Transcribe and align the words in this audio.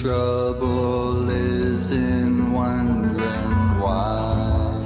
trouble 0.00 1.28
is 1.28 1.90
in 1.90 2.52
wondering 2.52 3.80
why. 3.80 4.76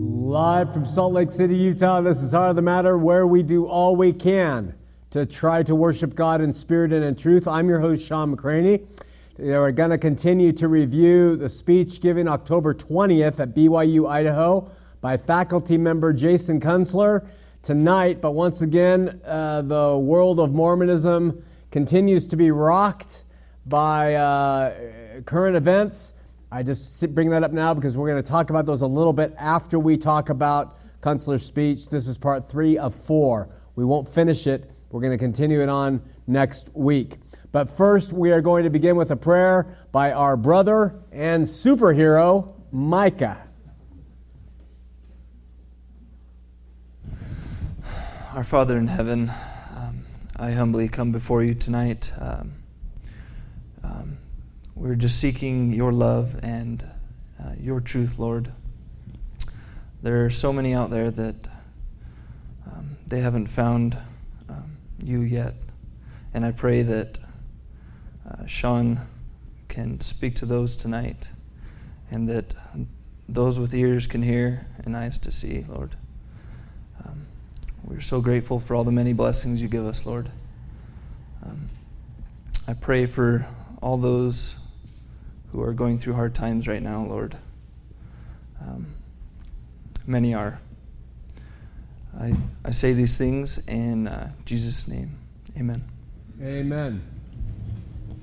Live 0.00 0.72
from 0.72 0.84
Salt 0.84 1.12
Lake 1.12 1.30
City, 1.30 1.54
Utah, 1.54 2.00
this 2.00 2.20
is 2.22 2.32
Heart 2.32 2.50
of 2.50 2.56
the 2.56 2.62
Matter, 2.62 2.98
where 2.98 3.24
we 3.24 3.44
do 3.44 3.66
all 3.66 3.94
we 3.94 4.12
can 4.12 4.74
to 5.10 5.26
try 5.26 5.62
to 5.64 5.74
worship 5.74 6.14
God 6.14 6.40
in 6.40 6.52
spirit 6.52 6.92
and 6.92 7.04
in 7.04 7.16
truth. 7.16 7.48
I'm 7.48 7.68
your 7.68 7.80
host, 7.80 8.06
Shawn 8.06 8.34
McCraney. 8.34 8.86
We're 9.38 9.72
going 9.72 9.90
to 9.90 9.98
continue 9.98 10.52
to 10.52 10.68
review 10.68 11.34
the 11.34 11.48
speech 11.48 12.00
given 12.00 12.28
October 12.28 12.74
20th 12.74 13.40
at 13.40 13.54
BYU, 13.54 14.08
Idaho, 14.08 14.70
by 15.00 15.16
faculty 15.16 15.76
member 15.76 16.12
Jason 16.12 16.60
Kunstler 16.60 17.26
tonight. 17.60 18.20
But 18.20 18.32
once 18.32 18.62
again, 18.62 19.20
uh, 19.24 19.62
the 19.62 19.98
world 19.98 20.38
of 20.38 20.52
Mormonism 20.52 21.42
continues 21.72 22.28
to 22.28 22.36
be 22.36 22.52
rocked 22.52 23.24
by 23.66 24.14
uh, 24.14 25.22
current 25.22 25.56
events. 25.56 26.12
I 26.52 26.62
just 26.62 27.14
bring 27.14 27.30
that 27.30 27.42
up 27.42 27.52
now 27.52 27.74
because 27.74 27.96
we're 27.96 28.10
going 28.10 28.22
to 28.22 28.28
talk 28.28 28.50
about 28.50 28.64
those 28.64 28.82
a 28.82 28.86
little 28.86 29.12
bit 29.12 29.34
after 29.38 29.78
we 29.78 29.96
talk 29.96 30.28
about 30.28 30.78
Kunstler's 31.00 31.44
speech. 31.44 31.88
This 31.88 32.06
is 32.06 32.16
part 32.16 32.48
three 32.48 32.78
of 32.78 32.94
four. 32.94 33.48
We 33.74 33.84
won't 33.84 34.06
finish 34.06 34.46
it. 34.46 34.70
We're 34.90 35.00
going 35.00 35.12
to 35.12 35.18
continue 35.18 35.60
it 35.60 35.68
on 35.68 36.02
next 36.26 36.74
week. 36.74 37.18
But 37.52 37.70
first, 37.70 38.12
we 38.12 38.32
are 38.32 38.40
going 38.40 38.64
to 38.64 38.70
begin 38.70 38.96
with 38.96 39.12
a 39.12 39.16
prayer 39.16 39.76
by 39.92 40.10
our 40.10 40.36
brother 40.36 41.00
and 41.12 41.44
superhero, 41.44 42.54
Micah. 42.72 43.46
Our 48.34 48.42
Father 48.42 48.76
in 48.76 48.88
heaven, 48.88 49.30
um, 49.76 50.04
I 50.36 50.50
humbly 50.52 50.88
come 50.88 51.12
before 51.12 51.44
you 51.44 51.54
tonight. 51.54 52.12
Um, 52.18 52.52
um, 53.84 54.18
we're 54.74 54.96
just 54.96 55.20
seeking 55.20 55.72
your 55.72 55.92
love 55.92 56.38
and 56.42 56.84
uh, 57.40 57.52
your 57.60 57.80
truth, 57.80 58.18
Lord. 58.18 58.50
There 60.02 60.24
are 60.24 60.30
so 60.30 60.52
many 60.52 60.74
out 60.74 60.90
there 60.90 61.12
that 61.12 61.36
um, 62.66 62.96
they 63.06 63.20
haven't 63.20 63.46
found 63.46 63.96
you 65.02 65.20
yet. 65.20 65.54
And 66.32 66.44
I 66.44 66.52
pray 66.52 66.82
that 66.82 67.18
uh, 68.28 68.46
Sean 68.46 69.00
can 69.68 70.00
speak 70.00 70.36
to 70.36 70.46
those 70.46 70.76
tonight 70.76 71.28
and 72.10 72.28
that 72.28 72.54
those 73.28 73.58
with 73.58 73.74
ears 73.74 74.06
can 74.06 74.22
hear 74.22 74.66
and 74.84 74.96
eyes 74.96 75.18
to 75.18 75.32
see, 75.32 75.64
Lord. 75.68 75.94
Um, 77.04 77.26
we're 77.84 78.00
so 78.00 78.20
grateful 78.20 78.60
for 78.60 78.74
all 78.74 78.84
the 78.84 78.92
many 78.92 79.12
blessings 79.12 79.62
you 79.62 79.68
give 79.68 79.86
us, 79.86 80.04
Lord. 80.04 80.30
Um, 81.44 81.68
I 82.66 82.74
pray 82.74 83.06
for 83.06 83.46
all 83.80 83.96
those 83.96 84.56
who 85.52 85.62
are 85.62 85.72
going 85.72 85.98
through 85.98 86.14
hard 86.14 86.34
times 86.34 86.68
right 86.68 86.82
now, 86.82 87.04
Lord. 87.04 87.36
Um, 88.60 88.94
many 90.06 90.34
are. 90.34 90.60
I, 92.20 92.34
I 92.66 92.70
say 92.70 92.92
these 92.92 93.16
things 93.16 93.66
in 93.66 94.06
uh, 94.06 94.30
Jesus' 94.44 94.86
name. 94.86 95.16
Amen. 95.56 95.82
Amen. 96.42 97.02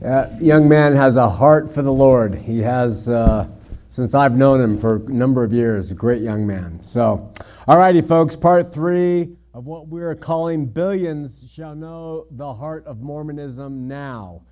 That 0.01 0.39
young 0.39 0.70
man 0.70 0.96
has 0.96 1.18
a 1.18 1.27
heart 1.27 1.74
for 1.74 1.82
the 1.82 1.92
Lord. 1.92 2.36
He 2.36 2.60
has, 2.60 3.10
uh, 3.10 3.48
since 3.89 4.13
I've 4.13 4.38
known 4.38 4.62
him 4.62 4.80
for 4.80 4.98
a 4.98 5.00
number 5.10 5.44
of 5.44 5.51
years, 5.51 5.92
a 5.92 5.96
great 5.96 6.22
young 6.22 6.46
man. 6.46 6.84
So, 6.84 7.34
all 7.68 7.77
righty, 7.80 8.04
folks, 8.04 8.36
part 8.36 8.72
three 8.72 9.36
of 9.56 9.66
what 9.66 9.88
we're 9.88 10.13
calling 10.13 10.68
Billions 10.68 11.51
Shall 11.51 11.74
Know 11.74 12.27
the 12.30 12.54
Heart 12.54 12.86
of 12.86 13.01
Mormonism 13.01 13.88
Now. 13.88 14.44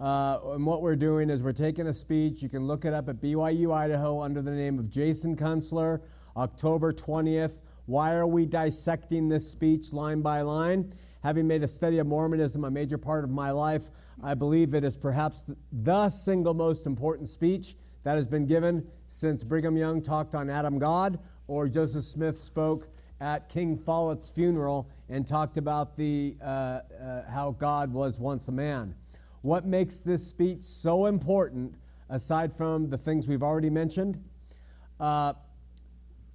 Uh, 0.00 0.38
and 0.54 0.64
what 0.64 0.80
we're 0.80 0.94
doing 0.94 1.28
is 1.28 1.42
we're 1.42 1.50
taking 1.50 1.88
a 1.88 1.94
speech. 1.94 2.40
You 2.40 2.48
can 2.48 2.68
look 2.68 2.84
it 2.84 2.94
up 2.94 3.08
at 3.08 3.20
BYU, 3.20 3.74
Idaho, 3.74 4.20
under 4.20 4.40
the 4.40 4.52
name 4.52 4.78
of 4.78 4.88
Jason 4.90 5.34
Kunstler, 5.34 6.02
October 6.36 6.92
20th. 6.92 7.58
Why 7.86 8.14
are 8.14 8.26
we 8.26 8.46
dissecting 8.46 9.28
this 9.28 9.50
speech 9.50 9.92
line 9.92 10.20
by 10.22 10.42
line? 10.42 10.92
Having 11.22 11.46
made 11.46 11.62
a 11.62 11.68
study 11.68 11.98
of 11.98 12.06
Mormonism 12.06 12.64
a 12.64 12.70
major 12.70 12.98
part 12.98 13.24
of 13.24 13.30
my 13.30 13.50
life, 13.50 13.90
I 14.22 14.34
believe 14.34 14.74
it 14.74 14.84
is 14.84 14.96
perhaps 14.96 15.50
the 15.72 16.10
single 16.10 16.54
most 16.54 16.86
important 16.86 17.28
speech 17.28 17.76
that 18.04 18.14
has 18.14 18.26
been 18.26 18.46
given 18.46 18.86
since 19.06 19.44
Brigham 19.44 19.76
Young 19.76 20.00
talked 20.00 20.34
on 20.34 20.48
Adam 20.48 20.78
God 20.78 21.18
or 21.46 21.68
Joseph 21.68 22.04
Smith 22.04 22.38
spoke 22.38 22.88
at 23.20 23.48
King 23.48 23.76
Follett's 23.76 24.30
funeral 24.30 24.88
and 25.08 25.26
talked 25.26 25.56
about 25.56 25.96
the, 25.96 26.36
uh, 26.40 26.44
uh, 26.44 27.30
how 27.30 27.52
God 27.52 27.92
was 27.92 28.18
once 28.18 28.48
a 28.48 28.52
man. 28.52 28.94
What 29.42 29.64
makes 29.64 29.98
this 29.98 30.26
speech 30.26 30.62
so 30.62 31.06
important, 31.06 31.74
aside 32.08 32.54
from 32.54 32.90
the 32.90 32.98
things 32.98 33.28
we've 33.28 33.42
already 33.42 33.70
mentioned? 33.70 34.22
Uh, 34.98 35.34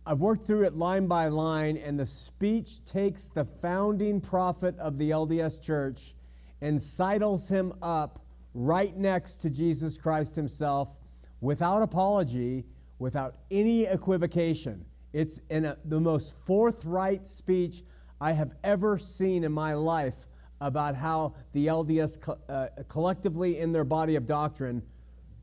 I've 0.08 0.22
worked 0.22 0.48
through 0.48 0.64
it 0.64 0.74
line 0.74 1.08
by 1.08 1.28
line, 1.28 1.76
and 1.76 2.00
the 2.00 2.06
speech 2.06 2.86
takes 2.86 3.28
the 3.28 3.44
founding 3.44 4.22
prophet 4.22 4.80
of 4.80 4.98
the 4.98 5.10
LDS 5.10 5.62
Church 5.62 6.16
and 6.62 6.82
sidles 6.82 7.50
him 7.50 7.74
up 7.82 8.26
right 8.54 8.96
next 8.96 9.42
to 9.42 9.50
Jesus 9.50 9.98
Christ 9.98 10.34
himself 10.34 10.98
without 11.42 11.82
apology, 11.82 12.64
without 13.00 13.36
any 13.52 13.84
equivocation. 13.84 14.86
It's 15.12 15.42
a, 15.52 15.76
the 15.84 16.00
most 16.00 16.38
forthright 16.46 17.28
speech 17.28 17.84
I 18.22 18.32
have 18.32 18.54
ever 18.64 18.98
seen 18.98 19.44
in 19.44 19.52
my 19.52 19.74
life 19.74 20.28
about 20.62 20.96
how 20.96 21.36
the 21.52 21.68
LDS 21.68 22.22
co- 22.22 22.40
uh, 22.48 22.70
collectively 22.88 23.60
in 23.60 23.74
their 23.74 23.84
body 23.84 24.16
of 24.16 24.26
doctrine 24.26 24.84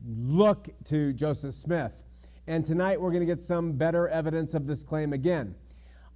look 0.03 0.69
to 0.85 1.13
Joseph 1.13 1.53
Smith. 1.53 2.04
And 2.47 2.63
tonight 2.63 3.01
we're 3.01 3.09
going 3.09 3.21
to 3.21 3.25
get 3.25 3.41
some 3.41 3.71
better 3.71 4.07
evidence 4.07 4.53
of 4.53 4.67
this 4.67 4.83
claim 4.83 5.13
again. 5.13 5.55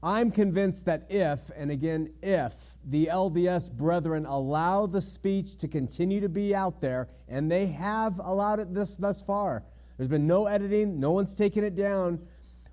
I'm 0.04 0.32
convinced 0.32 0.86
that 0.86 1.08
if, 1.10 1.50
and 1.56 1.72
again, 1.72 2.14
if 2.22 2.78
the 2.86 3.08
LDS 3.08 3.72
brethren 3.72 4.26
allow 4.26 4.86
the 4.86 5.02
speech 5.02 5.58
to 5.58 5.68
continue 5.68 6.22
to 6.22 6.30
be 6.30 6.54
out 6.54 6.82
there, 6.82 7.10
and 7.28 7.52
they 7.52 7.66
have 7.68 8.20
allowed 8.20 8.60
it 8.60 8.74
this 8.74 8.96
thus 8.96 9.22
far, 9.22 9.64
there's 9.98 10.08
been 10.08 10.28
no 10.28 10.46
editing, 10.46 11.00
no 11.00 11.12
one's 11.12 11.36
taken 11.36 11.64
it 11.64 11.76
down, 11.76 12.20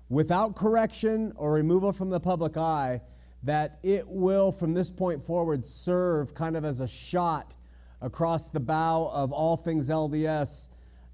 without 0.07 0.55
correction 0.55 1.33
or 1.35 1.53
removal 1.53 1.91
from 1.91 2.09
the 2.09 2.19
public 2.19 2.55
eye, 2.55 3.01
that 3.43 3.79
it 3.83 4.07
will, 4.07 4.51
from 4.51 4.73
this 4.73 4.91
point 4.91 5.21
forward, 5.21 5.65
serve 5.65 6.33
kind 6.33 6.55
of 6.55 6.63
as 6.63 6.79
a 6.79 6.87
shot 6.87 7.55
across 8.01 8.51
the 8.51 8.59
bow 8.59 9.09
of 9.11 9.31
all 9.33 9.57
things 9.57 9.89
LDS, 9.89 10.69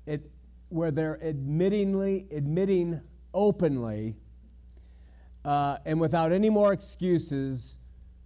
it, 0.05 0.29
where 0.73 0.91
they're 0.91 1.19
admittingly, 1.23 2.31
admitting 2.35 2.99
openly 3.33 4.17
uh, 5.45 5.77
and 5.85 5.99
without 5.99 6.31
any 6.31 6.49
more 6.49 6.73
excuses 6.73 7.77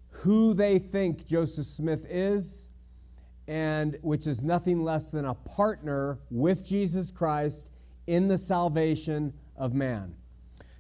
who 0.10 0.54
they 0.54 0.80
think 0.80 1.26
Joseph 1.26 1.66
Smith 1.66 2.06
is, 2.10 2.70
and 3.48 3.98
which 4.02 4.28
is 4.28 4.44
nothing 4.44 4.84
less 4.84 5.12
than 5.12 5.26
a 5.26 5.34
partner 5.34 6.20
with 6.30 6.66
Jesus 6.66 7.12
Christ 7.12 7.70
in 8.08 8.28
the 8.28 8.38
salvation 8.38 9.34
of 9.56 9.74
man. 9.74 10.16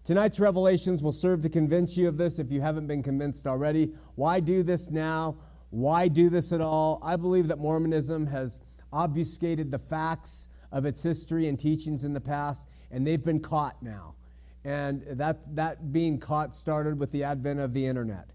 Tonight's 0.03 0.39
revelations 0.39 1.03
will 1.03 1.11
serve 1.11 1.41
to 1.41 1.49
convince 1.49 1.97
you 1.97 2.07
of 2.07 2.17
this 2.17 2.39
if 2.39 2.51
you 2.51 2.61
haven't 2.61 2.87
been 2.87 3.03
convinced 3.03 3.45
already. 3.45 3.93
Why 4.15 4.39
do 4.39 4.63
this 4.63 4.89
now? 4.89 5.37
Why 5.69 6.07
do 6.07 6.29
this 6.29 6.53
at 6.53 6.61
all? 6.61 6.99
I 7.03 7.17
believe 7.17 7.49
that 7.49 7.59
Mormonism 7.59 8.27
has 8.27 8.59
obfuscated 8.93 9.69
the 9.69 9.79
facts 9.79 10.46
of 10.71 10.85
its 10.85 11.03
history 11.03 11.47
and 11.47 11.59
teachings 11.59 12.03
in 12.03 12.13
the 12.13 12.21
past, 12.21 12.67
and 12.91 13.05
they've 13.05 13.23
been 13.23 13.39
caught 13.39 13.81
now. 13.81 14.15
And 14.63 15.03
that, 15.11 15.55
that 15.55 15.93
being 15.93 16.19
caught 16.19 16.53
started 16.53 16.99
with 16.99 17.11
the 17.11 17.23
advent 17.23 17.59
of 17.59 17.73
the 17.73 17.85
internet. 17.85 18.29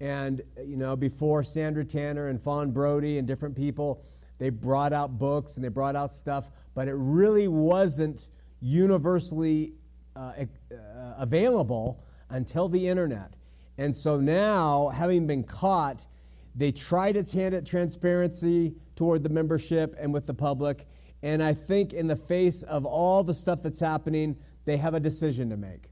And, 0.00 0.42
you 0.62 0.76
know, 0.76 0.96
before 0.96 1.44
Sandra 1.44 1.84
Tanner 1.84 2.28
and 2.28 2.40
Fawn 2.40 2.70
Brodie 2.70 3.18
and 3.18 3.26
different 3.26 3.56
people, 3.56 4.02
they 4.38 4.50
brought 4.50 4.92
out 4.92 5.18
books 5.18 5.56
and 5.56 5.64
they 5.64 5.68
brought 5.68 5.96
out 5.96 6.12
stuff, 6.12 6.50
but 6.74 6.88
it 6.88 6.94
really 6.94 7.48
wasn't 7.48 8.28
universally 8.60 9.72
uh, 10.14 10.32
uh, 10.72 10.74
available 11.18 12.04
until 12.30 12.68
the 12.68 12.88
internet. 12.88 13.34
And 13.78 13.94
so 13.94 14.20
now, 14.20 14.88
having 14.88 15.26
been 15.26 15.44
caught, 15.44 16.06
they 16.54 16.72
tried 16.72 17.16
its 17.16 17.32
hand 17.32 17.54
at 17.54 17.66
transparency 17.66 18.74
toward 18.96 19.22
the 19.22 19.28
membership 19.28 19.94
and 19.98 20.12
with 20.12 20.26
the 20.26 20.34
public. 20.34 20.86
And 21.26 21.42
I 21.42 21.54
think, 21.54 21.92
in 21.92 22.06
the 22.06 22.14
face 22.14 22.62
of 22.62 22.86
all 22.86 23.24
the 23.24 23.34
stuff 23.34 23.60
that's 23.60 23.80
happening, 23.80 24.36
they 24.64 24.76
have 24.76 24.94
a 24.94 25.00
decision 25.00 25.50
to 25.50 25.56
make. 25.56 25.90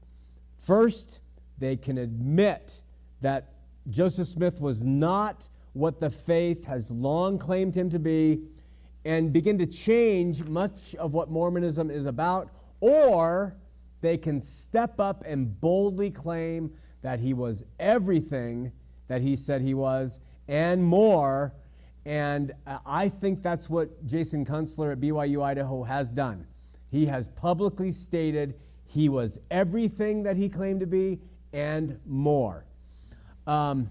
First, 0.55 1.19
they 1.57 1.75
can 1.75 1.97
admit 1.97 2.81
that 3.19 3.55
Joseph 3.89 4.29
Smith 4.29 4.61
was 4.61 4.81
not 4.81 5.49
what 5.73 5.99
the 5.99 6.09
faith 6.09 6.63
has 6.63 6.89
long 6.89 7.37
claimed 7.37 7.75
him 7.75 7.89
to 7.89 7.99
be 7.99 8.43
and 9.03 9.33
begin 9.33 9.57
to 9.57 9.65
change 9.65 10.41
much 10.45 10.95
of 10.95 11.11
what 11.11 11.29
Mormonism 11.29 11.91
is 11.91 12.05
about, 12.05 12.49
or 12.79 13.57
they 13.99 14.17
can 14.17 14.39
step 14.39 15.01
up 15.01 15.21
and 15.27 15.59
boldly 15.59 16.11
claim 16.11 16.71
that 17.01 17.19
he 17.19 17.33
was 17.33 17.65
everything 17.77 18.71
that 19.09 19.21
he 19.21 19.35
said 19.35 19.61
he 19.61 19.73
was 19.73 20.21
and 20.47 20.81
more. 20.81 21.53
And 22.05 22.53
I 22.85 23.09
think 23.09 23.41
that's 23.41 23.69
what 23.69 24.05
Jason 24.05 24.45
Kunstler 24.45 24.91
at 24.91 24.99
BYU 24.99 25.43
Idaho 25.43 25.83
has 25.83 26.11
done. 26.11 26.45
He 26.91 27.07
has 27.07 27.27
publicly 27.29 27.91
stated 27.91 28.59
he 28.85 29.09
was 29.09 29.39
everything 29.49 30.23
that 30.23 30.37
he 30.37 30.47
claimed 30.49 30.81
to 30.81 30.87
be 30.87 31.19
and 31.51 31.99
more. 32.05 32.65
Um, 33.47 33.89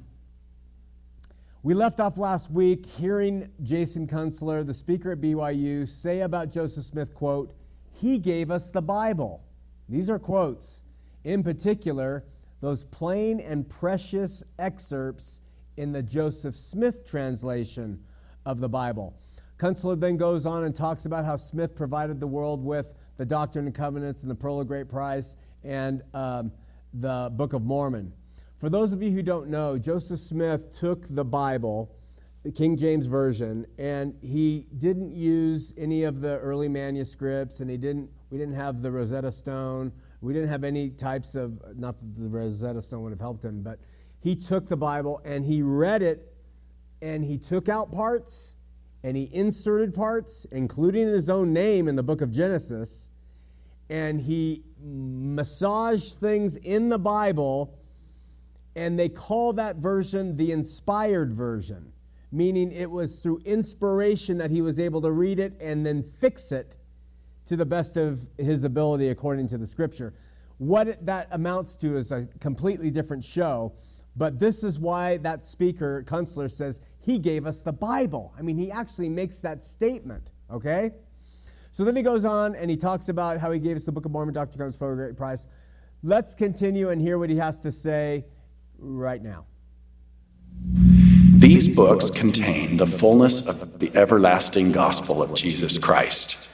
we 1.65 1.75
left 1.75 1.99
off 1.99 2.19
last 2.19 2.51
week 2.51 2.87
hearing 2.87 3.51
Jason 3.63 4.07
Kunstler, 4.07 4.65
the 4.65 4.75
speaker 4.75 5.13
at 5.13 5.21
BYU, 5.21 5.89
say 5.89 6.21
about 6.21 6.51
Joseph 6.51 6.85
Smith, 6.85 7.15
quote, 7.15 7.55
he 7.93 8.19
gave 8.19 8.51
us 8.51 8.71
the 8.71 8.83
Bible. 8.83 9.43
These 9.89 10.11
are 10.11 10.19
quotes. 10.19 10.83
In 11.25 11.43
particular, 11.43 12.25
those 12.61 12.85
plain 12.85 13.41
and 13.41 13.69
precious 13.69 14.43
excerpts 14.59 15.41
in 15.77 15.93
the 15.93 16.03
Joseph 16.03 16.55
Smith 16.55 17.09
translation 17.09 18.03
of 18.47 18.61
the 18.61 18.69
Bible. 18.69 19.19
Kunstler 19.59 19.99
then 19.99 20.17
goes 20.17 20.47
on 20.47 20.65
and 20.65 20.75
talks 20.75 21.07
about 21.07 21.25
how 21.25 21.37
Smith 21.37 21.75
provided 21.75 22.21
the 22.21 22.27
world 22.27 22.65
with 22.65 22.93
the 23.17 23.25
Doctrine 23.25 23.67
and 23.67 23.75
Covenants 23.75 24.23
and 24.23 24.31
the 24.31 24.35
Pearl 24.35 24.61
of 24.61 24.67
Great 24.67 24.89
Price 24.89 25.37
and 25.63 26.03
um, 26.13 26.53
the 26.93 27.31
Book 27.35 27.53
of 27.53 27.63
Mormon. 27.63 28.13
For 28.59 28.69
those 28.69 28.93
of 28.93 29.03
you 29.03 29.11
who 29.11 29.23
don't 29.23 29.49
know, 29.49 29.79
Joseph 29.79 30.19
Smith 30.19 30.77
took 30.77 31.07
the 31.09 31.25
Bible, 31.25 31.95
the 32.43 32.51
King 32.51 32.77
James 32.77 33.07
Version, 33.07 33.67
and 33.79 34.15
he 34.23 34.67
didn't 34.79 35.13
use 35.13 35.73
any 35.77 36.05
of 36.05 36.21
the 36.21 36.39
early 36.39 36.69
manuscripts, 36.69 37.61
and 37.61 37.71
he 37.71 37.77
didn't. 37.77 38.11
We 38.31 38.39
didn't 38.39 38.55
have 38.55 38.83
the 38.83 38.91
Rosetta 38.91 39.31
Stone. 39.31 39.93
We 40.21 40.33
didn't 40.33 40.49
have 40.49 40.65
any 40.65 40.91
types 40.91 41.35
of. 41.35 41.61
Not 41.77 41.99
that 42.01 42.23
the 42.23 42.29
Rosetta 42.29 42.83
Stone 42.83 43.03
would 43.03 43.13
have 43.13 43.21
helped 43.21 43.45
him, 43.45 43.63
but 43.63 43.79
he 44.25 44.35
took 44.35 44.69
the 44.69 44.77
Bible 44.77 45.21
and 45.25 45.45
he 45.45 45.63
read 45.63 46.03
it, 46.03 46.35
and 47.01 47.23
he 47.23 47.39
took 47.39 47.69
out 47.69 47.93
parts, 47.93 48.57
and 49.03 49.17
he 49.17 49.29
inserted 49.33 49.95
parts, 49.95 50.47
including 50.51 51.07
his 51.07 51.31
own 51.31 51.53
name 51.53 51.87
in 51.87 51.95
the 51.95 52.03
book 52.03 52.23
of 52.23 52.33
Genesis, 52.33 53.11
and 53.89 54.21
he 54.21 54.65
massaged 54.81 56.15
things 56.15 56.57
in 56.57 56.89
the 56.89 56.99
Bible 56.99 57.79
and 58.77 58.99
they 58.99 59.09
call 59.09 59.53
that 59.53 59.77
version 59.77 60.37
the 60.37 60.53
inspired 60.53 61.33
version, 61.33 61.93
meaning 62.33 62.73
it 62.73 62.91
was 62.91 63.15
through 63.15 63.41
inspiration 63.45 64.39
that 64.39 64.51
he 64.51 64.63
was 64.63 64.81
able 64.81 65.01
to 65.01 65.13
read 65.13 65.39
it 65.39 65.55
and 65.61 65.87
then 65.87 66.03
fix 66.03 66.51
it 66.51 66.77
to 67.47 67.57
the 67.57 67.67
best 67.67 67.97
of 67.97 68.27
his 68.39 68.65
ability 68.65 69.11
according 69.11 69.47
to 69.47 69.59
the 69.59 69.67
scripture. 69.67 70.15
What 70.59 71.05
that 71.07 71.29
amounts 71.31 71.77
to 71.77 71.97
is 71.97 72.11
a 72.11 72.27
completely 72.41 72.91
different 72.91 73.23
show, 73.23 73.75
but 74.17 74.39
this 74.39 74.63
is 74.63 74.79
why 74.79 75.17
that 75.19 75.45
speaker, 75.45 76.05
Kunstler, 76.07 76.51
says 76.51 76.81
he 77.01 77.19
gave 77.19 77.47
us 77.47 77.61
the 77.61 77.73
Bible. 77.73 78.33
I 78.39 78.43
mean, 78.43 78.57
he 78.57 78.71
actually 78.71 79.09
makes 79.09 79.39
that 79.41 79.65
statement, 79.65 80.31
okay? 80.51 80.93
So 81.73 81.85
then 81.85 81.97
he 81.97 82.03
goes 82.03 82.25
on 82.25 82.55
and 82.55 82.71
he 82.71 82.77
talks 82.77 83.09
about 83.09 83.41
how 83.41 83.51
he 83.51 83.59
gave 83.59 83.77
us 83.77 83.85
the 83.85 83.93
Book 83.93 84.05
of 84.05 84.13
Mormon, 84.13 84.33
Dr. 84.33 84.65
A 84.65 84.71
great 84.95 85.17
price. 85.17 85.47
Let's 86.03 86.35
continue 86.35 86.91
and 86.91 87.01
hear 87.01 87.19
what 87.19 87.31
he 87.31 87.37
has 87.37 87.59
to 87.61 87.73
say 87.73 88.25
right 88.79 89.23
now. 89.23 89.47
These 91.37 91.75
books 91.75 92.11
contain 92.11 92.77
the 92.77 92.87
fullness 92.87 93.47
of 93.47 93.79
the 93.79 93.91
everlasting 93.97 94.71
gospel 94.71 95.23
of 95.23 95.35
Jesus 95.35 95.77
Christ, 95.77 96.49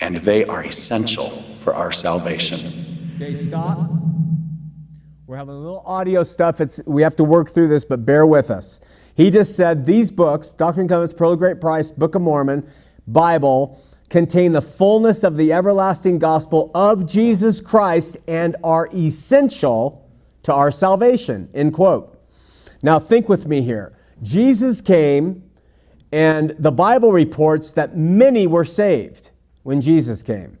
and 0.00 0.16
they 0.16 0.44
are 0.44 0.64
essential 0.64 1.30
for 1.60 1.74
our 1.74 1.92
salvation. 1.92 3.12
Okay, 3.16 3.34
stop. 3.36 4.03
We're 5.34 5.38
having 5.38 5.56
a 5.56 5.58
little 5.58 5.82
audio 5.84 6.22
stuff. 6.22 6.60
It's, 6.60 6.80
we 6.86 7.02
have 7.02 7.16
to 7.16 7.24
work 7.24 7.50
through 7.50 7.66
this, 7.66 7.84
but 7.84 8.06
bear 8.06 8.24
with 8.24 8.52
us. 8.52 8.78
He 9.16 9.32
just 9.32 9.56
said 9.56 9.84
these 9.84 10.08
books, 10.08 10.48
Doctrine 10.48 10.82
and 10.82 10.88
Covenants, 10.88 11.12
Pearl 11.12 11.32
of 11.32 11.40
Great 11.40 11.60
Price, 11.60 11.90
Book 11.90 12.14
of 12.14 12.22
Mormon, 12.22 12.64
Bible, 13.08 13.82
contain 14.08 14.52
the 14.52 14.62
fullness 14.62 15.24
of 15.24 15.36
the 15.36 15.52
everlasting 15.52 16.20
gospel 16.20 16.70
of 16.72 17.08
Jesus 17.10 17.60
Christ 17.60 18.16
and 18.28 18.54
are 18.62 18.88
essential 18.94 20.08
to 20.44 20.52
our 20.52 20.70
salvation, 20.70 21.48
end 21.52 21.74
quote. 21.74 22.16
Now, 22.84 23.00
think 23.00 23.28
with 23.28 23.48
me 23.48 23.60
here. 23.60 23.92
Jesus 24.22 24.80
came, 24.80 25.42
and 26.12 26.50
the 26.60 26.70
Bible 26.70 27.10
reports 27.10 27.72
that 27.72 27.96
many 27.96 28.46
were 28.46 28.64
saved 28.64 29.32
when 29.64 29.80
Jesus 29.80 30.22
came. 30.22 30.58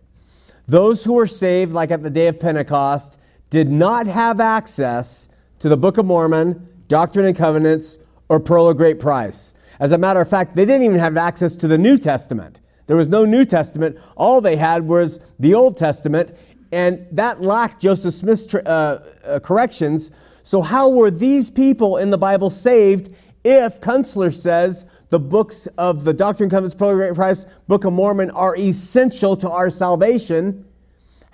Those 0.66 1.04
who 1.04 1.12
were 1.12 1.28
saved, 1.28 1.72
like 1.72 1.92
at 1.92 2.02
the 2.02 2.10
day 2.10 2.26
of 2.26 2.40
Pentecost, 2.40 3.20
did 3.54 3.70
not 3.70 4.08
have 4.08 4.40
access 4.40 5.28
to 5.60 5.68
the 5.68 5.76
Book 5.76 5.96
of 5.96 6.04
Mormon, 6.04 6.66
Doctrine 6.88 7.24
and 7.24 7.36
Covenants, 7.36 7.98
or 8.28 8.40
Pearl 8.40 8.68
of 8.68 8.76
Great 8.76 8.98
Price. 8.98 9.54
As 9.78 9.92
a 9.92 9.98
matter 9.98 10.20
of 10.20 10.28
fact, 10.28 10.56
they 10.56 10.64
didn't 10.64 10.82
even 10.82 10.98
have 10.98 11.16
access 11.16 11.54
to 11.56 11.68
the 11.68 11.78
New 11.78 11.96
Testament. 11.96 12.60
There 12.88 12.96
was 12.96 13.08
no 13.08 13.24
New 13.24 13.44
Testament. 13.44 13.96
All 14.16 14.40
they 14.40 14.56
had 14.56 14.88
was 14.88 15.20
the 15.38 15.54
Old 15.54 15.76
Testament, 15.76 16.36
and 16.72 17.06
that 17.12 17.42
lacked 17.42 17.80
Joseph 17.80 18.14
Smith's 18.14 18.52
uh, 18.52 19.20
uh, 19.24 19.38
corrections. 19.38 20.10
So, 20.42 20.60
how 20.60 20.88
were 20.88 21.12
these 21.12 21.48
people 21.48 21.98
in 21.98 22.10
the 22.10 22.18
Bible 22.18 22.50
saved 22.50 23.14
if 23.44 23.80
Kunstler 23.80 24.34
says 24.34 24.84
the 25.10 25.20
books 25.20 25.68
of 25.78 26.02
the 26.02 26.12
Doctrine 26.12 26.46
and 26.46 26.50
Covenants, 26.50 26.74
Pearl 26.74 26.90
of 26.90 26.96
Great 26.96 27.14
Price, 27.14 27.46
Book 27.68 27.84
of 27.84 27.92
Mormon 27.92 28.32
are 28.32 28.56
essential 28.56 29.36
to 29.36 29.48
our 29.48 29.70
salvation? 29.70 30.64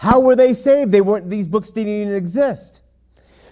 How 0.00 0.18
were 0.18 0.34
they 0.34 0.54
saved? 0.54 0.92
They 0.92 1.02
weren't, 1.02 1.28
these 1.28 1.46
books 1.46 1.72
didn't 1.72 1.92
even 1.92 2.14
exist. 2.14 2.80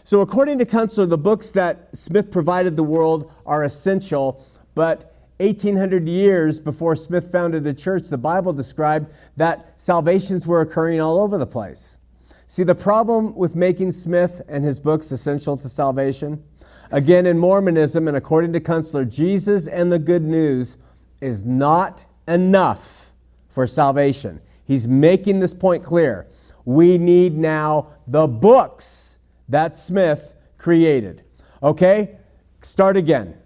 So, 0.03 0.23
according 0.23 0.59
to 0.61 0.65
Kunstler, 0.65 1.07
the 1.07 1.19
books 1.19 1.51
that 1.51 1.95
Smith 1.95 2.31
provided 2.31 2.75
the 2.75 2.83
world 2.83 3.31
are 3.45 3.65
essential, 3.65 4.47
but 4.75 5.15
1800 5.41 6.09
years 6.09 6.59
before 6.59 6.97
Smith 6.97 7.31
founded 7.31 7.65
the 7.65 7.75
church, 7.75 8.05
the 8.05 8.17
Bible 8.17 8.55
described 8.55 9.13
that 9.37 9.79
salvations 9.79 10.47
were 10.47 10.63
occurring 10.63 11.03
all 11.03 11.21
over 11.21 11.37
the 11.37 11.47
place. 11.47 11.99
See, 12.47 12.63
the 12.63 12.75
problem 12.75 13.35
with 13.35 13.55
making 13.55 13.91
Smith 13.91 14.41
and 14.49 14.65
his 14.65 14.81
books 14.81 15.13
essential 15.13 15.59
to 15.59 15.69
salvation, 15.69 16.43
again, 16.91 17.27
in 17.27 17.39
Mormonism 17.39 18.09
and 18.09 18.17
according 18.17 18.55
to 18.55 18.61
Kunstler, 18.61 19.07
Jesus 19.07 19.67
and 19.67 19.93
the 19.93 19.99
good 19.99 20.23
news 20.23 20.79
is 21.21 21.45
not 21.45 22.07
enough 22.27 23.13
for 23.51 23.67
salvation. 23.67 24.41
He's 24.65 24.89
making 24.89 25.41
this 25.41 25.53
point 25.53 25.85
clear. 25.85 26.27
We 26.69 26.99
need 26.99 27.35
now 27.35 27.95
the 28.07 28.27
books 28.27 29.19
that 29.49 29.75
Smith 29.75 30.35
created. 30.59 31.25
Okay? 31.63 32.19
Start 32.61 32.99
again. 32.99 33.39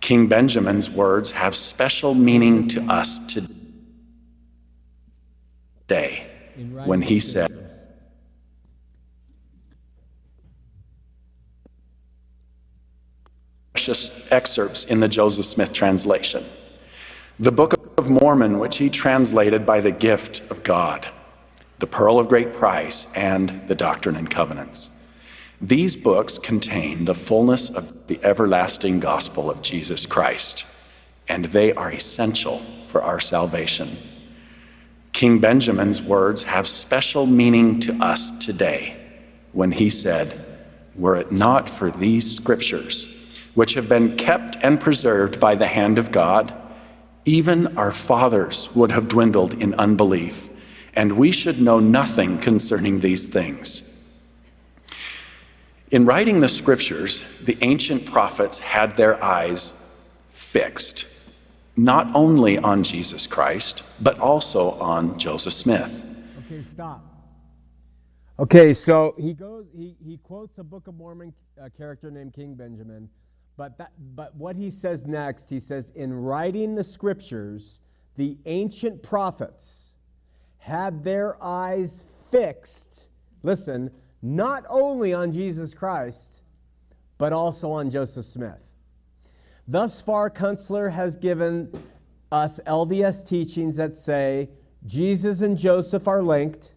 King 0.00 0.28
Benjamin's 0.28 0.88
words 0.88 1.32
have 1.32 1.56
special 1.56 2.14
meaning 2.14 2.68
to 2.68 2.80
us 2.82 3.18
today 5.88 6.28
when 6.84 7.02
he 7.02 7.18
said, 7.18 7.50
precious 13.72 14.28
excerpts 14.30 14.84
in 14.84 15.00
the 15.00 15.08
Joseph 15.08 15.44
Smith 15.44 15.72
translation. 15.72 16.44
The 17.40 17.50
Book 17.50 17.72
of 17.72 17.79
Mormon, 18.08 18.58
which 18.58 18.78
he 18.78 18.88
translated 18.88 19.66
by 19.66 19.80
the 19.80 19.90
gift 19.90 20.50
of 20.50 20.62
God, 20.62 21.06
the 21.80 21.86
Pearl 21.86 22.18
of 22.18 22.28
Great 22.28 22.54
Price, 22.54 23.06
and 23.14 23.66
the 23.66 23.74
Doctrine 23.74 24.16
and 24.16 24.30
Covenants. 24.30 24.90
These 25.60 25.96
books 25.96 26.38
contain 26.38 27.04
the 27.04 27.14
fullness 27.14 27.68
of 27.68 28.06
the 28.06 28.18
everlasting 28.22 29.00
gospel 29.00 29.50
of 29.50 29.60
Jesus 29.60 30.06
Christ, 30.06 30.64
and 31.28 31.44
they 31.46 31.72
are 31.74 31.92
essential 31.92 32.62
for 32.86 33.02
our 33.02 33.20
salvation. 33.20 33.98
King 35.12 35.38
Benjamin's 35.38 36.00
words 36.00 36.44
have 36.44 36.66
special 36.66 37.26
meaning 37.26 37.78
to 37.80 37.92
us 38.02 38.30
today 38.38 38.96
when 39.52 39.72
he 39.72 39.90
said, 39.90 40.32
Were 40.94 41.16
it 41.16 41.30
not 41.30 41.68
for 41.68 41.90
these 41.90 42.36
scriptures, 42.36 43.14
which 43.54 43.74
have 43.74 43.88
been 43.88 44.16
kept 44.16 44.56
and 44.62 44.80
preserved 44.80 45.38
by 45.38 45.54
the 45.54 45.66
hand 45.66 45.98
of 45.98 46.10
God, 46.12 46.54
even 47.24 47.78
our 47.78 47.92
fathers 47.92 48.74
would 48.74 48.92
have 48.92 49.08
dwindled 49.08 49.54
in 49.54 49.74
unbelief, 49.74 50.48
and 50.94 51.12
we 51.12 51.32
should 51.32 51.60
know 51.60 51.78
nothing 51.80 52.38
concerning 52.38 53.00
these 53.00 53.26
things. 53.26 53.86
In 55.90 56.06
writing 56.06 56.40
the 56.40 56.48
scriptures, 56.48 57.24
the 57.44 57.58
ancient 57.62 58.06
prophets 58.06 58.58
had 58.58 58.96
their 58.96 59.22
eyes 59.22 59.72
fixed 60.28 61.06
not 61.76 62.14
only 62.14 62.58
on 62.58 62.82
Jesus 62.82 63.26
Christ, 63.26 63.84
but 64.00 64.18
also 64.18 64.72
on 64.72 65.16
Joseph 65.18 65.52
Smith. 65.52 66.04
Okay, 66.44 66.62
stop. 66.62 67.04
Okay, 68.38 68.74
so 68.74 69.14
he 69.18 69.34
goes, 69.34 69.66
he, 69.74 69.96
he 70.04 70.18
quotes 70.18 70.58
a 70.58 70.64
Book 70.64 70.88
of 70.88 70.94
Mormon 70.94 71.32
uh, 71.60 71.68
character 71.76 72.10
named 72.10 72.34
King 72.34 72.54
Benjamin, 72.54 73.08
but, 73.60 73.76
that, 73.76 73.92
but 74.14 74.34
what 74.36 74.56
he 74.56 74.70
says 74.70 75.06
next, 75.06 75.50
he 75.50 75.60
says, 75.60 75.92
in 75.94 76.14
writing 76.14 76.76
the 76.76 76.82
scriptures, 76.82 77.82
the 78.16 78.38
ancient 78.46 79.02
prophets 79.02 79.92
had 80.56 81.04
their 81.04 81.36
eyes 81.44 82.06
fixed, 82.30 83.10
listen, 83.42 83.90
not 84.22 84.64
only 84.70 85.12
on 85.12 85.30
Jesus 85.30 85.74
Christ, 85.74 86.40
but 87.18 87.34
also 87.34 87.70
on 87.70 87.90
Joseph 87.90 88.24
Smith. 88.24 88.72
Thus 89.68 90.00
far, 90.00 90.30
Kunstler 90.30 90.90
has 90.90 91.16
given 91.16 91.70
us 92.32 92.60
LDS 92.66 93.28
teachings 93.28 93.76
that 93.76 93.94
say 93.94 94.48
Jesus 94.86 95.42
and 95.42 95.58
Joseph 95.58 96.08
are 96.08 96.22
linked, 96.22 96.72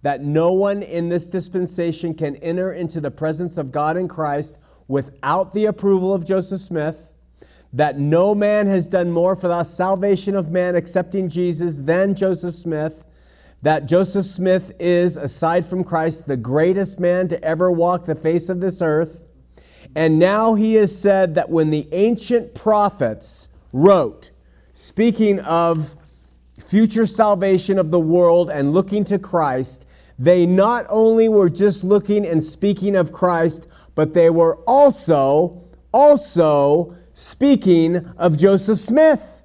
that 0.00 0.22
no 0.22 0.54
one 0.54 0.82
in 0.82 1.10
this 1.10 1.28
dispensation 1.28 2.14
can 2.14 2.36
enter 2.36 2.72
into 2.72 2.98
the 2.98 3.10
presence 3.10 3.58
of 3.58 3.70
God 3.70 3.98
in 3.98 4.08
Christ 4.08 4.56
without 4.88 5.52
the 5.52 5.66
approval 5.66 6.12
of 6.12 6.24
Joseph 6.24 6.60
Smith, 6.60 7.10
that 7.72 7.98
no 7.98 8.34
man 8.34 8.66
has 8.66 8.86
done 8.88 9.10
more 9.10 9.34
for 9.34 9.48
the 9.48 9.64
salvation 9.64 10.36
of 10.36 10.50
man 10.50 10.76
excepting 10.76 11.28
Jesus 11.28 11.78
than 11.78 12.14
Joseph 12.14 12.54
Smith, 12.54 13.04
that 13.62 13.86
Joseph 13.86 14.26
Smith 14.26 14.72
is, 14.78 15.16
aside 15.16 15.66
from 15.66 15.82
Christ, 15.82 16.26
the 16.26 16.36
greatest 16.36 17.00
man 17.00 17.28
to 17.28 17.42
ever 17.42 17.72
walk 17.72 18.04
the 18.04 18.14
face 18.14 18.48
of 18.48 18.60
this 18.60 18.80
earth. 18.80 19.22
And 19.96 20.18
now 20.18 20.54
he 20.54 20.74
has 20.74 20.96
said 20.96 21.34
that 21.34 21.50
when 21.50 21.70
the 21.70 21.88
ancient 21.92 22.54
prophets 22.54 23.48
wrote, 23.72 24.30
speaking 24.72 25.40
of 25.40 25.96
future 26.60 27.06
salvation 27.06 27.78
of 27.78 27.90
the 27.90 28.00
world 28.00 28.50
and 28.50 28.72
looking 28.72 29.04
to 29.04 29.18
Christ, 29.18 29.86
they 30.18 30.46
not 30.46 30.86
only 30.88 31.28
were 31.28 31.50
just 31.50 31.84
looking 31.84 32.24
and 32.26 32.42
speaking 32.42 32.94
of 32.94 33.12
Christ, 33.12 33.66
but 33.94 34.14
they 34.14 34.30
were 34.30 34.56
also, 34.64 35.64
also 35.92 36.96
speaking 37.12 37.96
of 38.18 38.36
Joseph 38.36 38.78
Smith. 38.78 39.42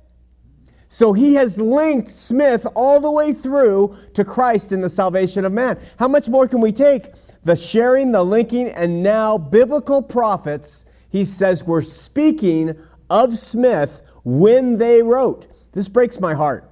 So 0.88 1.14
he 1.14 1.36
has 1.36 1.60
linked 1.60 2.10
Smith 2.10 2.66
all 2.76 3.00
the 3.00 3.12
way 3.12 3.32
through 3.32 3.96
to 4.16 4.26
Christ 4.26 4.72
in 4.72 4.82
the 4.82 4.90
salvation 4.90 5.46
of 5.46 5.54
man. 5.54 5.80
How 5.98 6.08
much 6.08 6.28
more 6.28 6.48
can 6.48 6.62
we 6.62 6.72
take? 6.72 7.12
the 7.44 7.56
sharing, 7.56 8.12
the 8.12 8.24
linking, 8.24 8.68
and 8.68 9.02
now 9.02 9.38
biblical 9.38 10.02
prophets, 10.02 10.86
he 11.10 11.26
says, 11.26 11.64
were 11.64 11.82
speaking 11.82 12.76
of 13.10 13.38
Smith 13.38 14.02
when 14.24 14.78
they 14.78 15.02
wrote. 15.02 15.48
This 15.72 15.88
breaks 15.88 16.20
my 16.20 16.34
heart. 16.34 16.70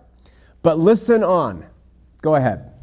But 0.61 0.77
listen 0.77 1.23
on. 1.23 1.65
Go 2.21 2.35
ahead. 2.35 2.73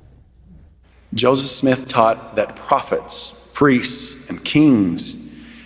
Joseph 1.12 1.50
Smith 1.50 1.86
taught 1.86 2.36
that 2.36 2.56
prophets, 2.56 3.43
priests, 3.54 4.28
and 4.28 4.44
kings 4.44 5.16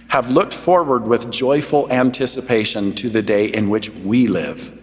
have 0.09 0.31
looked 0.31 0.55
forward 0.55 1.05
with 1.05 1.31
joyful 1.31 1.91
anticipation 1.93 2.95
to 2.95 3.11
the 3.11 3.23
day 3.23 3.47
in 3.47 3.69
which 3.69 3.91
we 3.91 4.29
live 4.29 4.79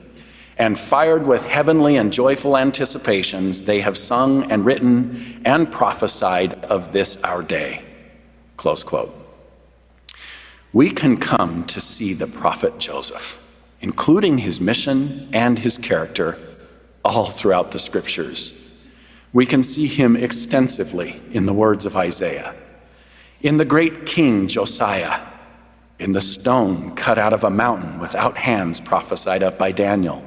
and 0.57 0.79
fired 0.79 1.27
with 1.27 1.43
heavenly 1.43 1.97
and 1.97 2.13
joyful 2.13 2.57
anticipations, 2.57 3.61
they 3.61 3.81
have 3.81 3.97
sung 3.97 4.49
and 4.51 4.65
written 4.65 5.41
and 5.43 5.71
prophesied 5.71 6.53
of 6.65 6.93
this 6.93 7.21
our 7.23 7.41
day. 7.41 7.83
Close 8.55 8.83
quote. 8.83 9.13
We 10.71 10.91
can 10.91 11.17
come 11.17 11.65
to 11.65 11.81
see 11.81 12.13
the 12.13 12.27
prophet 12.27 12.77
Joseph, 12.79 13.41
including 13.81 14.37
his 14.37 14.61
mission 14.61 15.29
and 15.33 15.59
his 15.59 15.77
character, 15.77 16.37
all 17.03 17.29
throughout 17.29 17.71
the 17.71 17.79
scriptures. 17.79 18.61
We 19.33 19.45
can 19.45 19.61
see 19.61 19.87
him 19.87 20.15
extensively 20.15 21.19
in 21.31 21.45
the 21.45 21.53
words 21.53 21.85
of 21.85 21.97
Isaiah, 21.97 22.55
in 23.45 23.57
the 23.57 23.63
great 23.63 24.07
king 24.07 24.47
Josiah, 24.47 25.21
in 25.99 26.13
the 26.13 26.19
stone 26.19 26.95
cut 26.95 27.19
out 27.19 27.31
of 27.31 27.43
a 27.43 27.49
mountain 27.51 27.99
without 27.99 28.35
hands 28.35 28.81
prophesied 28.81 29.43
of 29.43 29.55
by 29.55 29.71
Daniel 29.71 30.25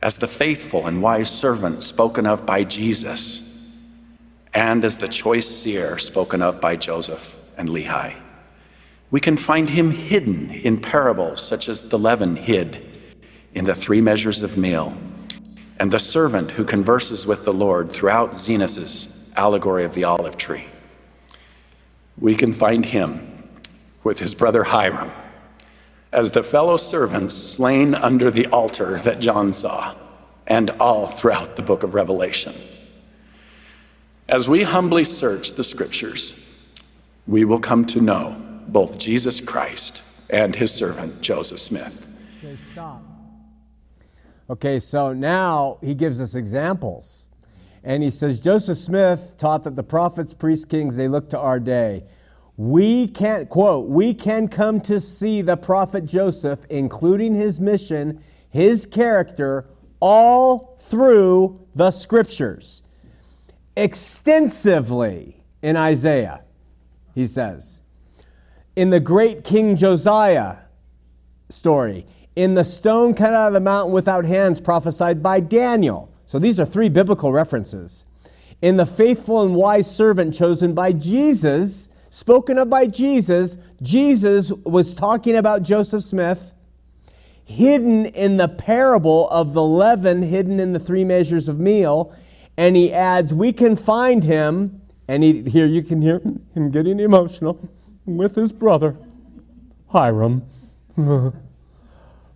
as 0.00 0.16
the 0.16 0.26
faithful 0.26 0.86
and 0.86 1.02
wise 1.02 1.30
servant 1.30 1.82
spoken 1.82 2.26
of 2.26 2.46
by 2.46 2.64
Jesus, 2.64 3.68
and 4.54 4.86
as 4.86 4.96
the 4.96 5.08
choice 5.08 5.46
seer 5.46 5.98
spoken 5.98 6.40
of 6.40 6.62
by 6.62 6.76
Joseph 6.76 7.36
and 7.58 7.68
Lehi. 7.68 8.14
We 9.10 9.20
can 9.20 9.36
find 9.36 9.68
him 9.68 9.90
hidden 9.90 10.50
in 10.50 10.80
parables 10.80 11.42
such 11.42 11.68
as 11.68 11.88
the 11.88 11.98
leaven 11.98 12.36
hid 12.36 12.98
in 13.52 13.66
the 13.66 13.74
three 13.74 14.00
measures 14.00 14.42
of 14.42 14.56
meal, 14.56 14.96
and 15.78 15.90
the 15.90 15.98
servant 15.98 16.52
who 16.52 16.64
converses 16.64 17.26
with 17.26 17.44
the 17.44 17.54
Lord 17.54 17.92
throughout 17.92 18.38
Zenos's 18.38 19.30
allegory 19.36 19.84
of 19.84 19.92
the 19.92 20.04
olive 20.04 20.38
tree. 20.38 20.64
We 22.18 22.34
can 22.34 22.52
find 22.52 22.84
him 22.84 23.48
with 24.02 24.18
his 24.18 24.34
brother 24.34 24.64
Hyrum 24.64 25.10
as 26.14 26.30
the 26.30 26.44
fellow 26.44 26.76
servants 26.76 27.34
slain 27.34 27.92
under 27.94 28.30
the 28.30 28.46
altar 28.46 28.98
that 29.00 29.20
John 29.20 29.52
saw, 29.52 29.96
and 30.46 30.70
all 30.78 31.08
throughout 31.08 31.56
the 31.56 31.62
book 31.62 31.82
of 31.82 31.92
Revelation. 31.92 32.54
As 34.28 34.48
we 34.48 34.62
humbly 34.62 35.02
search 35.02 35.52
the 35.52 35.64
scriptures, 35.64 36.40
we 37.26 37.44
will 37.44 37.58
come 37.58 37.84
to 37.86 38.00
know 38.00 38.40
both 38.68 38.96
Jesus 38.96 39.40
Christ 39.40 40.02
and 40.30 40.54
his 40.54 40.72
servant 40.72 41.20
Joseph 41.20 41.58
Smith. 41.58 42.06
Okay, 42.38 42.56
stop. 42.56 43.02
Okay, 44.48 44.78
so 44.78 45.12
now 45.12 45.78
he 45.80 45.94
gives 45.94 46.20
us 46.20 46.36
examples. 46.36 47.23
And 47.84 48.02
he 48.02 48.10
says 48.10 48.40
Joseph 48.40 48.78
Smith 48.78 49.36
taught 49.38 49.62
that 49.64 49.76
the 49.76 49.82
prophets, 49.84 50.34
priests, 50.34 50.64
kings, 50.64 50.96
they 50.96 51.06
look 51.06 51.30
to 51.30 51.38
our 51.38 51.60
day 51.60 52.04
we 52.56 53.08
can, 53.08 53.46
quote, 53.46 53.88
we 53.88 54.14
can 54.14 54.46
come 54.48 54.80
to 54.82 55.00
see 55.00 55.42
the 55.42 55.56
prophet 55.56 56.04
Joseph, 56.04 56.60
including 56.70 57.34
his 57.34 57.58
mission, 57.58 58.22
his 58.50 58.86
character, 58.86 59.68
all 59.98 60.76
through 60.80 61.66
the 61.74 61.90
scriptures. 61.90 62.82
Extensively 63.76 65.42
in 65.62 65.76
Isaiah, 65.76 66.44
he 67.14 67.26
says. 67.26 67.80
In 68.76 68.90
the 68.90 69.00
great 69.00 69.42
King 69.42 69.74
Josiah 69.74 70.58
story, 71.48 72.06
in 72.36 72.54
the 72.54 72.64
stone 72.64 73.14
cut 73.14 73.34
out 73.34 73.48
of 73.48 73.54
the 73.54 73.60
mountain 73.60 73.92
without 73.92 74.24
hands 74.24 74.60
prophesied 74.60 75.22
by 75.22 75.40
Daniel. 75.40 76.12
So 76.34 76.40
these 76.40 76.58
are 76.58 76.66
three 76.66 76.88
biblical 76.88 77.30
references. 77.30 78.06
In 78.60 78.76
the 78.76 78.86
faithful 78.86 79.42
and 79.42 79.54
wise 79.54 79.88
servant 79.88 80.34
chosen 80.34 80.74
by 80.74 80.90
Jesus, 80.90 81.88
spoken 82.10 82.58
of 82.58 82.68
by 82.68 82.88
Jesus, 82.88 83.56
Jesus 83.80 84.50
was 84.64 84.96
talking 84.96 85.36
about 85.36 85.62
Joseph 85.62 86.02
Smith, 86.02 86.52
hidden 87.44 88.06
in 88.06 88.36
the 88.36 88.48
parable 88.48 89.28
of 89.28 89.54
the 89.54 89.62
leaven 89.62 90.24
hidden 90.24 90.58
in 90.58 90.72
the 90.72 90.80
three 90.80 91.04
measures 91.04 91.48
of 91.48 91.60
meal. 91.60 92.12
And 92.56 92.74
he 92.74 92.92
adds, 92.92 93.32
We 93.32 93.52
can 93.52 93.76
find 93.76 94.24
him, 94.24 94.82
and 95.06 95.22
he, 95.22 95.42
here 95.42 95.66
you 95.66 95.84
can 95.84 96.02
hear 96.02 96.18
him 96.18 96.72
getting 96.72 96.98
emotional, 96.98 97.60
with 98.06 98.34
his 98.34 98.50
brother, 98.50 98.96
Hyrum. 99.92 100.42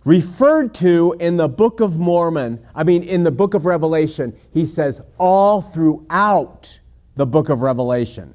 referred 0.05 0.73
to 0.75 1.15
in 1.19 1.37
the 1.37 1.49
book 1.49 1.79
of 1.79 1.99
Mormon, 1.99 2.65
I 2.73 2.83
mean, 2.83 3.03
in 3.03 3.23
the 3.23 3.31
book 3.31 3.53
of 3.53 3.65
Revelation, 3.65 4.35
he 4.51 4.65
says 4.65 5.01
all 5.17 5.61
throughout 5.61 6.79
the 7.15 7.25
book 7.25 7.49
of 7.49 7.61
Revelation. 7.61 8.33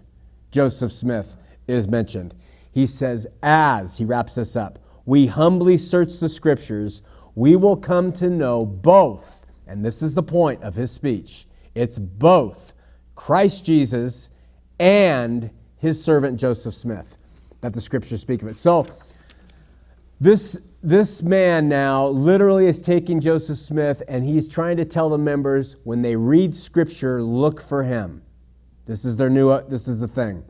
Joseph 0.51 0.93
Smith 0.93 1.37
is 1.67 1.89
mentioned. 1.89 2.35
He 2.73 2.87
says, 2.87 3.27
As, 3.43 3.97
he 3.97 4.05
wraps 4.05 4.35
this 4.35 4.57
up, 4.57 4.79
we 5.07 5.27
humbly 5.27 5.77
search 5.77 6.19
the 6.19 6.29
scriptures, 6.29 7.03
we 7.35 7.57
will 7.57 7.77
come 7.77 8.13
to 8.13 8.31
know 8.31 8.65
both, 8.65 9.47
and 9.67 9.85
this 9.85 10.03
is 10.03 10.15
the 10.15 10.23
point 10.23 10.63
of 10.63 10.75
his 10.75 10.91
speech 10.91 11.47
it's 11.75 11.99
both 11.99 12.73
Christ 13.15 13.65
Jesus 13.65 14.31
and 14.79 15.51
his 15.79 16.03
servant 16.03 16.39
Joseph 16.39 16.75
Smith 16.75 17.19
that 17.61 17.73
the 17.73 17.81
scriptures 17.81 18.21
speak 18.21 18.43
of 18.43 18.49
it. 18.49 18.57
So, 18.57 18.87
this 20.21 20.61
this 20.85 21.23
man 21.23 21.67
now 21.67 22.09
literally 22.09 22.67
is 22.67 22.79
taking 22.79 23.19
Joseph 23.19 23.57
Smith 23.57 24.03
and 24.07 24.23
he's 24.23 24.51
trying 24.51 24.77
to 24.77 24.85
tell 24.85 25.09
the 25.09 25.17
members 25.17 25.77
when 25.85 26.03
they 26.03 26.15
read 26.15 26.55
scripture, 26.55 27.23
look 27.23 27.63
for 27.63 27.83
him. 27.83 28.23
This 28.85 29.07
is 29.07 29.17
their 29.17 29.31
new, 29.31 29.49
uh, 29.49 29.63
this 29.63 29.89
is 29.89 29.99
the 29.99 30.07
thing. 30.07 30.45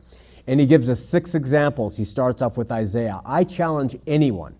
And 0.45 0.59
he 0.59 0.65
gives 0.65 0.89
us 0.89 0.99
six 0.99 1.35
examples. 1.35 1.95
He 1.95 2.03
starts 2.03 2.41
off 2.41 2.57
with 2.57 2.69
Isaiah. 2.69 3.21
I 3.25 3.45
challenge 3.45 3.95
anyone 4.05 4.57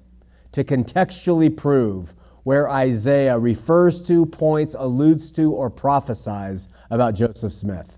to 0.54 0.64
contextually 0.64 1.56
prove 1.56 2.16
where 2.44 2.70
Isaiah 2.70 3.38
refers 3.38 4.02
to, 4.04 4.26
points, 4.26 4.76
alludes 4.80 5.30
to, 5.34 5.52
or 5.52 5.70
prophesies 5.70 6.70
about 6.90 7.16
Joseph 7.16 7.52
Smith. 7.52 7.98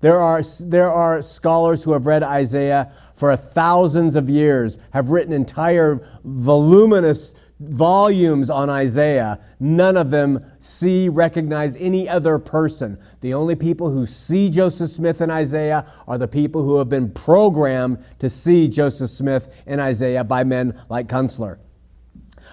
There 0.00 0.20
are, 0.20 0.42
there 0.60 0.90
are 0.90 1.22
scholars 1.22 1.82
who 1.82 1.92
have 1.92 2.04
read 2.04 2.22
Isaiah 2.22 2.92
for 3.16 3.34
thousands 3.34 4.14
of 4.14 4.30
years, 4.30 4.78
have 4.92 5.10
written 5.10 5.32
entire 5.32 6.06
voluminous 6.24 7.34
volumes 7.58 8.50
on 8.50 8.68
Isaiah. 8.68 9.40
None 9.58 9.96
of 9.96 10.10
them 10.10 10.44
see, 10.60 11.08
recognize 11.08 11.74
any 11.76 12.08
other 12.08 12.38
person. 12.38 12.98
The 13.22 13.32
only 13.34 13.56
people 13.56 13.90
who 13.90 14.06
see 14.06 14.50
Joseph 14.50 14.90
Smith 14.90 15.20
in 15.22 15.30
Isaiah 15.30 15.86
are 16.06 16.18
the 16.18 16.28
people 16.28 16.62
who 16.62 16.76
have 16.76 16.90
been 16.90 17.10
programmed 17.10 18.04
to 18.18 18.28
see 18.28 18.68
Joseph 18.68 19.10
Smith 19.10 19.48
in 19.66 19.80
Isaiah 19.80 20.22
by 20.22 20.44
men 20.44 20.78
like 20.90 21.08
Kunstler. 21.08 21.58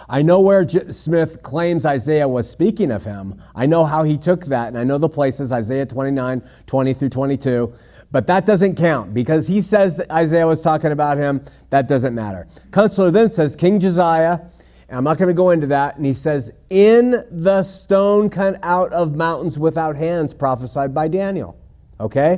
I 0.09 0.21
know 0.21 0.41
where 0.41 0.65
J- 0.65 0.91
Smith 0.91 1.43
claims 1.43 1.85
Isaiah 1.85 2.27
was 2.27 2.49
speaking 2.49 2.91
of 2.91 3.03
him. 3.03 3.41
I 3.55 3.65
know 3.65 3.85
how 3.85 4.03
he 4.03 4.17
took 4.17 4.45
that, 4.45 4.69
and 4.69 4.77
I 4.77 4.83
know 4.83 4.97
the 4.97 5.09
places 5.09 5.51
Isaiah 5.51 5.85
29, 5.85 6.41
20 6.65 6.93
through 6.93 7.09
22. 7.09 7.73
But 8.13 8.27
that 8.27 8.45
doesn't 8.45 8.75
count 8.75 9.11
because 9.11 9.47
he 9.47 9.59
says 9.59 9.97
that 9.97 10.09
Isaiah 10.11 10.45
was 10.45 10.61
talking 10.61 10.91
about 10.91 11.17
him. 11.17 11.43
That 11.71 11.87
doesn't 11.87 12.13
matter. 12.13 12.47
Kunstler 12.69 13.11
then 13.11 13.31
says 13.31 13.55
King 13.55 13.79
Josiah, 13.79 14.39
and 14.87 14.97
I'm 14.99 15.03
not 15.03 15.17
going 15.17 15.29
to 15.29 15.33
go 15.33 15.49
into 15.49 15.65
that, 15.67 15.97
and 15.97 16.05
he 16.05 16.13
says, 16.13 16.51
In 16.69 17.25
the 17.31 17.63
stone 17.63 18.29
cut 18.29 18.59
out 18.61 18.93
of 18.93 19.15
mountains 19.15 19.57
without 19.57 19.95
hands, 19.95 20.31
prophesied 20.31 20.93
by 20.93 21.07
Daniel. 21.07 21.57
Okay? 21.99 22.37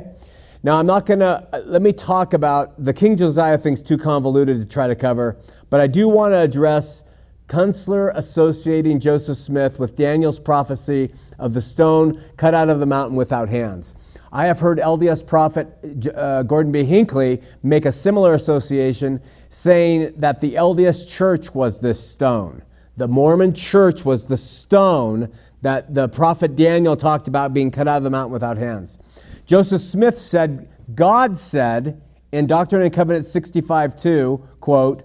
Now, 0.62 0.78
I'm 0.78 0.86
not 0.86 1.04
going 1.04 1.20
to, 1.20 1.46
uh, 1.52 1.60
let 1.66 1.82
me 1.82 1.92
talk 1.92 2.32
about 2.32 2.82
the 2.82 2.94
King 2.94 3.14
Josiah 3.14 3.58
thing's 3.58 3.82
too 3.82 3.98
convoluted 3.98 4.58
to 4.58 4.64
try 4.64 4.86
to 4.86 4.96
cover, 4.96 5.36
but 5.68 5.80
I 5.80 5.88
do 5.88 6.08
want 6.08 6.32
to 6.32 6.38
address 6.38 7.04
Kunstler 7.48 8.12
associating 8.14 8.98
Joseph 8.98 9.36
Smith 9.36 9.78
with 9.78 9.94
Daniel's 9.94 10.40
prophecy 10.40 11.12
of 11.38 11.52
the 11.52 11.60
stone 11.60 12.24
cut 12.38 12.54
out 12.54 12.70
of 12.70 12.80
the 12.80 12.86
mountain 12.86 13.14
without 13.14 13.50
hands. 13.50 13.94
I 14.32 14.46
have 14.46 14.60
heard 14.60 14.78
LDS 14.78 15.26
prophet 15.26 15.68
uh, 16.14 16.42
Gordon 16.42 16.72
B. 16.72 16.84
Hinckley 16.84 17.42
make 17.62 17.84
a 17.84 17.92
similar 17.92 18.34
association, 18.34 19.20
saying 19.48 20.14
that 20.16 20.40
the 20.40 20.54
LDS 20.54 21.08
church 21.08 21.54
was 21.54 21.80
this 21.80 22.04
stone. 22.04 22.62
The 22.96 23.08
Mormon 23.08 23.54
church 23.54 24.04
was 24.04 24.26
the 24.26 24.36
stone 24.36 25.32
that 25.62 25.94
the 25.94 26.08
prophet 26.08 26.56
Daniel 26.56 26.96
talked 26.96 27.28
about 27.28 27.54
being 27.54 27.70
cut 27.70 27.88
out 27.88 27.98
of 27.98 28.02
the 28.02 28.10
mountain 28.10 28.32
without 28.32 28.56
hands. 28.56 28.98
Joseph 29.44 29.80
Smith 29.80 30.18
said, 30.18 30.68
God 30.94 31.38
said 31.38 32.02
in 32.32 32.46
Doctrine 32.46 32.82
and 32.82 32.92
Covenants 32.92 33.30
65 33.30 33.96
2, 33.96 34.48
quote, 34.60 35.02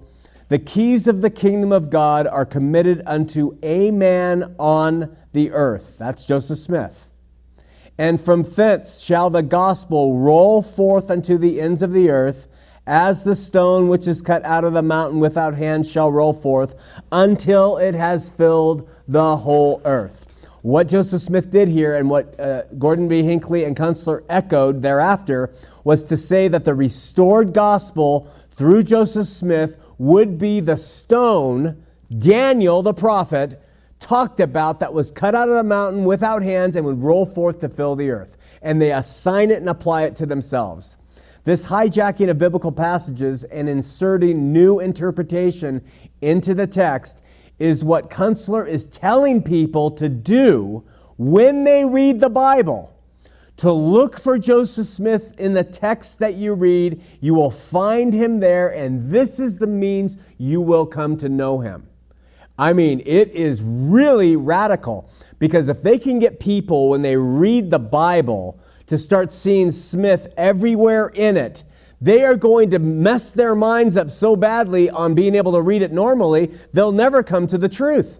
the 0.49 0.59
keys 0.59 1.07
of 1.07 1.21
the 1.21 1.29
kingdom 1.29 1.71
of 1.71 1.89
God 1.89 2.27
are 2.27 2.45
committed 2.45 3.03
unto 3.05 3.57
a 3.63 3.89
man 3.91 4.53
on 4.59 5.15
the 5.31 5.51
earth. 5.51 5.95
That's 5.97 6.25
Joseph 6.25 6.57
Smith. 6.57 7.10
And 7.97 8.19
from 8.19 8.43
thence 8.43 9.01
shall 9.01 9.29
the 9.29 9.43
gospel 9.43 10.17
roll 10.17 10.61
forth 10.61 11.11
unto 11.11 11.37
the 11.37 11.61
ends 11.61 11.81
of 11.81 11.93
the 11.93 12.09
earth, 12.09 12.47
as 12.87 13.23
the 13.23 13.35
stone 13.35 13.89
which 13.89 14.07
is 14.07 14.21
cut 14.21 14.43
out 14.43 14.63
of 14.63 14.73
the 14.73 14.81
mountain 14.81 15.19
without 15.19 15.53
hands 15.53 15.89
shall 15.89 16.11
roll 16.11 16.33
forth, 16.33 16.75
until 17.11 17.77
it 17.77 17.93
has 17.93 18.29
filled 18.29 18.89
the 19.07 19.37
whole 19.37 19.81
earth. 19.85 20.25
What 20.61 20.87
Joseph 20.87 21.21
Smith 21.21 21.49
did 21.49 21.69
here 21.69 21.95
and 21.95 22.09
what 22.09 22.39
uh, 22.39 22.63
Gordon 22.77 23.07
B. 23.07 23.23
Hinckley 23.23 23.63
and 23.63 23.75
Kunstler 23.75 24.23
echoed 24.29 24.81
thereafter 24.81 25.51
was 25.83 26.05
to 26.05 26.17
say 26.17 26.47
that 26.47 26.65
the 26.65 26.75
restored 26.75 27.53
gospel 27.53 28.31
through 28.51 28.83
Joseph 28.83 29.27
Smith 29.27 29.83
would 29.97 30.37
be 30.37 30.59
the 30.59 30.77
stone 30.77 31.83
Daniel 32.15 32.81
the 32.81 32.93
prophet 32.93 33.59
talked 34.01 34.41
about 34.41 34.81
that 34.81 34.93
was 34.93 35.11
cut 35.11 35.33
out 35.33 35.47
of 35.47 35.55
the 35.55 35.63
mountain 35.63 36.03
without 36.03 36.43
hands 36.43 36.75
and 36.75 36.85
would 36.85 37.01
roll 37.01 37.25
forth 37.25 37.61
to 37.61 37.69
fill 37.69 37.95
the 37.95 38.09
earth. 38.09 38.35
And 38.61 38.81
they 38.81 38.91
assign 38.91 39.51
it 39.51 39.59
and 39.59 39.69
apply 39.69 40.03
it 40.03 40.15
to 40.17 40.25
themselves. 40.25 40.97
This 41.43 41.65
hijacking 41.65 42.29
of 42.29 42.37
biblical 42.37 42.71
passages 42.71 43.45
and 43.45 43.69
inserting 43.69 44.51
new 44.51 44.79
interpretation 44.79 45.81
into 46.21 46.53
the 46.53 46.67
text 46.67 47.23
is 47.57 47.83
what 47.83 48.09
Kunstler 48.09 48.67
is 48.67 48.87
telling 48.87 49.41
people 49.41 49.91
to 49.91 50.09
do 50.09 50.83
when 51.17 51.63
they 51.63 51.85
read 51.85 52.19
the 52.19 52.29
Bible 52.29 52.93
to 53.57 53.71
look 53.71 54.19
for 54.19 54.39
Joseph 54.39 54.87
Smith 54.87 55.39
in 55.39 55.53
the 55.53 55.63
text 55.63 56.17
that 56.19 56.33
you 56.33 56.55
read. 56.55 57.01
You 57.19 57.35
will 57.35 57.51
find 57.51 58.13
him 58.13 58.39
there, 58.39 58.69
and 58.69 59.11
this 59.11 59.39
is 59.39 59.59
the 59.59 59.67
means 59.67 60.17
you 60.39 60.61
will 60.61 60.87
come 60.87 61.15
to 61.17 61.29
know 61.29 61.59
him. 61.59 61.87
I 62.57 62.73
mean, 62.73 63.01
it 63.05 63.31
is 63.31 63.61
really 63.63 64.35
radical 64.35 65.09
because 65.39 65.69
if 65.69 65.81
they 65.81 65.97
can 65.97 66.19
get 66.19 66.39
people, 66.39 66.89
when 66.89 67.01
they 67.01 67.17
read 67.17 67.71
the 67.71 67.79
Bible, 67.79 68.59
to 68.91 68.97
start 68.97 69.31
seeing 69.31 69.71
Smith 69.71 70.33
everywhere 70.35 71.07
in 71.13 71.37
it, 71.37 71.63
they 72.01 72.25
are 72.25 72.35
going 72.35 72.71
to 72.71 72.79
mess 72.79 73.31
their 73.31 73.55
minds 73.55 73.95
up 73.95 74.11
so 74.11 74.35
badly 74.35 74.89
on 74.89 75.13
being 75.13 75.33
able 75.33 75.53
to 75.53 75.61
read 75.61 75.81
it 75.81 75.93
normally, 75.93 76.51
they'll 76.73 76.91
never 76.91 77.23
come 77.23 77.47
to 77.47 77.57
the 77.57 77.69
truth. 77.69 78.19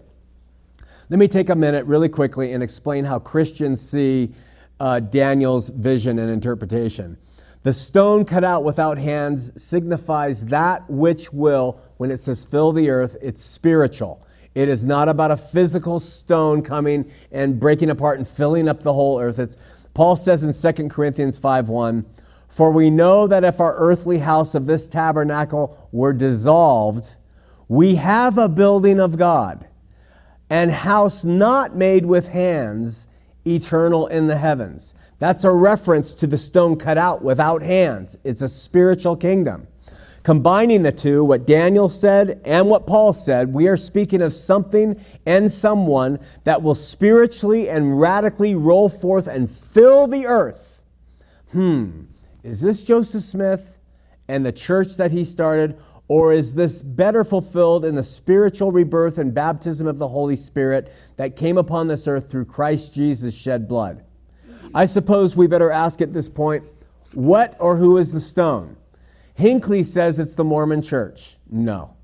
Let 1.10 1.20
me 1.20 1.28
take 1.28 1.50
a 1.50 1.56
minute 1.56 1.86
really 1.88 2.08
quickly 2.08 2.54
and 2.54 2.64
explain 2.64 3.04
how 3.04 3.20
Christians 3.20 3.82
see 3.82 4.34
uh, 4.80 5.02
Daniel's 5.02 5.68
vision 5.68 6.20
and 6.20 6.32
interpretation. 6.32 7.18
The 7.64 7.74
stone 7.74 8.26
cut 8.26 8.44
out 8.44 8.64
without 8.64 8.98
hands 8.98 9.62
signifies 9.62 10.48
that 10.48 10.90
which 10.90 11.32
will, 11.32 11.80
when 11.98 12.10
it 12.10 12.20
says 12.20 12.44
fill 12.44 12.72
the 12.72 12.90
earth, 12.90 13.18
it's 13.22 13.42
spiritual. 13.42 14.26
It 14.56 14.68
is 14.68 14.84
not 14.84 15.08
about 15.08 15.32
a 15.32 15.38
physical 15.38 16.00
stone 16.00 16.64
coming 16.64 17.12
and 17.32 17.60
breaking 17.60 17.92
apart 17.92 18.18
and 18.18 18.28
filling 18.28 18.68
up 18.68 18.82
the 18.82 18.94
whole 18.94 19.20
earth. 19.20 19.38
It's, 19.38 19.58
Paul 19.94 20.16
says 20.16 20.44
in 20.44 20.74
2 20.74 20.90
Corinthians 20.90 21.38
5 21.38 21.70
1, 21.70 22.06
For 22.50 22.72
we 22.72 22.90
know 22.90 23.28
that 23.28 23.44
if 23.44 23.60
our 23.60 23.76
earthly 23.76 24.20
house 24.20 24.56
of 24.56 24.66
this 24.66 24.90
tabernacle 24.90 25.88
were 25.92 26.14
dissolved, 26.14 27.16
we 27.68 27.96
have 27.96 28.38
a 28.38 28.50
building 28.50 29.00
of 29.00 29.18
God, 29.18 29.68
and 30.50 30.72
house 30.72 31.24
not 31.24 31.76
made 31.76 32.06
with 32.06 32.30
hands 32.30 33.08
eternal 33.46 34.08
in 34.08 34.28
the 34.28 34.38
heavens. 34.38 34.96
That's 35.22 35.44
a 35.44 35.52
reference 35.52 36.16
to 36.16 36.26
the 36.26 36.36
stone 36.36 36.78
cut 36.78 36.98
out 36.98 37.22
without 37.22 37.62
hands. 37.62 38.18
It's 38.24 38.42
a 38.42 38.50
spiritual 38.50 39.16
kingdom. 39.16 39.68
Combining 40.24 40.82
the 40.82 40.92
two, 40.92 41.24
what 41.24 41.46
Daniel 41.46 41.90
said 41.90 42.42
and 42.44 42.68
what 42.68 42.88
Paul 42.88 43.14
said, 43.14 43.54
we 43.54 43.68
are 43.68 43.78
speaking 43.78 44.24
of 44.24 44.34
something 44.34 45.00
and 45.28 45.52
someone 45.52 46.18
that 46.44 46.64
will 46.64 46.74
spiritually 46.74 47.70
and 47.70 48.02
radically 48.02 48.56
roll 48.56 48.90
forth 48.90 49.28
and 49.28 49.48
fill 49.48 50.08
the 50.08 50.26
earth. 50.26 50.82
Hmm, 51.52 52.06
is 52.42 52.62
this 52.62 52.84
Joseph 52.84 53.22
Smith 53.22 53.78
and 54.28 54.44
the 54.44 54.52
church 54.52 54.98
that 54.98 55.12
he 55.12 55.24
started, 55.24 55.78
or 56.08 56.34
is 56.34 56.56
this 56.56 56.82
better 56.82 57.24
fulfilled 57.24 57.86
in 57.86 57.94
the 57.94 58.04
spiritual 58.04 58.72
rebirth 58.72 59.20
and 59.20 59.36
baptism 59.36 59.86
of 59.86 60.00
the 60.00 60.08
Holy 60.08 60.36
Spirit 60.36 60.92
that 61.18 61.36
came 61.36 61.60
upon 61.60 61.86
this 61.86 62.08
earth 62.08 62.32
through 62.32 62.46
Christ 62.46 62.96
Jesus' 62.96 63.36
shed 63.36 63.68
blood? 63.68 64.04
I 64.74 64.86
suppose 64.86 65.36
we 65.36 65.48
better 65.48 65.72
ask 65.72 66.02
at 66.02 66.14
this 66.14 66.30
point 66.30 66.64
what 67.14 67.56
or 67.60 67.78
who 67.78 67.98
is 67.98 68.12
the 68.12 68.20
stone? 68.20 68.78
Hinckley 69.34 69.84
says 69.84 70.20
it's 70.20 70.36
the 70.36 70.44
Mormon 70.44 70.82
church. 70.82 71.36
No. 71.50 71.96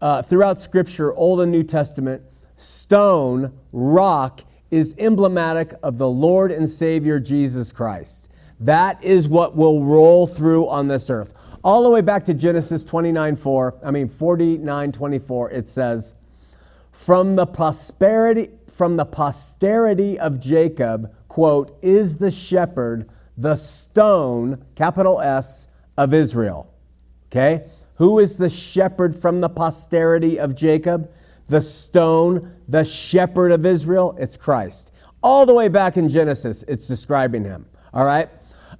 Uh, 0.00 0.22
throughout 0.22 0.60
Scripture, 0.60 1.14
Old 1.14 1.40
and 1.40 1.52
New 1.52 1.62
Testament, 1.62 2.22
stone, 2.56 3.52
rock, 3.72 4.40
is 4.70 4.94
emblematic 4.98 5.72
of 5.82 5.98
the 5.98 6.08
Lord 6.08 6.50
and 6.50 6.68
Savior 6.68 7.20
Jesus 7.20 7.72
Christ. 7.72 8.30
That 8.60 9.02
is 9.04 9.28
what 9.28 9.56
will 9.56 9.84
roll 9.84 10.26
through 10.26 10.68
on 10.68 10.88
this 10.88 11.10
earth 11.10 11.34
all 11.64 11.82
the 11.82 11.88
way 11.88 12.02
back 12.02 12.24
to 12.24 12.34
Genesis 12.34 12.84
29 12.84 13.36
4, 13.36 13.74
I 13.82 13.90
mean 13.90 14.08
49 14.08 14.92
24, 14.92 15.50
it 15.50 15.66
says, 15.66 16.14
From 16.94 17.34
the 17.34 17.44
prosperity, 17.44 18.50
from 18.68 18.96
the 18.96 19.04
posterity 19.04 20.18
of 20.18 20.40
Jacob, 20.40 21.12
quote, 21.28 21.76
is 21.82 22.18
the 22.18 22.30
shepherd, 22.30 23.10
the 23.36 23.56
stone, 23.56 24.64
capital 24.76 25.20
S, 25.20 25.66
of 25.98 26.14
Israel. 26.14 26.72
Okay? 27.26 27.66
Who 27.96 28.20
is 28.20 28.36
the 28.36 28.48
shepherd 28.48 29.14
from 29.14 29.40
the 29.40 29.48
posterity 29.48 30.38
of 30.38 30.54
Jacob? 30.54 31.10
The 31.48 31.60
stone, 31.60 32.54
the 32.68 32.84
shepherd 32.84 33.50
of 33.50 33.66
Israel? 33.66 34.16
It's 34.18 34.36
Christ. 34.36 34.92
All 35.20 35.46
the 35.46 35.54
way 35.54 35.68
back 35.68 35.96
in 35.96 36.08
Genesis, 36.08 36.64
it's 36.68 36.86
describing 36.86 37.42
him. 37.42 37.66
All 37.92 38.04
right? 38.04 38.28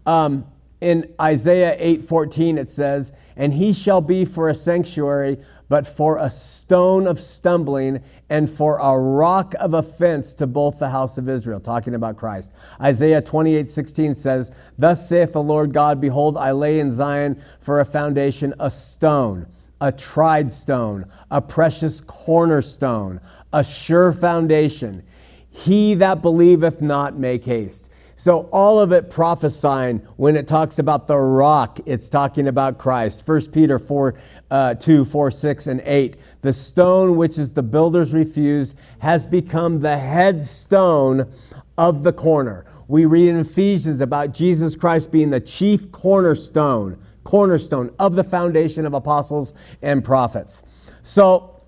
Um, 0.06 0.46
in 0.80 1.12
Isaiah 1.20 1.76
8:14 1.78 2.58
it 2.58 2.68
says, 2.68 3.12
"And 3.36 3.54
he 3.54 3.72
shall 3.72 4.00
be 4.00 4.24
for 4.24 4.48
a 4.48 4.54
sanctuary 4.54 5.38
but 5.68 5.86
for 5.86 6.18
a 6.18 6.30
stone 6.30 7.06
of 7.06 7.18
stumbling 7.18 8.02
and 8.28 8.50
for 8.50 8.78
a 8.78 8.98
rock 8.98 9.54
of 9.60 9.74
offense 9.74 10.34
to 10.34 10.46
both 10.46 10.78
the 10.78 10.88
house 10.88 11.18
of 11.18 11.28
Israel, 11.28 11.60
talking 11.60 11.94
about 11.94 12.16
Christ. 12.16 12.52
Isaiah 12.80 13.22
28 13.22 13.68
16 13.68 14.14
says, 14.14 14.50
Thus 14.78 15.08
saith 15.08 15.32
the 15.32 15.42
Lord 15.42 15.72
God, 15.72 16.00
Behold, 16.00 16.36
I 16.36 16.52
lay 16.52 16.80
in 16.80 16.90
Zion 16.90 17.42
for 17.60 17.80
a 17.80 17.84
foundation 17.84 18.54
a 18.60 18.70
stone, 18.70 19.46
a 19.80 19.92
tried 19.92 20.50
stone, 20.52 21.06
a 21.30 21.40
precious 21.40 22.00
cornerstone, 22.00 23.20
a 23.52 23.64
sure 23.64 24.12
foundation. 24.12 25.02
He 25.50 25.94
that 25.94 26.20
believeth 26.20 26.82
not, 26.82 27.16
make 27.16 27.44
haste. 27.44 27.90
So, 28.16 28.48
all 28.52 28.78
of 28.78 28.92
it 28.92 29.10
prophesying 29.10 29.98
when 30.16 30.36
it 30.36 30.46
talks 30.46 30.78
about 30.78 31.08
the 31.08 31.16
rock, 31.16 31.80
it's 31.84 32.08
talking 32.08 32.46
about 32.46 32.78
Christ. 32.78 33.26
1 33.26 33.46
Peter 33.50 33.78
4 33.78 34.14
uh, 34.50 34.74
2, 34.74 35.04
4, 35.04 35.30
6, 35.30 35.66
and 35.66 35.82
8. 35.84 36.16
The 36.42 36.52
stone 36.52 37.16
which 37.16 37.38
is 37.38 37.52
the 37.52 37.62
builders 37.62 38.12
refused 38.12 38.76
has 39.00 39.26
become 39.26 39.80
the 39.80 39.96
headstone 39.96 41.32
of 41.76 42.02
the 42.02 42.12
corner. 42.12 42.66
We 42.86 43.06
read 43.06 43.28
in 43.28 43.38
Ephesians 43.38 44.00
about 44.00 44.34
Jesus 44.34 44.76
Christ 44.76 45.10
being 45.10 45.30
the 45.30 45.40
chief 45.40 45.90
cornerstone, 45.90 46.98
cornerstone 47.24 47.94
of 47.98 48.14
the 48.14 48.24
foundation 48.24 48.84
of 48.86 48.94
apostles 48.94 49.54
and 49.80 50.04
prophets. 50.04 50.62
So, 51.02 51.62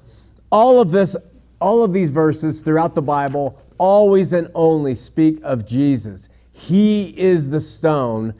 all 0.52 0.80
of 0.80 0.90
this, 0.90 1.16
all 1.60 1.82
of 1.82 1.92
these 1.92 2.10
verses 2.10 2.60
throughout 2.60 2.94
the 2.94 3.02
Bible 3.02 3.60
always 3.78 4.32
and 4.32 4.50
only 4.54 4.94
speak 4.94 5.40
of 5.42 5.66
Jesus. 5.66 6.28
He 6.52 7.18
is 7.18 7.50
the 7.50 7.60
stone 7.60 8.34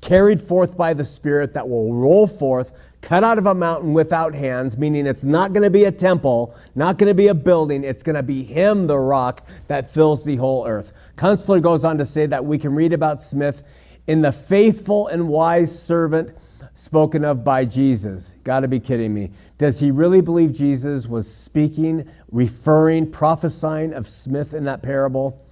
carried 0.00 0.40
forth 0.40 0.76
by 0.76 0.94
the 0.94 1.04
Spirit 1.04 1.54
that 1.54 1.68
will 1.68 1.94
roll 1.94 2.26
forth, 2.26 2.72
cut 3.02 3.22
out 3.22 3.36
of 3.36 3.46
a 3.46 3.54
mountain 3.54 3.92
without 3.92 4.34
hands, 4.34 4.78
meaning 4.78 5.06
it's 5.06 5.24
not 5.24 5.52
going 5.52 5.64
to 5.64 5.70
be 5.70 5.84
a 5.84 5.92
temple, 5.92 6.54
not 6.74 6.96
going 6.96 7.08
to 7.08 7.14
be 7.14 7.28
a 7.28 7.34
building. 7.34 7.84
It's 7.84 8.02
going 8.02 8.16
to 8.16 8.22
be 8.22 8.42
Him, 8.42 8.86
the 8.86 8.98
rock, 8.98 9.46
that 9.66 9.90
fills 9.90 10.24
the 10.24 10.36
whole 10.36 10.66
earth. 10.66 10.92
Kunstler 11.16 11.60
goes 11.60 11.84
on 11.84 11.98
to 11.98 12.06
say 12.06 12.24
that 12.26 12.44
we 12.44 12.58
can 12.58 12.74
read 12.74 12.94
about 12.94 13.20
Smith 13.20 13.62
in 14.06 14.22
the 14.22 14.32
faithful 14.32 15.08
and 15.08 15.28
wise 15.28 15.78
servant 15.78 16.34
spoken 16.74 17.24
of 17.24 17.44
by 17.44 17.64
Jesus. 17.64 18.36
Got 18.44 18.60
to 18.60 18.68
be 18.68 18.80
kidding 18.80 19.12
me. 19.12 19.30
Does 19.58 19.78
he 19.78 19.90
really 19.90 20.22
believe 20.22 20.52
Jesus 20.52 21.06
was 21.06 21.32
speaking, 21.32 22.10
referring, 22.30 23.10
prophesying 23.10 23.92
of 23.92 24.08
Smith 24.08 24.54
in 24.54 24.64
that 24.64 24.82
parable? 24.82 25.44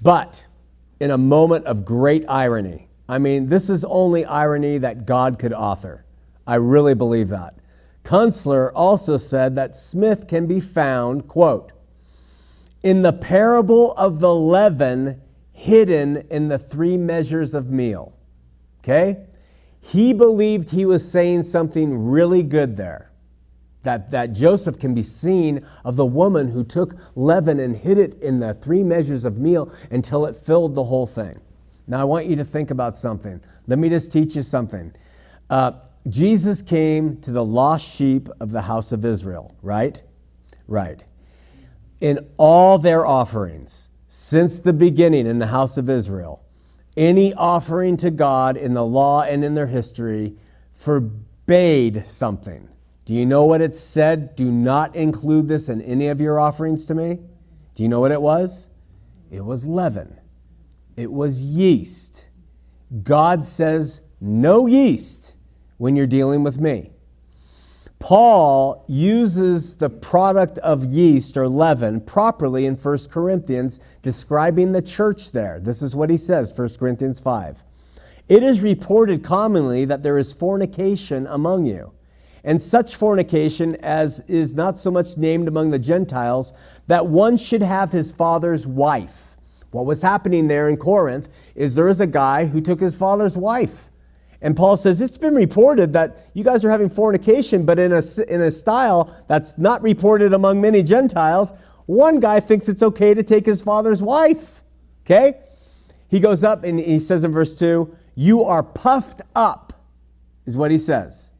But 0.00 0.46
in 1.00 1.10
a 1.10 1.18
moment 1.18 1.64
of 1.64 1.84
great 1.84 2.24
irony. 2.28 2.88
I 3.08 3.18
mean, 3.18 3.48
this 3.48 3.70
is 3.70 3.84
only 3.84 4.24
irony 4.24 4.78
that 4.78 5.06
God 5.06 5.38
could 5.38 5.52
author. 5.52 6.04
I 6.50 6.56
really 6.56 6.94
believe 6.94 7.28
that. 7.28 7.54
Kunstler 8.02 8.72
also 8.74 9.18
said 9.18 9.54
that 9.54 9.76
Smith 9.76 10.26
can 10.26 10.48
be 10.48 10.58
found, 10.58 11.28
quote, 11.28 11.70
in 12.82 13.02
the 13.02 13.12
parable 13.12 13.92
of 13.92 14.18
the 14.18 14.34
leaven 14.34 15.20
hidden 15.52 16.26
in 16.28 16.48
the 16.48 16.58
three 16.58 16.96
measures 16.96 17.54
of 17.54 17.70
meal. 17.70 18.18
Okay? 18.82 19.26
He 19.80 20.12
believed 20.12 20.70
he 20.70 20.84
was 20.84 21.08
saying 21.08 21.44
something 21.44 22.08
really 22.08 22.42
good 22.42 22.76
there 22.76 23.12
that, 23.84 24.10
that 24.10 24.32
Joseph 24.32 24.76
can 24.76 24.92
be 24.92 25.04
seen 25.04 25.64
of 25.84 25.94
the 25.94 26.04
woman 26.04 26.48
who 26.48 26.64
took 26.64 26.96
leaven 27.14 27.60
and 27.60 27.76
hid 27.76 27.96
it 27.96 28.20
in 28.20 28.40
the 28.40 28.54
three 28.54 28.82
measures 28.82 29.24
of 29.24 29.38
meal 29.38 29.72
until 29.92 30.26
it 30.26 30.34
filled 30.34 30.74
the 30.74 30.82
whole 30.82 31.06
thing. 31.06 31.40
Now, 31.86 32.00
I 32.00 32.04
want 32.04 32.26
you 32.26 32.34
to 32.34 32.44
think 32.44 32.72
about 32.72 32.96
something. 32.96 33.40
Let 33.68 33.78
me 33.78 33.88
just 33.88 34.10
teach 34.10 34.34
you 34.34 34.42
something. 34.42 34.92
Uh, 35.48 35.72
Jesus 36.08 36.62
came 36.62 37.20
to 37.20 37.30
the 37.30 37.44
lost 37.44 37.86
sheep 37.86 38.28
of 38.40 38.50
the 38.50 38.62
house 38.62 38.92
of 38.92 39.04
Israel, 39.04 39.54
right? 39.62 40.02
Right. 40.66 41.04
In 42.00 42.18
all 42.38 42.78
their 42.78 43.04
offerings, 43.04 43.90
since 44.08 44.58
the 44.58 44.72
beginning 44.72 45.26
in 45.26 45.38
the 45.38 45.48
house 45.48 45.76
of 45.76 45.90
Israel, 45.90 46.42
any 46.96 47.34
offering 47.34 47.96
to 47.98 48.10
God 48.10 48.56
in 48.56 48.74
the 48.74 48.84
law 48.84 49.22
and 49.22 49.44
in 49.44 49.54
their 49.54 49.66
history 49.66 50.34
forbade 50.72 52.06
something. 52.06 52.68
Do 53.04 53.14
you 53.14 53.26
know 53.26 53.44
what 53.44 53.60
it 53.60 53.76
said? 53.76 54.34
Do 54.36 54.50
not 54.50 54.96
include 54.96 55.48
this 55.48 55.68
in 55.68 55.82
any 55.82 56.08
of 56.08 56.20
your 56.20 56.40
offerings 56.40 56.86
to 56.86 56.94
me. 56.94 57.18
Do 57.74 57.82
you 57.82 57.88
know 57.88 58.00
what 58.00 58.12
it 58.12 58.22
was? 58.22 58.70
It 59.30 59.44
was 59.44 59.66
leaven, 59.66 60.18
it 60.96 61.12
was 61.12 61.42
yeast. 61.42 62.28
God 63.02 63.44
says, 63.44 64.02
no 64.20 64.66
yeast 64.66 65.36
when 65.80 65.96
you're 65.96 66.06
dealing 66.06 66.42
with 66.42 66.60
me. 66.60 66.90
Paul 67.98 68.84
uses 68.86 69.76
the 69.76 69.88
product 69.90 70.58
of 70.58 70.84
yeast 70.84 71.36
or 71.36 71.48
leaven 71.48 72.02
properly 72.02 72.66
in 72.66 72.74
1 72.74 72.98
Corinthians, 73.10 73.80
describing 74.02 74.72
the 74.72 74.82
church 74.82 75.32
there. 75.32 75.58
This 75.58 75.80
is 75.80 75.96
what 75.96 76.10
he 76.10 76.18
says, 76.18 76.56
1 76.56 76.76
Corinthians 76.78 77.18
5. 77.18 77.62
It 78.28 78.42
is 78.42 78.60
reported 78.60 79.24
commonly 79.24 79.86
that 79.86 80.02
there 80.02 80.18
is 80.18 80.32
fornication 80.34 81.26
among 81.26 81.64
you 81.64 81.92
and 82.44 82.60
such 82.60 82.96
fornication 82.96 83.76
as 83.76 84.20
is 84.20 84.54
not 84.54 84.78
so 84.78 84.90
much 84.90 85.16
named 85.16 85.48
among 85.48 85.70
the 85.70 85.78
Gentiles, 85.78 86.52
that 86.86 87.06
one 87.06 87.36
should 87.36 87.62
have 87.62 87.92
his 87.92 88.12
father's 88.12 88.66
wife. 88.66 89.36
What 89.70 89.86
was 89.86 90.02
happening 90.02 90.48
there 90.48 90.68
in 90.68 90.76
Corinth 90.76 91.28
is 91.54 91.74
there 91.74 91.88
is 91.88 92.00
a 92.00 92.06
guy 92.06 92.46
who 92.46 92.60
took 92.60 92.80
his 92.80 92.94
father's 92.94 93.36
wife. 93.36 93.89
And 94.42 94.56
Paul 94.56 94.76
says, 94.76 95.00
It's 95.00 95.18
been 95.18 95.34
reported 95.34 95.92
that 95.92 96.30
you 96.34 96.44
guys 96.44 96.64
are 96.64 96.70
having 96.70 96.88
fornication, 96.88 97.64
but 97.64 97.78
in 97.78 97.92
a, 97.92 98.02
in 98.28 98.40
a 98.40 98.50
style 98.50 99.14
that's 99.26 99.58
not 99.58 99.82
reported 99.82 100.32
among 100.32 100.60
many 100.60 100.82
Gentiles. 100.82 101.52
One 101.86 102.20
guy 102.20 102.40
thinks 102.40 102.68
it's 102.68 102.82
okay 102.82 103.14
to 103.14 103.22
take 103.22 103.46
his 103.46 103.62
father's 103.62 104.02
wife. 104.02 104.62
Okay? 105.04 105.38
He 106.08 106.20
goes 106.20 106.44
up 106.44 106.64
and 106.64 106.78
he 106.78 107.00
says 107.00 107.24
in 107.24 107.32
verse 107.32 107.58
2, 107.58 107.94
You 108.14 108.44
are 108.44 108.62
puffed 108.62 109.22
up, 109.34 109.82
is 110.46 110.56
what 110.56 110.70
he 110.70 110.78
says 110.78 111.30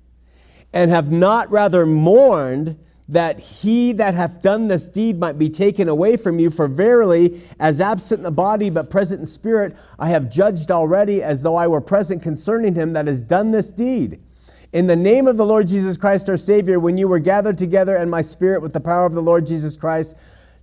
and 0.73 0.91
have 0.91 1.11
not 1.11 1.51
rather 1.51 1.85
mourned 1.85 2.79
that 3.11 3.41
he 3.41 3.93
that 3.95 4.15
hath 4.15 4.41
done 4.41 4.69
this 4.69 4.89
deed 4.89 5.19
might 5.19 5.39
be 5.39 5.51
taken 5.51 5.89
away 5.89 6.17
from 6.17 6.39
you. 6.39 6.49
For 6.49 6.69
verily, 6.69 7.43
as 7.59 7.81
absent 7.81 8.21
in 8.21 8.25
the 8.25 8.31
body 8.31 8.71
but 8.71 8.89
present 8.89 9.21
in 9.21 9.27
spirit, 9.27 9.77
I 9.99 10.11
have 10.11 10.31
judged 10.31 10.71
already 10.71 11.23
as 11.23 11.43
though 11.43 11.57
I 11.57 11.67
were 11.67 11.81
present 11.81 12.23
concerning 12.23 12.75
him 12.75 12.93
that 12.93 13.09
has 13.09 13.23
done 13.23 13.51
this 13.51 13.73
deed. 13.73 14.21
In 14.73 14.87
the 14.87 14.97
name 14.97 15.27
of 15.27 15.37
the 15.37 15.45
Lord 15.45 15.67
Jesus 15.67 15.97
Christ 15.97 16.31
our 16.31 16.37
Savior, 16.37 16.79
when 16.79 16.97
you 16.97 17.09
were 17.09 17.19
gathered 17.19 17.59
together 17.59 17.97
and 17.97 18.09
my 18.09 18.23
spirit 18.23 18.63
with 18.63 18.73
the 18.73 18.81
power 18.81 19.05
of 19.05 19.15
the 19.15 19.23
Lord 19.23 19.45
Jesus 19.45 19.77
Christ, 19.77 20.15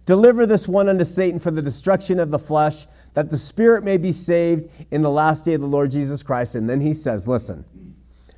deliver 0.05 0.45
this 0.45 0.65
one 0.65 0.87
unto 0.87 1.03
Satan 1.03 1.39
for 1.39 1.51
the 1.51 1.61
destruction 1.61 2.17
of 2.17 2.31
the 2.31 2.39
flesh, 2.39 2.87
that 3.13 3.29
the 3.29 3.37
spirit 3.37 3.83
may 3.83 3.97
be 3.97 4.13
saved 4.13 4.69
in 4.91 5.01
the 5.01 5.11
last 5.11 5.43
day 5.43 5.55
of 5.55 5.61
the 5.61 5.67
Lord 5.67 5.91
Jesus 5.91 6.23
Christ. 6.23 6.55
And 6.55 6.69
then 6.69 6.79
he 6.79 6.93
says, 6.93 7.27
Listen, 7.27 7.65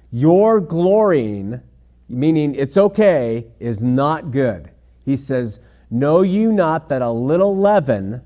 your 0.09 0.59
glorying, 0.59 1.61
meaning 2.09 2.55
it's 2.55 2.75
okay, 2.75 3.47
is 3.59 3.83
not 3.83 4.31
good. 4.31 4.71
He 5.05 5.15
says, 5.15 5.59
Know 5.91 6.21
you 6.21 6.51
not 6.51 6.89
that 6.89 7.01
a 7.01 7.09
little 7.09 7.55
leaven 7.55 8.21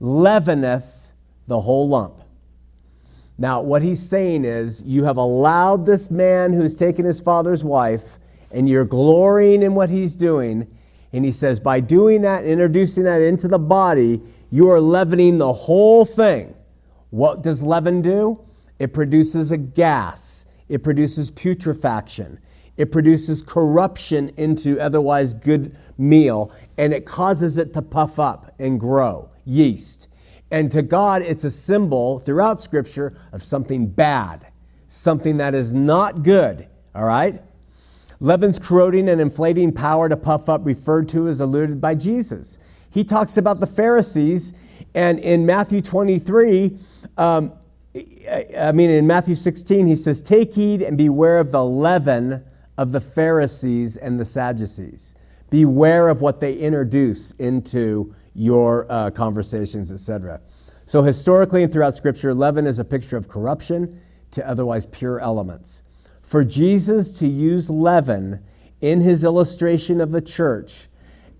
leaveneth 0.00 1.12
the 1.46 1.60
whole 1.60 1.88
lump? 1.88 2.22
Now, 3.38 3.62
what 3.62 3.82
he's 3.82 4.06
saying 4.06 4.44
is, 4.44 4.82
you 4.82 5.04
have 5.04 5.16
allowed 5.16 5.86
this 5.86 6.10
man 6.10 6.52
who's 6.52 6.76
taken 6.76 7.04
his 7.04 7.20
father's 7.20 7.64
wife, 7.64 8.18
and 8.50 8.68
you're 8.68 8.84
glorying 8.84 9.62
in 9.62 9.74
what 9.74 9.90
he's 9.90 10.14
doing. 10.14 10.68
And 11.12 11.24
he 11.24 11.32
says, 11.32 11.58
by 11.58 11.80
doing 11.80 12.22
that, 12.22 12.44
introducing 12.44 13.04
that 13.04 13.20
into 13.20 13.48
the 13.48 13.58
body, 13.58 14.22
you 14.50 14.70
are 14.70 14.80
leavening 14.80 15.38
the 15.38 15.52
whole 15.52 16.04
thing. 16.04 16.54
What 17.10 17.42
does 17.42 17.62
leaven 17.62 18.02
do? 18.02 18.40
It 18.78 18.92
produces 18.92 19.50
a 19.50 19.56
gas 19.56 20.44
it 20.68 20.82
produces 20.82 21.30
putrefaction. 21.30 22.38
It 22.76 22.90
produces 22.90 23.42
corruption 23.42 24.30
into 24.36 24.80
otherwise 24.80 25.34
good 25.34 25.76
meal, 25.96 26.52
and 26.76 26.92
it 26.92 27.06
causes 27.06 27.56
it 27.58 27.72
to 27.74 27.82
puff 27.82 28.18
up 28.18 28.54
and 28.58 28.80
grow, 28.80 29.30
yeast. 29.44 30.08
And 30.50 30.70
to 30.72 30.82
God, 30.82 31.22
it's 31.22 31.44
a 31.44 31.50
symbol 31.50 32.18
throughout 32.18 32.60
Scripture 32.60 33.16
of 33.32 33.42
something 33.42 33.86
bad, 33.86 34.50
something 34.88 35.36
that 35.38 35.54
is 35.54 35.72
not 35.72 36.22
good, 36.22 36.68
all 36.94 37.04
right? 37.04 37.42
Leaven's 38.20 38.58
corroding 38.58 39.08
and 39.08 39.20
inflating 39.20 39.72
power 39.72 40.08
to 40.08 40.16
puff 40.16 40.48
up, 40.48 40.64
referred 40.64 41.08
to 41.10 41.28
as 41.28 41.40
alluded 41.40 41.80
by 41.80 41.94
Jesus. 41.94 42.58
He 42.90 43.04
talks 43.04 43.36
about 43.36 43.60
the 43.60 43.66
Pharisees, 43.66 44.52
and 44.94 45.18
in 45.18 45.44
Matthew 45.46 45.80
23, 45.80 46.78
um, 47.18 47.52
I 48.58 48.72
mean, 48.72 48.90
in 48.90 49.06
Matthew 49.06 49.34
16, 49.34 49.86
he 49.86 49.96
says, 49.96 50.22
Take 50.22 50.54
heed 50.54 50.82
and 50.82 50.98
beware 50.98 51.38
of 51.38 51.52
the 51.52 51.64
leaven 51.64 52.44
of 52.76 52.92
the 52.92 53.00
Pharisees 53.00 53.96
and 53.96 54.18
the 54.18 54.24
Sadducees. 54.24 55.14
Beware 55.50 56.08
of 56.08 56.20
what 56.20 56.40
they 56.40 56.54
introduce 56.54 57.32
into 57.32 58.14
your 58.34 58.86
uh, 58.90 59.10
conversations, 59.10 59.92
etc. 59.92 60.40
So, 60.86 61.02
historically 61.02 61.62
and 61.62 61.72
throughout 61.72 61.94
Scripture, 61.94 62.34
leaven 62.34 62.66
is 62.66 62.78
a 62.78 62.84
picture 62.84 63.16
of 63.16 63.28
corruption 63.28 64.00
to 64.32 64.46
otherwise 64.48 64.86
pure 64.86 65.20
elements. 65.20 65.82
For 66.22 66.42
Jesus 66.42 67.18
to 67.18 67.28
use 67.28 67.70
leaven 67.70 68.42
in 68.80 69.00
his 69.00 69.24
illustration 69.24 70.00
of 70.00 70.10
the 70.10 70.20
church 70.20 70.88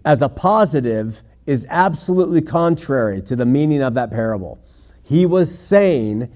as 0.05 0.22
a 0.22 0.28
positive 0.28 1.22
is 1.47 1.66
absolutely 1.68 2.41
contrary 2.41 3.20
to 3.22 3.37
the 3.37 3.47
meaning 3.47 3.82
of 3.82 3.95
that 3.95 4.11
parable. 4.11 4.59
He 5.03 5.26
was 5.26 5.57
saying, 5.57 6.32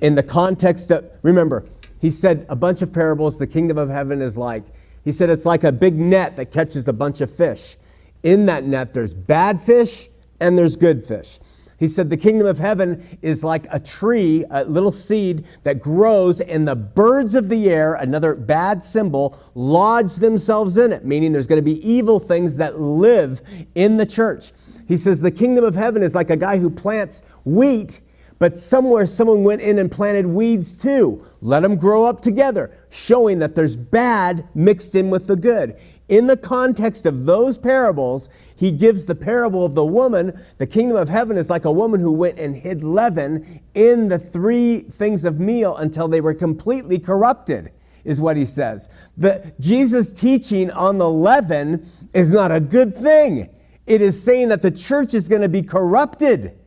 in 0.00 0.14
the 0.14 0.22
context 0.22 0.90
of, 0.90 1.10
remember, 1.22 1.64
he 2.04 2.10
said 2.10 2.44
a 2.50 2.54
bunch 2.54 2.82
of 2.82 2.92
parables, 2.92 3.38
the 3.38 3.46
kingdom 3.46 3.78
of 3.78 3.88
heaven 3.88 4.20
is 4.20 4.36
like, 4.36 4.62
he 5.04 5.10
said 5.10 5.30
it's 5.30 5.46
like 5.46 5.64
a 5.64 5.72
big 5.72 5.94
net 5.94 6.36
that 6.36 6.52
catches 6.52 6.86
a 6.86 6.92
bunch 6.92 7.22
of 7.22 7.34
fish. 7.34 7.78
In 8.22 8.44
that 8.44 8.64
net, 8.66 8.92
there's 8.92 9.14
bad 9.14 9.58
fish 9.58 10.10
and 10.38 10.58
there's 10.58 10.76
good 10.76 11.06
fish. 11.06 11.38
He 11.78 11.88
said 11.88 12.10
the 12.10 12.18
kingdom 12.18 12.46
of 12.46 12.58
heaven 12.58 13.18
is 13.22 13.42
like 13.42 13.64
a 13.70 13.80
tree, 13.80 14.44
a 14.50 14.64
little 14.64 14.92
seed 14.92 15.46
that 15.62 15.80
grows, 15.80 16.42
and 16.42 16.68
the 16.68 16.76
birds 16.76 17.34
of 17.34 17.48
the 17.48 17.70
air, 17.70 17.94
another 17.94 18.34
bad 18.34 18.84
symbol, 18.84 19.38
lodge 19.54 20.16
themselves 20.16 20.76
in 20.76 20.92
it, 20.92 21.06
meaning 21.06 21.32
there's 21.32 21.46
going 21.46 21.56
to 21.56 21.62
be 21.62 21.80
evil 21.88 22.20
things 22.20 22.58
that 22.58 22.78
live 22.78 23.40
in 23.74 23.96
the 23.96 24.04
church. 24.04 24.52
He 24.86 24.98
says 24.98 25.22
the 25.22 25.30
kingdom 25.30 25.64
of 25.64 25.74
heaven 25.74 26.02
is 26.02 26.14
like 26.14 26.28
a 26.28 26.36
guy 26.36 26.58
who 26.58 26.68
plants 26.68 27.22
wheat, 27.46 28.02
but 28.38 28.58
somewhere 28.58 29.06
someone 29.06 29.44
went 29.44 29.62
in 29.62 29.78
and 29.78 29.90
planted 29.90 30.26
weeds 30.26 30.74
too. 30.74 31.24
Let 31.40 31.60
them 31.60 31.76
grow 31.76 32.06
up 32.06 32.20
together, 32.20 32.76
showing 32.90 33.38
that 33.38 33.54
there's 33.54 33.76
bad 33.76 34.48
mixed 34.54 34.94
in 34.94 35.10
with 35.10 35.26
the 35.26 35.36
good. 35.36 35.76
In 36.08 36.26
the 36.26 36.36
context 36.36 37.06
of 37.06 37.24
those 37.24 37.56
parables, 37.56 38.28
he 38.56 38.70
gives 38.70 39.06
the 39.06 39.14
parable 39.14 39.64
of 39.64 39.74
the 39.74 39.84
woman. 39.84 40.38
The 40.58 40.66
kingdom 40.66 40.98
of 40.98 41.08
heaven 41.08 41.38
is 41.38 41.48
like 41.48 41.64
a 41.64 41.72
woman 41.72 42.00
who 42.00 42.12
went 42.12 42.38
and 42.38 42.54
hid 42.54 42.84
leaven 42.84 43.62
in 43.74 44.08
the 44.08 44.18
three 44.18 44.80
things 44.80 45.24
of 45.24 45.40
meal 45.40 45.76
until 45.76 46.08
they 46.08 46.20
were 46.20 46.34
completely 46.34 46.98
corrupted, 46.98 47.72
is 48.04 48.20
what 48.20 48.36
he 48.36 48.44
says. 48.44 48.90
The, 49.16 49.54
Jesus' 49.60 50.12
teaching 50.12 50.70
on 50.70 50.98
the 50.98 51.08
leaven 51.08 51.90
is 52.12 52.30
not 52.30 52.52
a 52.52 52.60
good 52.60 52.94
thing. 52.94 53.48
It 53.86 54.02
is 54.02 54.22
saying 54.22 54.48
that 54.48 54.62
the 54.62 54.70
church 54.70 55.14
is 55.14 55.28
going 55.28 55.42
to 55.42 55.48
be 55.48 55.62
corrupted. 55.62 56.58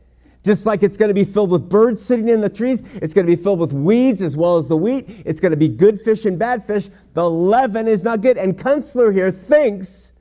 Just 0.48 0.64
like 0.64 0.82
it's 0.82 0.96
going 0.96 1.10
to 1.10 1.14
be 1.14 1.24
filled 1.24 1.50
with 1.50 1.68
birds 1.68 2.02
sitting 2.02 2.30
in 2.30 2.40
the 2.40 2.48
trees, 2.48 2.82
it's 3.02 3.12
going 3.12 3.26
to 3.26 3.36
be 3.36 3.36
filled 3.36 3.58
with 3.58 3.74
weeds 3.74 4.22
as 4.22 4.34
well 4.34 4.56
as 4.56 4.66
the 4.66 4.78
wheat. 4.78 5.06
It's 5.26 5.40
going 5.40 5.50
to 5.50 5.58
be 5.58 5.68
good 5.68 6.00
fish 6.00 6.24
and 6.24 6.38
bad 6.38 6.66
fish. 6.66 6.88
The 7.12 7.28
leaven 7.28 7.86
is 7.86 8.02
not 8.02 8.22
good. 8.22 8.38
And 8.38 8.56
Kunstler 8.56 9.12
here 9.12 9.30
thinks 9.30 10.14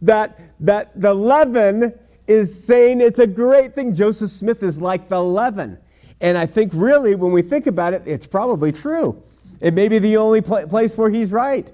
that, 0.00 0.38
that 0.60 0.92
the 0.94 1.12
leaven 1.12 1.92
is 2.28 2.64
saying 2.64 3.00
it's 3.00 3.18
a 3.18 3.26
great 3.26 3.74
thing. 3.74 3.92
Joseph 3.92 4.30
Smith 4.30 4.62
is 4.62 4.80
like 4.80 5.08
the 5.08 5.20
leaven. 5.20 5.76
And 6.20 6.38
I 6.38 6.46
think 6.46 6.70
really, 6.72 7.16
when 7.16 7.32
we 7.32 7.42
think 7.42 7.66
about 7.66 7.94
it, 7.94 8.04
it's 8.06 8.28
probably 8.28 8.70
true. 8.70 9.20
It 9.60 9.74
may 9.74 9.88
be 9.88 9.98
the 9.98 10.18
only 10.18 10.40
pl- 10.40 10.68
place 10.68 10.96
where 10.96 11.10
he's 11.10 11.32
right. 11.32 11.68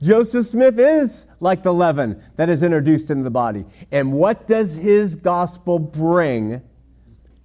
Joseph 0.00 0.46
Smith 0.46 0.78
is 0.78 1.26
like 1.40 1.64
the 1.64 1.74
leaven 1.74 2.22
that 2.36 2.48
is 2.48 2.62
introduced 2.62 3.10
into 3.10 3.24
the 3.24 3.30
body. 3.30 3.64
And 3.90 4.12
what 4.12 4.46
does 4.46 4.76
his 4.76 5.16
gospel 5.16 5.80
bring 5.80 6.62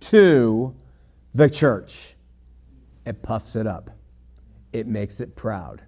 to 0.10 0.76
the 1.34 1.49
church? 1.49 2.16
It 3.06 3.22
puffs 3.22 3.56
it 3.56 3.68
up, 3.68 3.91
it 4.74 4.88
makes 4.88 5.20
it 5.20 5.36
proud 5.36 5.82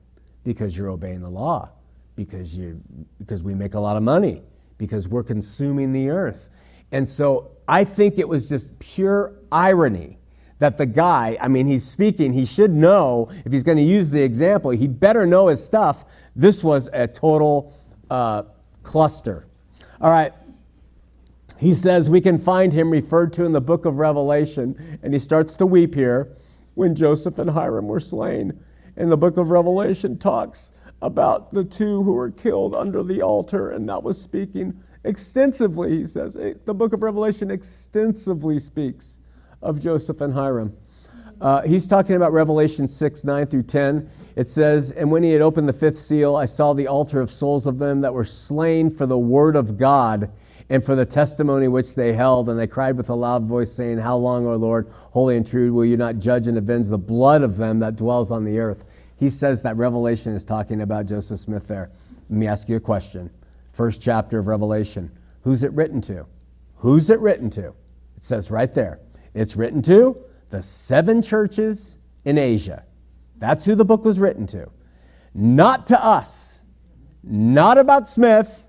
because 0.43 0.77
you're 0.77 0.89
obeying 0.89 1.21
the 1.21 1.29
law, 1.29 1.69
because, 2.15 2.55
you, 2.55 2.81
because 3.19 3.43
we 3.43 3.53
make 3.53 3.73
a 3.73 3.79
lot 3.79 3.97
of 3.97 4.03
money, 4.03 4.43
because 4.77 5.07
we're 5.07 5.23
consuming 5.23 5.91
the 5.91 6.09
earth. 6.09 6.49
And 6.91 7.07
so 7.07 7.51
I 7.67 7.83
think 7.83 8.17
it 8.17 8.27
was 8.27 8.47
just 8.47 8.77
pure 8.79 9.33
irony 9.51 10.19
that 10.59 10.77
the 10.77 10.85
guy, 10.85 11.37
I 11.41 11.47
mean, 11.47 11.67
he's 11.67 11.85
speaking, 11.85 12.33
he 12.33 12.45
should 12.45 12.71
know, 12.71 13.29
if 13.45 13.51
he's 13.51 13.63
going 13.63 13.77
to 13.77 13.83
use 13.83 14.09
the 14.09 14.21
example, 14.21 14.71
he 14.71 14.87
better 14.87 15.25
know 15.25 15.47
his 15.47 15.63
stuff. 15.63 16.05
This 16.35 16.63
was 16.63 16.89
a 16.93 17.07
total 17.07 17.73
uh, 18.09 18.43
cluster. 18.83 19.47
All 19.99 20.09
right. 20.09 20.33
He 21.59 21.73
says 21.73 22.09
we 22.09 22.21
can 22.21 22.37
find 22.37 22.73
him 22.73 22.91
referred 22.91 23.33
to 23.33 23.43
in 23.43 23.51
the 23.51 23.61
book 23.61 23.85
of 23.85 23.97
Revelation, 23.97 24.99
and 25.01 25.13
he 25.13 25.19
starts 25.19 25.55
to 25.57 25.65
weep 25.65 25.95
here 25.95 26.37
when 26.75 26.93
Joseph 26.93 27.39
and 27.39 27.49
Hyrum 27.49 27.87
were 27.87 27.99
slain. 27.99 28.59
And 28.95 29.11
the 29.11 29.17
book 29.17 29.37
of 29.37 29.49
Revelation 29.49 30.17
talks 30.17 30.71
about 31.01 31.51
the 31.51 31.63
two 31.63 32.03
who 32.03 32.13
were 32.13 32.31
killed 32.31 32.75
under 32.75 33.03
the 33.03 33.21
altar, 33.21 33.71
and 33.71 33.87
that 33.89 34.01
was 34.03 34.19
speaking 34.19 34.79
extensively, 35.03 35.97
he 35.97 36.05
says. 36.05 36.33
The 36.33 36.73
book 36.73 36.93
of 36.93 37.01
Revelation 37.01 37.49
extensively 37.49 38.59
speaks 38.59 39.19
of 39.61 39.79
Joseph 39.79 40.21
and 40.21 40.33
Hyrum. 40.33 40.73
Uh, 41.39 41.61
he's 41.61 41.87
talking 41.87 42.15
about 42.15 42.33
Revelation 42.33 42.87
6, 42.87 43.23
9 43.23 43.45
through 43.45 43.63
10. 43.63 44.09
It 44.35 44.47
says, 44.47 44.91
And 44.91 45.11
when 45.11 45.21
he 45.21 45.31
had 45.31 45.41
opened 45.41 45.69
the 45.69 45.73
fifth 45.73 45.99
seal, 45.99 46.35
I 46.35 46.45
saw 46.45 46.73
the 46.73 46.87
altar 46.87 47.21
of 47.21 47.29
souls 47.29 47.67
of 47.67 47.77
them 47.77 48.01
that 48.01 48.13
were 48.13 48.25
slain 48.25 48.89
for 48.89 49.05
the 49.05 49.17
word 49.17 49.55
of 49.55 49.77
God 49.77 50.31
and 50.69 50.83
for 50.83 50.95
the 50.95 51.05
testimony 51.05 51.67
which 51.67 51.95
they 51.95 52.13
held. 52.13 52.49
And 52.49 52.59
they 52.59 52.67
cried 52.67 52.97
with 52.97 53.09
a 53.09 53.15
loud 53.15 53.45
voice, 53.45 53.71
saying, 53.71 53.99
How 53.99 54.17
long, 54.17 54.45
O 54.45 54.55
Lord, 54.55 54.87
holy 55.11 55.37
and 55.37 55.47
true, 55.47 55.73
will 55.73 55.85
you 55.85 55.97
not 55.97 56.17
judge 56.17 56.47
and 56.47 56.57
avenge 56.57 56.87
the 56.87 56.97
blood 56.97 57.41
of 57.41 57.57
them 57.57 57.79
that 57.79 57.95
dwells 57.95 58.31
on 58.31 58.43
the 58.43 58.59
earth? 58.59 58.83
He 59.17 59.29
says 59.29 59.63
that 59.63 59.77
Revelation 59.77 60.33
is 60.33 60.45
talking 60.45 60.81
about 60.81 61.05
Joseph 61.05 61.39
Smith 61.39 61.67
there. 61.67 61.89
Let 62.29 62.37
me 62.37 62.47
ask 62.47 62.69
you 62.69 62.75
a 62.75 62.81
question. 62.81 63.29
First 63.71 64.01
chapter 64.01 64.37
of 64.37 64.47
Revelation. 64.47 65.11
Who's 65.41 65.63
it 65.63 65.71
written 65.71 66.01
to? 66.01 66.25
Who's 66.77 67.09
it 67.09 67.19
written 67.19 67.49
to? 67.51 67.69
It 68.15 68.23
says 68.23 68.51
right 68.51 68.71
there. 68.73 68.99
It's 69.33 69.55
written 69.55 69.81
to 69.83 70.21
the 70.49 70.61
seven 70.61 71.21
churches 71.21 71.97
in 72.25 72.37
Asia. 72.37 72.85
That's 73.37 73.65
who 73.65 73.75
the 73.75 73.85
book 73.85 74.03
was 74.03 74.19
written 74.19 74.47
to. 74.47 74.69
Not 75.33 75.87
to 75.87 76.03
us. 76.03 76.63
Not 77.23 77.77
about 77.77 78.07
Smith. 78.07 78.65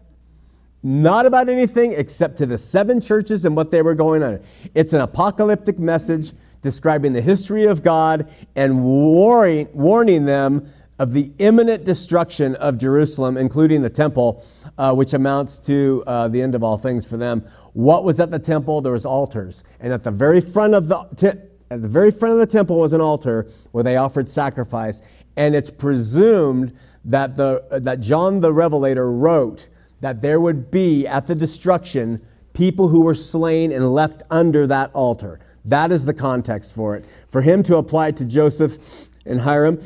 Not 0.82 1.26
about 1.26 1.48
anything 1.48 1.92
except 1.92 2.38
to 2.38 2.46
the 2.46 2.58
seven 2.58 3.00
churches 3.00 3.44
and 3.44 3.56
what 3.56 3.70
they 3.70 3.82
were 3.82 3.94
going 3.94 4.22
on. 4.22 4.40
It's 4.74 4.92
an 4.92 5.00
apocalyptic 5.00 5.78
message 5.78 6.32
describing 6.62 7.12
the 7.12 7.20
history 7.20 7.64
of 7.64 7.82
God 7.82 8.30
and 8.54 8.84
warning, 8.84 9.68
warning 9.72 10.24
them 10.24 10.72
of 10.98 11.12
the 11.12 11.32
imminent 11.38 11.84
destruction 11.84 12.54
of 12.56 12.78
Jerusalem, 12.78 13.36
including 13.36 13.82
the 13.82 13.90
temple, 13.90 14.44
uh, 14.76 14.94
which 14.94 15.14
amounts 15.14 15.58
to 15.60 16.02
uh, 16.06 16.28
the 16.28 16.42
end 16.42 16.54
of 16.54 16.62
all 16.62 16.76
things 16.76 17.04
for 17.04 17.16
them. 17.16 17.44
What 17.72 18.04
was 18.04 18.18
at 18.18 18.30
the 18.30 18.38
temple? 18.38 18.80
There 18.80 18.92
was 18.92 19.06
altars, 19.06 19.62
and 19.78 19.92
at 19.92 20.02
the 20.02 20.10
very 20.10 20.40
front 20.40 20.74
of 20.74 20.88
the 20.88 21.04
te- 21.16 21.40
at 21.70 21.82
the 21.82 21.88
very 21.88 22.10
front 22.10 22.32
of 22.32 22.38
the 22.40 22.46
temple 22.46 22.78
was 22.78 22.92
an 22.92 23.00
altar 23.00 23.46
where 23.72 23.84
they 23.84 23.96
offered 23.96 24.28
sacrifice, 24.28 25.02
and 25.36 25.54
it's 25.54 25.70
presumed 25.70 26.76
that 27.04 27.36
the 27.36 27.62
that 27.70 28.00
John 28.00 28.40
the 28.40 28.52
Revelator 28.52 29.12
wrote 29.12 29.68
that 30.00 30.22
there 30.22 30.40
would 30.40 30.70
be 30.70 31.06
at 31.06 31.26
the 31.26 31.34
destruction 31.34 32.20
people 32.52 32.88
who 32.88 33.02
were 33.02 33.14
slain 33.14 33.70
and 33.72 33.92
left 33.92 34.22
under 34.30 34.66
that 34.66 34.90
altar. 34.92 35.38
That 35.64 35.92
is 35.92 36.04
the 36.04 36.14
context 36.14 36.74
for 36.74 36.96
it. 36.96 37.04
For 37.28 37.42
him 37.42 37.62
to 37.64 37.76
apply 37.76 38.08
it 38.08 38.16
to 38.18 38.24
Joseph 38.24 39.08
and 39.26 39.40
Hyrum 39.40 39.82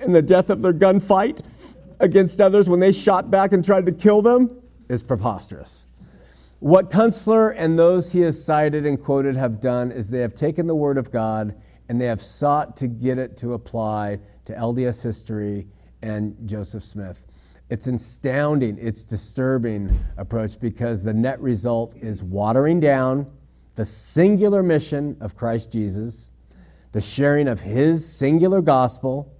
and 0.00 0.14
the 0.14 0.22
death 0.22 0.50
of 0.50 0.62
their 0.62 0.72
gunfight 0.72 1.44
against 2.00 2.40
others 2.40 2.68
when 2.68 2.80
they 2.80 2.92
shot 2.92 3.30
back 3.30 3.52
and 3.52 3.64
tried 3.64 3.86
to 3.86 3.92
kill 3.92 4.22
them 4.22 4.62
is 4.88 5.02
preposterous. 5.02 5.86
What 6.60 6.90
Kunstler 6.90 7.54
and 7.56 7.78
those 7.78 8.12
he 8.12 8.20
has 8.20 8.42
cited 8.42 8.86
and 8.86 9.02
quoted 9.02 9.36
have 9.36 9.60
done 9.60 9.92
is 9.92 10.08
they 10.08 10.20
have 10.20 10.34
taken 10.34 10.66
the 10.66 10.74
Word 10.74 10.96
of 10.96 11.10
God 11.10 11.54
and 11.88 12.00
they 12.00 12.06
have 12.06 12.22
sought 12.22 12.76
to 12.78 12.88
get 12.88 13.18
it 13.18 13.36
to 13.38 13.52
apply 13.52 14.20
to 14.46 14.54
LDS 14.54 15.02
history 15.02 15.66
and 16.00 16.36
Joseph 16.46 16.82
Smith. 16.82 17.22
It's 17.70 17.86
astounding, 17.86 18.78
it's 18.78 19.04
disturbing 19.04 19.98
approach 20.18 20.60
because 20.60 21.02
the 21.02 21.14
net 21.14 21.40
result 21.40 21.96
is 21.96 22.22
watering 22.22 22.78
down 22.78 23.26
the 23.74 23.86
singular 23.86 24.62
mission 24.62 25.16
of 25.20 25.34
Christ 25.34 25.72
Jesus, 25.72 26.30
the 26.92 27.00
sharing 27.00 27.48
of 27.48 27.60
his 27.60 28.06
singular 28.06 28.60
gospel, 28.60 29.32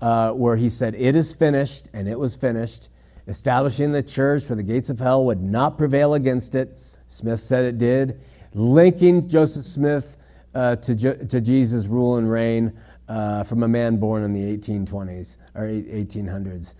uh, 0.00 0.32
where 0.32 0.56
he 0.56 0.68
said, 0.68 0.94
It 0.96 1.14
is 1.14 1.32
finished, 1.32 1.88
and 1.92 2.08
it 2.08 2.18
was 2.18 2.34
finished, 2.34 2.88
establishing 3.28 3.92
the 3.92 4.02
church 4.02 4.48
where 4.48 4.56
the 4.56 4.62
gates 4.62 4.90
of 4.90 4.98
hell 4.98 5.24
would 5.26 5.40
not 5.40 5.78
prevail 5.78 6.14
against 6.14 6.56
it. 6.56 6.76
Smith 7.06 7.40
said 7.40 7.64
it 7.64 7.78
did, 7.78 8.20
linking 8.52 9.26
Joseph 9.26 9.64
Smith 9.64 10.16
uh, 10.54 10.74
to, 10.76 11.26
to 11.26 11.40
Jesus' 11.40 11.86
rule 11.86 12.16
and 12.16 12.28
reign 12.30 12.76
uh, 13.08 13.44
from 13.44 13.62
a 13.62 13.68
man 13.68 13.96
born 13.96 14.24
in 14.24 14.32
the 14.32 14.56
1820s 14.56 15.36
or 15.54 15.62
1800s. 15.62 16.74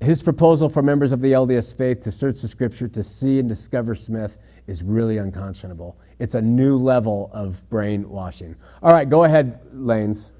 His 0.00 0.22
proposal 0.22 0.70
for 0.70 0.82
members 0.82 1.12
of 1.12 1.20
the 1.20 1.32
LDS 1.32 1.76
faith 1.76 2.00
to 2.00 2.10
search 2.10 2.40
the 2.40 2.48
scripture 2.48 2.88
to 2.88 3.02
see 3.02 3.38
and 3.38 3.46
discover 3.46 3.94
Smith 3.94 4.38
is 4.66 4.82
really 4.82 5.18
unconscionable. 5.18 5.98
It's 6.18 6.34
a 6.34 6.40
new 6.40 6.78
level 6.78 7.30
of 7.34 7.68
brainwashing. 7.68 8.56
All 8.82 8.94
right, 8.94 9.08
go 9.08 9.24
ahead, 9.24 9.60
Lanes. 9.72 10.32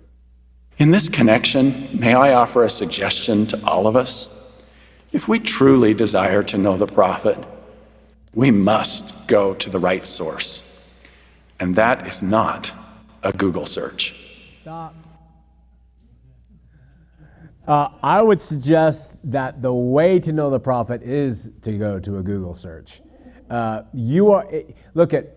In 0.79 0.91
this 0.91 1.11
connection, 1.11 1.89
may 1.93 2.15
I 2.15 2.33
offer 2.33 2.65
a 2.65 2.71
suggestion 2.71 3.47
to 3.49 3.63
all 3.67 3.87
of 3.87 3.97
us? 3.97 4.35
If 5.13 5.29
we 5.29 5.39
truly 5.39 5.93
desire 5.93 6.43
to 6.45 6.57
know 6.57 6.79
the 6.79 6.87
prophet, 6.87 7.37
we 8.33 8.51
must 8.51 9.27
go 9.27 9.53
to 9.55 9.69
the 9.69 9.79
right 9.79 10.07
source. 10.07 10.89
And 11.59 11.75
that 11.75 12.07
is 12.07 12.23
not 12.23 12.73
a 13.23 13.33
Google 13.33 13.67
search. 13.67 14.15
Stop. 14.53 14.95
Uh, 17.67 17.89
I 18.03 18.23
would 18.23 18.41
suggest 18.41 19.19
that 19.31 19.63
the 19.63 19.73
way 19.73 20.19
to 20.21 20.33
know 20.33 20.51
the 20.51 20.61
prophet 20.61 21.03
is 21.03 21.51
to 21.63 21.73
go 21.73 22.01
to 22.01 22.19
a 22.19 22.23
Google 22.23 22.55
search. 22.55 23.03
Uh, 23.49 23.83
you 23.93 24.33
are 24.33 24.47
look 24.95 25.13
at 25.13 25.37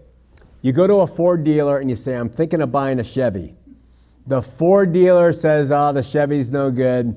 you 0.61 0.71
go 0.71 0.87
to 0.87 0.95
a 0.97 1.07
Ford 1.07 1.43
dealer 1.43 1.77
and 1.77 1.89
you 1.89 1.95
say, 1.95 2.15
"I'm 2.15 2.29
thinking 2.29 2.61
of 2.61 2.71
buying 2.71 2.99
a 2.99 3.03
Chevy." 3.03 3.55
The 4.27 4.41
Ford 4.41 4.93
dealer 4.93 5.33
says, 5.33 5.71
"Ah, 5.71 5.89
oh, 5.89 5.93
the 5.93 6.03
Chevy's 6.03 6.51
no 6.51 6.71
good." 6.71 7.15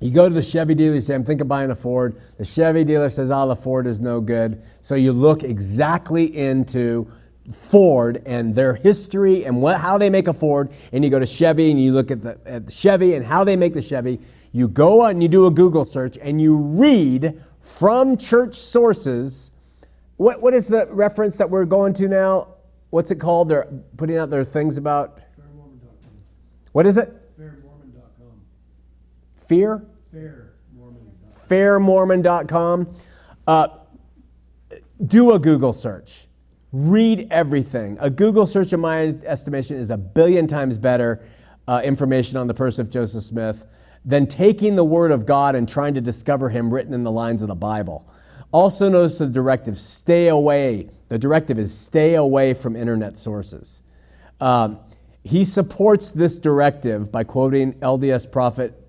You 0.00 0.10
go 0.10 0.30
to 0.30 0.34
the 0.34 0.42
Chevy 0.42 0.74
dealer, 0.74 0.92
and 0.92 0.96
you 0.96 1.00
say, 1.02 1.14
I'm 1.14 1.24
thinking 1.24 1.42
of 1.42 1.48
buying 1.48 1.70
a 1.70 1.74
Ford. 1.74 2.18
The 2.38 2.44
Chevy 2.44 2.84
dealer 2.84 3.10
says, 3.10 3.30
oh, 3.30 3.46
the 3.46 3.54
Ford 3.54 3.86
is 3.86 4.00
no 4.00 4.18
good. 4.18 4.62
So 4.80 4.94
you 4.94 5.12
look 5.12 5.42
exactly 5.42 6.34
into 6.34 7.06
Ford 7.52 8.22
and 8.26 8.54
their 8.54 8.74
history 8.74 9.44
and 9.44 9.60
what, 9.60 9.80
how 9.80 9.98
they 9.98 10.10
make 10.10 10.28
a 10.28 10.32
Ford, 10.32 10.70
and 10.92 11.04
you 11.04 11.10
go 11.10 11.18
to 11.18 11.26
Chevy 11.26 11.70
and 11.70 11.82
you 11.82 11.92
look 11.92 12.10
at 12.10 12.22
the, 12.22 12.38
at 12.44 12.66
the 12.66 12.72
Chevy 12.72 13.14
and 13.14 13.24
how 13.24 13.44
they 13.44 13.56
make 13.56 13.74
the 13.74 13.82
Chevy. 13.82 14.20
You 14.52 14.68
go 14.68 15.04
and 15.04 15.22
you 15.22 15.28
do 15.28 15.46
a 15.46 15.50
Google 15.50 15.84
search 15.84 16.18
and 16.20 16.40
you 16.40 16.56
read 16.56 17.40
from 17.60 18.16
church 18.16 18.54
sources. 18.54 19.52
What, 20.16 20.42
what 20.42 20.54
is 20.54 20.66
the 20.66 20.86
reference 20.86 21.36
that 21.36 21.48
we're 21.48 21.64
going 21.64 21.94
to 21.94 22.08
now? 22.08 22.48
What's 22.90 23.10
it 23.10 23.16
called? 23.16 23.48
They're 23.48 23.68
putting 23.96 24.18
out 24.18 24.30
their 24.30 24.44
things 24.44 24.76
about. 24.76 25.20
What 26.72 26.86
is 26.86 26.96
it? 26.96 27.08
Fairmormon.com. 27.38 28.40
Fear? 29.36 29.86
Fairmormon.com. 30.14 31.30
fairmormon.com. 31.48 32.94
Uh, 33.46 33.68
do 35.04 35.32
a 35.32 35.38
Google 35.38 35.72
search. 35.72 36.28
Read 36.72 37.26
everything. 37.30 37.96
A 38.00 38.10
Google 38.10 38.46
search, 38.46 38.72
in 38.72 38.80
my 38.80 39.14
estimation, 39.24 39.76
is 39.76 39.90
a 39.90 39.96
billion 39.96 40.46
times 40.46 40.78
better 40.78 41.24
uh, 41.66 41.80
information 41.84 42.38
on 42.38 42.46
the 42.46 42.54
person 42.54 42.82
of 42.82 42.90
Joseph 42.90 43.24
Smith 43.24 43.66
than 44.04 44.26
taking 44.26 44.76
the 44.76 44.84
Word 44.84 45.10
of 45.10 45.26
God 45.26 45.54
and 45.54 45.68
trying 45.68 45.94
to 45.94 46.00
discover 46.00 46.48
him 46.48 46.72
written 46.72 46.94
in 46.94 47.04
the 47.04 47.12
lines 47.12 47.42
of 47.42 47.48
the 47.48 47.54
Bible. 47.54 48.08
Also, 48.52 48.88
notice 48.88 49.18
the 49.18 49.26
directive 49.26 49.78
stay 49.78 50.28
away. 50.28 50.88
The 51.08 51.18
directive 51.18 51.58
is 51.58 51.76
stay 51.76 52.14
away 52.14 52.54
from 52.54 52.76
internet 52.76 53.18
sources. 53.18 53.82
Um, 54.40 54.78
he 55.22 55.44
supports 55.44 56.10
this 56.10 56.38
directive 56.38 57.12
by 57.12 57.24
quoting 57.24 57.74
LDS 57.74 58.30
prophet 58.30 58.80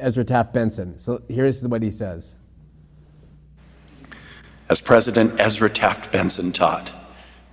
Ezra 0.00 0.24
Taft 0.24 0.52
Benson. 0.52 0.98
So 0.98 1.22
here's 1.28 1.66
what 1.66 1.82
he 1.82 1.90
says. 1.90 2.36
As 4.70 4.80
President 4.80 5.34
Ezra 5.40 5.68
Taft 5.68 6.12
Benson 6.12 6.52
taught, 6.52 6.92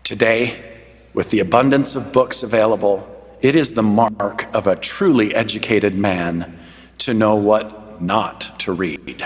today, 0.03 0.84
with 1.15 1.32
the 1.32 1.39
abundance 1.39 1.95
of 1.95 2.13
books 2.13 2.43
available, 2.43 3.09
it 3.41 3.55
is 3.55 3.72
the 3.72 3.82
mark 3.82 4.45
of 4.53 4.68
a 4.68 4.76
truly 4.76 5.34
educated 5.34 5.95
man 5.95 6.59
to 6.99 7.15
know 7.15 7.34
what 7.34 7.99
not 8.03 8.59
to 8.59 8.72
read. 8.72 9.26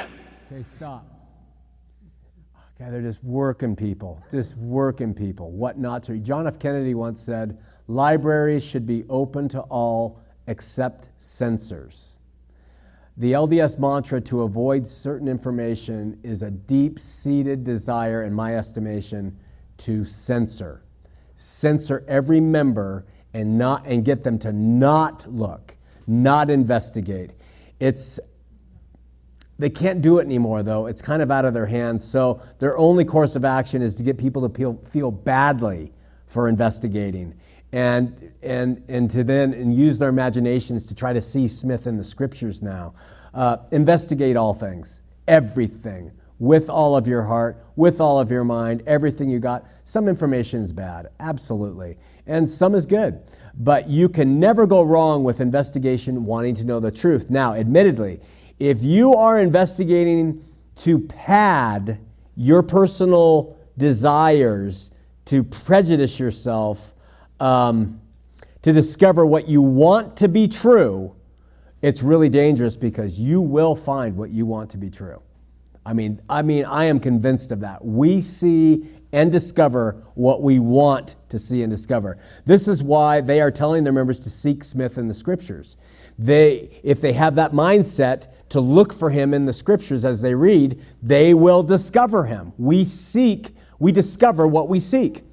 Okay, 0.49 0.63
stop. 0.63 1.05
Okay, 2.79 2.89
they're 2.89 3.01
just 3.01 3.21
working 3.25 3.75
people, 3.75 4.23
just 4.31 4.55
working 4.55 5.13
people, 5.13 5.51
what 5.51 5.77
not 5.77 6.01
to 6.03 6.13
read. 6.13 6.23
John 6.23 6.47
F. 6.47 6.59
Kennedy 6.59 6.93
once 6.93 7.19
said, 7.19 7.57
libraries 7.89 8.63
should 8.63 8.87
be 8.87 9.03
open 9.09 9.49
to 9.49 9.59
all 9.63 10.21
except 10.47 11.09
censors. 11.17 12.19
The 13.21 13.33
LDS 13.33 13.77
mantra 13.77 14.19
to 14.19 14.41
avoid 14.41 14.87
certain 14.87 15.27
information 15.27 16.19
is 16.23 16.41
a 16.41 16.49
deep 16.49 16.97
seated 16.97 17.63
desire, 17.63 18.23
in 18.23 18.33
my 18.33 18.55
estimation, 18.55 19.37
to 19.77 20.05
censor. 20.05 20.81
Censor 21.35 22.03
every 22.07 22.39
member 22.39 23.05
and, 23.35 23.59
not, 23.59 23.85
and 23.85 24.03
get 24.03 24.23
them 24.23 24.39
to 24.39 24.51
not 24.51 25.31
look, 25.31 25.75
not 26.07 26.49
investigate. 26.49 27.35
It's, 27.79 28.19
they 29.59 29.69
can't 29.69 30.01
do 30.01 30.17
it 30.17 30.25
anymore, 30.25 30.63
though. 30.63 30.87
It's 30.87 31.03
kind 31.03 31.21
of 31.21 31.29
out 31.29 31.45
of 31.45 31.53
their 31.53 31.67
hands. 31.67 32.03
So 32.03 32.41
their 32.57 32.75
only 32.75 33.05
course 33.05 33.35
of 33.35 33.45
action 33.45 33.83
is 33.83 33.93
to 33.97 34.03
get 34.03 34.17
people 34.17 34.49
to 34.49 34.57
feel, 34.57 34.81
feel 34.89 35.11
badly 35.11 35.93
for 36.25 36.49
investigating 36.49 37.35
and, 37.73 38.33
and, 38.41 38.83
and 38.87 39.09
to 39.11 39.23
then 39.23 39.53
and 39.53 39.73
use 39.73 39.97
their 39.97 40.09
imaginations 40.09 40.85
to 40.87 40.95
try 40.95 41.13
to 41.13 41.21
see 41.21 41.47
Smith 41.47 41.87
in 41.87 41.97
the 41.97 42.03
scriptures 42.03 42.61
now. 42.61 42.93
Uh, 43.33 43.57
investigate 43.71 44.35
all 44.35 44.53
things, 44.53 45.01
everything, 45.27 46.11
with 46.39 46.69
all 46.69 46.97
of 46.97 47.07
your 47.07 47.23
heart, 47.23 47.63
with 47.75 48.01
all 48.01 48.19
of 48.19 48.31
your 48.31 48.43
mind, 48.43 48.81
everything 48.87 49.29
you 49.29 49.39
got. 49.39 49.65
Some 49.83 50.07
information 50.07 50.63
is 50.63 50.73
bad, 50.73 51.07
absolutely, 51.19 51.97
and 52.25 52.49
some 52.49 52.73
is 52.73 52.85
good. 52.85 53.21
But 53.53 53.87
you 53.87 54.09
can 54.09 54.39
never 54.39 54.65
go 54.65 54.81
wrong 54.81 55.23
with 55.23 55.39
investigation 55.39 56.25
wanting 56.25 56.55
to 56.55 56.65
know 56.65 56.79
the 56.79 56.91
truth. 56.91 57.29
Now, 57.29 57.53
admittedly, 57.53 58.19
if 58.59 58.81
you 58.81 59.13
are 59.13 59.39
investigating 59.39 60.43
to 60.77 60.99
pad 60.99 61.99
your 62.35 62.63
personal 62.63 63.57
desires, 63.77 64.91
to 65.25 65.43
prejudice 65.43 66.19
yourself, 66.19 66.93
um, 67.39 68.01
to 68.61 68.73
discover 68.73 69.25
what 69.25 69.47
you 69.47 69.61
want 69.61 70.17
to 70.17 70.27
be 70.27 70.47
true, 70.47 71.15
it's 71.81 72.03
really 72.03 72.29
dangerous 72.29 72.75
because 72.75 73.19
you 73.19 73.41
will 73.41 73.75
find 73.75 74.15
what 74.15 74.29
you 74.29 74.45
want 74.45 74.69
to 74.71 74.77
be 74.77 74.89
true. 74.89 75.21
I 75.85 75.93
mean, 75.93 76.21
I 76.29 76.41
mean, 76.43 76.65
I 76.65 76.85
am 76.85 76.99
convinced 76.99 77.51
of 77.51 77.61
that. 77.61 77.83
We 77.83 78.21
see 78.21 78.87
and 79.11 79.31
discover 79.31 80.03
what 80.13 80.41
we 80.41 80.59
want 80.59 81.15
to 81.29 81.39
see 81.39 81.63
and 81.63 81.71
discover. 81.71 82.17
This 82.45 82.67
is 82.67 82.83
why 82.83 83.21
they 83.21 83.41
are 83.41 83.51
telling 83.51 83.83
their 83.83 83.93
members 83.93 84.19
to 84.21 84.29
seek 84.29 84.63
Smith 84.63 84.97
in 84.97 85.07
the 85.07 85.13
scriptures. 85.13 85.75
They, 86.17 86.79
if 86.83 87.01
they 87.01 87.13
have 87.13 87.35
that 87.35 87.51
mindset 87.51 88.27
to 88.49 88.59
look 88.59 88.93
for 88.93 89.09
him 89.09 89.33
in 89.33 89.45
the 89.45 89.53
scriptures 89.53 90.05
as 90.05 90.21
they 90.21 90.35
read, 90.35 90.79
they 91.01 91.33
will 91.33 91.63
discover 91.63 92.25
him. 92.25 92.53
We 92.57 92.85
seek, 92.85 93.55
we 93.79 93.91
discover 93.91 94.47
what 94.47 94.69
we 94.69 94.79
seek. 94.79 95.23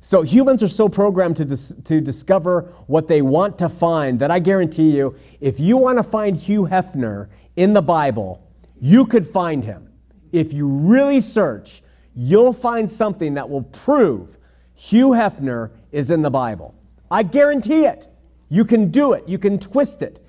So 0.00 0.22
humans 0.22 0.62
are 0.62 0.68
so 0.68 0.88
programmed 0.88 1.36
to, 1.38 1.44
dis- 1.44 1.74
to 1.84 2.00
discover 2.00 2.72
what 2.86 3.08
they 3.08 3.22
want 3.22 3.58
to 3.58 3.68
find 3.68 4.20
that 4.20 4.30
I 4.30 4.38
guarantee 4.38 4.96
you, 4.96 5.16
if 5.40 5.58
you 5.58 5.76
want 5.76 5.98
to 5.98 6.04
find 6.04 6.36
Hugh 6.36 6.66
Hefner 6.66 7.28
in 7.56 7.72
the 7.72 7.82
Bible, 7.82 8.46
you 8.80 9.06
could 9.06 9.26
find 9.26 9.64
him. 9.64 9.92
If 10.32 10.52
you 10.52 10.68
really 10.68 11.20
search, 11.20 11.82
you'll 12.14 12.52
find 12.52 12.88
something 12.88 13.34
that 13.34 13.48
will 13.48 13.62
prove 13.62 14.38
Hugh 14.74 15.10
Hefner 15.10 15.72
is 15.90 16.10
in 16.10 16.22
the 16.22 16.30
Bible. 16.30 16.74
I 17.10 17.22
guarantee 17.22 17.84
it. 17.84 18.06
You 18.48 18.64
can 18.64 18.90
do 18.90 19.12
it, 19.12 19.28
you 19.28 19.38
can 19.38 19.58
twist 19.58 20.02
it. 20.02 20.24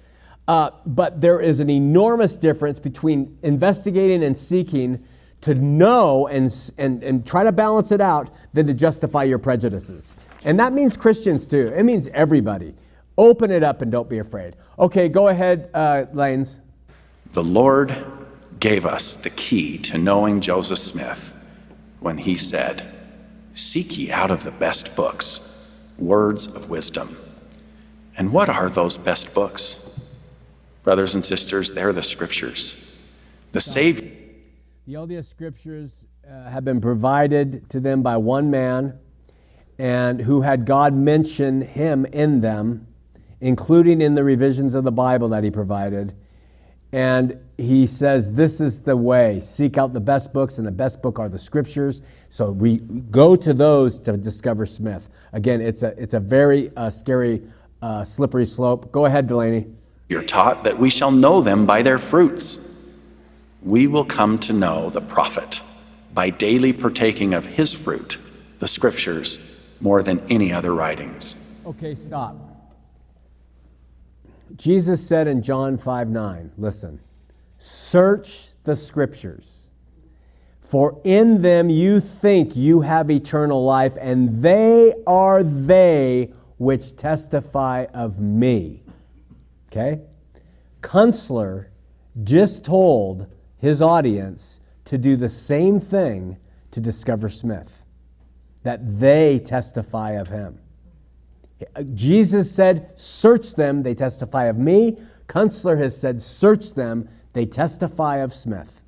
Uh, 0.48 0.72
but 0.86 1.22
there 1.22 1.40
is 1.40 1.60
an 1.60 1.70
enormous 1.70 2.36
difference 2.36 2.80
between 2.80 3.38
investigating 3.44 4.24
and 4.24 4.36
seeking 4.36 5.06
to 5.42 5.56
know 5.56 6.28
and, 6.28 6.52
and, 6.78 7.04
and 7.04 7.26
try 7.26 7.44
to 7.44 7.52
balance 7.52 7.92
it 7.92 8.02
out 8.02 8.30
than 8.54 8.68
to 8.68 8.74
justify 8.74 9.24
your 9.24 9.40
prejudices. 9.40 10.18
And 10.44 10.60
that 10.60 10.74
means 10.74 10.98
Christians 10.98 11.48
too. 11.48 11.72
It 11.76 11.84
means 11.84 12.08
everybody. 12.10 12.76
Open 13.18 13.52
it 13.52 13.64
up 13.64 13.82
and 13.82 13.92
don't 13.92 14.10
be 14.10 14.20
afraid. 14.20 14.56
Okay, 14.78 15.10
go 15.10 15.28
ahead, 15.28 15.70
uh, 15.74 16.06
Lanes. 16.14 16.60
The 17.34 17.44
Lord 17.44 17.96
gave 18.60 18.86
us 18.86 19.16
the 19.16 19.30
key 19.32 19.78
to 19.80 19.98
knowing 19.98 20.42
Joseph 20.42 20.80
Smith 20.80 21.34
when 22.00 22.18
he 22.18 22.36
said, 22.36 22.84
Seek 23.54 23.98
ye 23.98 24.12
out 24.12 24.32
of 24.32 24.44
the 24.44 24.52
best 24.52 24.96
books 24.96 25.46
words 25.98 26.48
of 26.48 26.70
wisdom. 26.70 27.18
And 28.18 28.32
what 28.32 28.50
are 28.50 28.70
those 28.70 28.98
best 28.98 29.34
books? 29.34 30.00
Brothers 30.84 31.16
and 31.16 31.24
sisters, 31.24 31.72
they're 31.72 31.94
the 31.94 32.04
scriptures. 32.04 32.98
The 33.52 33.62
Savior 33.62 34.19
the 34.90 34.96
LDS 34.96 35.26
scriptures 35.26 36.08
uh, 36.28 36.50
have 36.50 36.66
been 36.66 36.82
provided 36.82 37.70
to 37.70 37.80
them 37.80 38.02
by 38.02 38.18
one 38.18 38.50
man 38.50 38.98
and 39.78 40.20
who 40.20 40.42
had 40.42 40.66
God 40.66 40.96
mention 40.96 41.62
him 41.62 42.06
in 42.06 42.42
them, 42.42 42.88
including 43.40 44.02
in 44.02 44.16
the 44.16 44.24
revisions 44.24 44.74
of 44.74 44.84
the 44.84 44.92
Bible 44.92 45.28
that 45.28 45.44
he 45.44 45.52
provided. 45.52 46.16
And 46.92 47.38
he 47.56 47.86
says, 47.86 48.34
This 48.34 48.60
is 48.60 48.82
the 48.82 48.98
way. 48.98 49.42
Seek 49.42 49.78
out 49.78 49.94
the 49.94 50.00
best 50.00 50.34
books, 50.34 50.58
and 50.58 50.66
the 50.66 50.72
best 50.72 51.04
book 51.04 51.20
are 51.20 51.30
the 51.30 51.38
scriptures. 51.38 52.02
So 52.32 52.52
we 52.52 52.78
go 52.78 53.36
to 53.36 53.54
those 53.54 54.00
to 54.00 54.18
discover 54.18 54.66
Smith. 54.66 55.08
Again, 55.34 55.62
it's 55.62 55.84
a, 55.84 55.90
it's 56.02 56.16
a 56.16 56.20
very 56.20 56.76
uh, 56.76 56.90
scary, 56.90 57.44
uh, 57.84 58.04
slippery 58.04 58.48
slope. 58.48 58.92
Go 58.92 59.06
ahead, 59.06 59.28
Delaney. 59.28 59.68
You're 60.08 60.24
taught 60.24 60.64
that 60.64 60.80
we 60.80 60.90
shall 60.90 61.12
know 61.12 61.42
them 61.42 61.68
by 61.68 61.84
their 61.84 62.00
fruits 62.00 62.69
we 63.62 63.88
will 63.88 64.06
come 64.06 64.40
to 64.40 64.54
know 64.54 64.90
the 64.90 65.02
prophet 65.02 65.62
by 66.14 66.30
daily 66.30 66.74
partaking 66.74 67.34
of 67.34 67.46
his 67.46 67.74
fruit, 67.74 68.18
the 68.60 68.68
scriptures, 68.68 69.38
more 69.82 70.02
than 70.02 70.22
any 70.30 70.52
other 70.52 70.74
writings. 70.74 71.36
Okay, 71.66 71.96
stop. 71.96 72.36
Jesus 74.56 75.06
said 75.06 75.28
in 75.28 75.42
John 75.42 75.78
5 75.78 76.10
9, 76.10 76.52
listen, 76.58 77.00
search 77.58 78.50
the 78.64 78.76
scriptures, 78.76 79.70
for 80.62 81.00
in 81.04 81.42
them 81.42 81.70
you 81.70 82.00
think 82.00 82.56
you 82.56 82.82
have 82.82 83.12
eternal 83.12 83.64
life, 83.64 83.98
and 84.00 84.42
they 84.42 84.94
are 85.06 85.44
they 85.44 86.34
which 86.58 86.96
testify 86.96 87.86
of 87.94 88.20
me. 88.20 88.84
Okay? 89.72 90.02
Kunstler 90.82 91.68
just 92.24 92.66
told 92.66 93.28
his 93.60 93.82
audience 93.82 94.60
to 94.86 94.98
do 94.98 95.16
the 95.16 95.30
same 95.30 95.80
thing 95.80 96.38
to 96.72 96.80
discover 96.80 97.30
Smith, 97.30 97.86
that 98.64 99.00
they 99.00 99.40
testify 99.40 100.12
of 100.12 100.30
him. 100.30 100.60
Jesus 101.94 102.52
said, 102.52 102.92
Search 102.96 103.56
them, 103.56 103.84
they 103.84 103.94
testify 103.94 104.46
of 104.46 104.58
me. 104.58 104.98
Kunstler 105.28 105.78
has 105.78 106.00
said, 106.00 106.22
Search 106.22 106.74
them, 106.74 107.10
they 107.34 107.46
testify 107.46 108.18
of 108.18 108.34
Smith. 108.34 108.82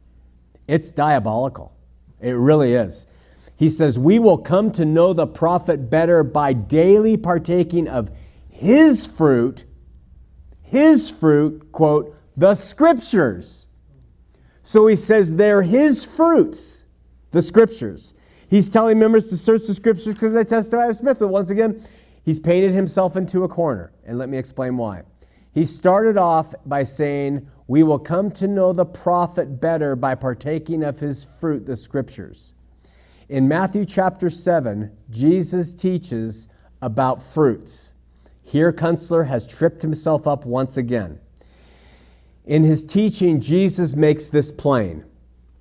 It's 0.68 0.90
diabolical. 0.90 1.74
It 2.22 2.32
really 2.32 2.74
is. 2.74 3.08
He 3.58 3.70
says, 3.70 4.00
We 4.00 4.20
will 4.20 4.38
come 4.38 4.72
to 4.72 4.86
know 4.86 5.14
the 5.14 5.28
prophet 5.28 5.90
better 5.90 6.24
by 6.24 6.54
daily 6.54 7.18
partaking 7.18 7.88
of 7.88 8.10
his 8.50 9.06
fruit, 9.06 9.66
his 10.62 11.10
fruit, 11.10 11.72
quote, 11.72 12.16
the 12.38 12.56
scriptures. 12.56 13.68
So 14.64 14.88
he 14.88 14.95
says 14.95 15.36
they're 15.36 15.64
his 15.64 16.05
fruits, 16.05 16.86
the 17.32 17.41
scriptures. 17.41 18.14
He's 18.49 18.70
telling 18.70 18.99
members 18.99 19.30
to 19.30 19.38
search 19.38 19.66
the 19.68 19.74
scriptures 19.74 20.14
because 20.14 20.34
they 20.34 20.43
testify 20.43 20.88
of 20.88 20.95
Smith. 20.97 21.20
But 21.20 21.30
once 21.30 21.49
again, 21.49 21.86
he's 22.24 22.39
painted 22.39 22.74
himself 22.74 23.16
into 23.16 23.43
a 23.43 23.47
corner. 23.47 23.93
And 24.05 24.18
let 24.18 24.30
me 24.30 24.38
explain 24.38 24.78
why. 24.78 25.03
He 25.53 25.66
started 25.66 26.18
off 26.18 26.53
by 26.66 26.84
saying, 26.84 27.49
We 27.68 27.84
will 27.84 27.99
come 27.99 28.30
to 28.32 28.47
know 28.47 28.74
the 28.74 28.86
prophet 28.86 29.62
better 29.62 29.95
by 29.95 30.16
partaking 30.16 30.84
of 30.84 30.99
his 30.99 31.24
fruit, 31.24 31.66
the 31.66 31.78
scriptures. 31.78 32.53
In 33.30 33.47
Matthew 33.47 33.86
chapter 33.86 34.30
7, 34.30 34.91
Jesus 35.09 35.74
teaches 35.74 36.49
about 36.82 37.24
fruits. 37.24 37.93
Here, 38.43 38.74
Kunstler 38.74 39.28
has 39.28 39.47
tripped 39.47 39.82
himself 39.82 40.28
up 40.28 40.45
once 40.45 40.76
again. 40.76 41.21
In 42.46 42.64
his 42.64 42.86
teaching, 42.86 43.39
Jesus 43.39 43.96
makes 43.96 44.28
this 44.28 44.52
plain. 44.52 45.06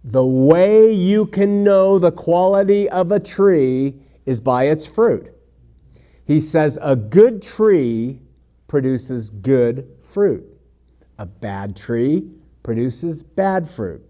The 0.03 0.25
way 0.25 0.93
you 0.93 1.27
can 1.27 1.63
know 1.63 1.99
the 1.99 2.13
quality 2.13 2.89
of 2.89 3.13
a 3.13 3.21
tree 3.21 3.97
is 4.25 4.41
by 4.41 4.65
its 4.65 4.87
fruit. 4.87 5.31
He 6.25 6.41
says 6.41 6.79
a 6.81 6.97
good 6.97 7.43
tree 7.43 8.21
produces 8.67 9.31
good 9.31 9.89
fruit, 10.01 10.45
a 11.19 11.27
bad 11.27 11.77
tree 11.77 12.31
produces 12.63 13.23
bad 13.23 13.69
fruit. 13.69 14.07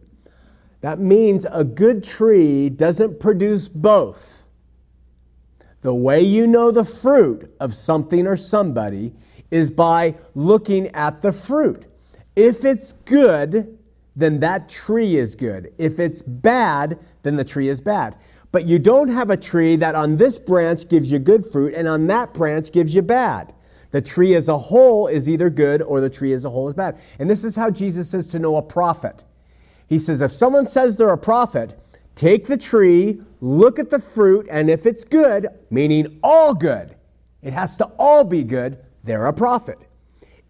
That 0.80 0.98
means 0.98 1.46
a 1.50 1.64
good 1.64 2.04
tree 2.04 2.68
doesn't 2.68 3.20
produce 3.20 3.68
both. 3.68 4.46
The 5.82 5.94
way 5.94 6.20
you 6.20 6.46
know 6.46 6.70
the 6.70 6.84
fruit 6.84 7.54
of 7.58 7.74
something 7.74 8.26
or 8.26 8.36
somebody 8.36 9.14
is 9.50 9.70
by 9.70 10.14
looking 10.34 10.88
at 10.88 11.22
the 11.22 11.32
fruit. 11.32 11.89
If 12.36 12.64
it's 12.64 12.92
good, 13.04 13.78
then 14.16 14.40
that 14.40 14.68
tree 14.68 15.16
is 15.16 15.34
good. 15.34 15.72
If 15.78 15.98
it's 15.98 16.22
bad, 16.22 16.98
then 17.22 17.36
the 17.36 17.44
tree 17.44 17.68
is 17.68 17.80
bad. 17.80 18.16
But 18.52 18.66
you 18.66 18.78
don't 18.78 19.08
have 19.08 19.30
a 19.30 19.36
tree 19.36 19.76
that 19.76 19.94
on 19.94 20.16
this 20.16 20.38
branch 20.38 20.88
gives 20.88 21.12
you 21.12 21.18
good 21.18 21.44
fruit 21.44 21.74
and 21.74 21.86
on 21.86 22.06
that 22.08 22.34
branch 22.34 22.72
gives 22.72 22.94
you 22.94 23.02
bad. 23.02 23.54
The 23.92 24.02
tree 24.02 24.34
as 24.34 24.48
a 24.48 24.58
whole 24.58 25.06
is 25.06 25.28
either 25.28 25.50
good 25.50 25.82
or 25.82 26.00
the 26.00 26.10
tree 26.10 26.32
as 26.32 26.44
a 26.44 26.50
whole 26.50 26.68
is 26.68 26.74
bad. 26.74 27.00
And 27.18 27.28
this 27.28 27.44
is 27.44 27.56
how 27.56 27.70
Jesus 27.70 28.10
says 28.10 28.28
to 28.28 28.38
know 28.38 28.56
a 28.56 28.62
prophet. 28.62 29.22
He 29.88 29.98
says, 29.98 30.20
if 30.20 30.32
someone 30.32 30.66
says 30.66 30.96
they're 30.96 31.10
a 31.10 31.18
prophet, 31.18 31.78
take 32.14 32.46
the 32.46 32.56
tree, 32.56 33.20
look 33.40 33.78
at 33.78 33.90
the 33.90 33.98
fruit, 33.98 34.46
and 34.50 34.70
if 34.70 34.86
it's 34.86 35.02
good, 35.02 35.48
meaning 35.70 36.18
all 36.22 36.54
good, 36.54 36.94
it 37.42 37.52
has 37.52 37.76
to 37.78 37.84
all 37.98 38.22
be 38.22 38.44
good, 38.44 38.78
they're 39.02 39.26
a 39.26 39.32
prophet. 39.32 39.78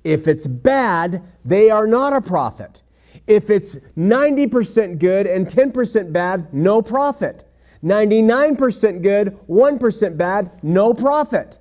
If 0.04 0.26
it's 0.28 0.46
bad, 0.46 1.22
they 1.44 1.70
are 1.70 1.86
not 1.86 2.12
a 2.12 2.20
prophet. 2.20 2.82
If 3.26 3.50
it's 3.50 3.76
90% 3.96 4.98
good 4.98 5.26
and 5.26 5.46
10% 5.46 6.12
bad, 6.12 6.52
no 6.52 6.82
prophet. 6.82 7.46
99% 7.82 9.02
good, 9.02 9.38
1% 9.48 10.16
bad, 10.16 10.50
no 10.62 10.94
prophet. 10.94 11.58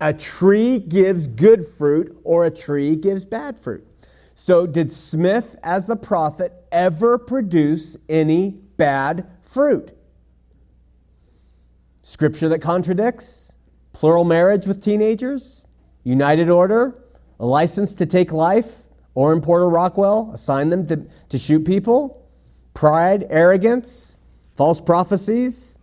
A 0.00 0.12
tree 0.12 0.78
gives 0.78 1.26
good 1.26 1.66
fruit 1.66 2.18
or 2.24 2.44
a 2.46 2.50
tree 2.50 2.96
gives 2.96 3.24
bad 3.24 3.58
fruit. 3.58 3.86
So, 4.34 4.66
did 4.66 4.90
Smith, 4.90 5.56
as 5.62 5.86
the 5.86 5.94
prophet, 5.94 6.52
ever 6.72 7.18
produce 7.18 7.96
any 8.08 8.50
bad 8.76 9.26
fruit? 9.40 9.92
Scripture 12.02 12.48
that 12.48 12.60
contradicts? 12.60 13.54
Plural 13.92 14.24
marriage 14.24 14.66
with 14.66 14.82
teenagers? 14.82 15.64
United 16.02 16.48
order? 16.48 17.01
A 17.42 17.46
license 17.46 17.94
to 17.96 18.06
take 18.06 18.32
life? 18.32 18.78
Orrin 19.14 19.42
Porter 19.42 19.68
Rockwell, 19.68 20.30
assign 20.32 20.70
them 20.70 20.86
to, 20.86 21.04
to 21.28 21.38
shoot 21.38 21.66
people? 21.66 22.26
Pride, 22.72 23.26
arrogance, 23.28 24.16
false 24.56 24.80
prophecies? 24.80 25.76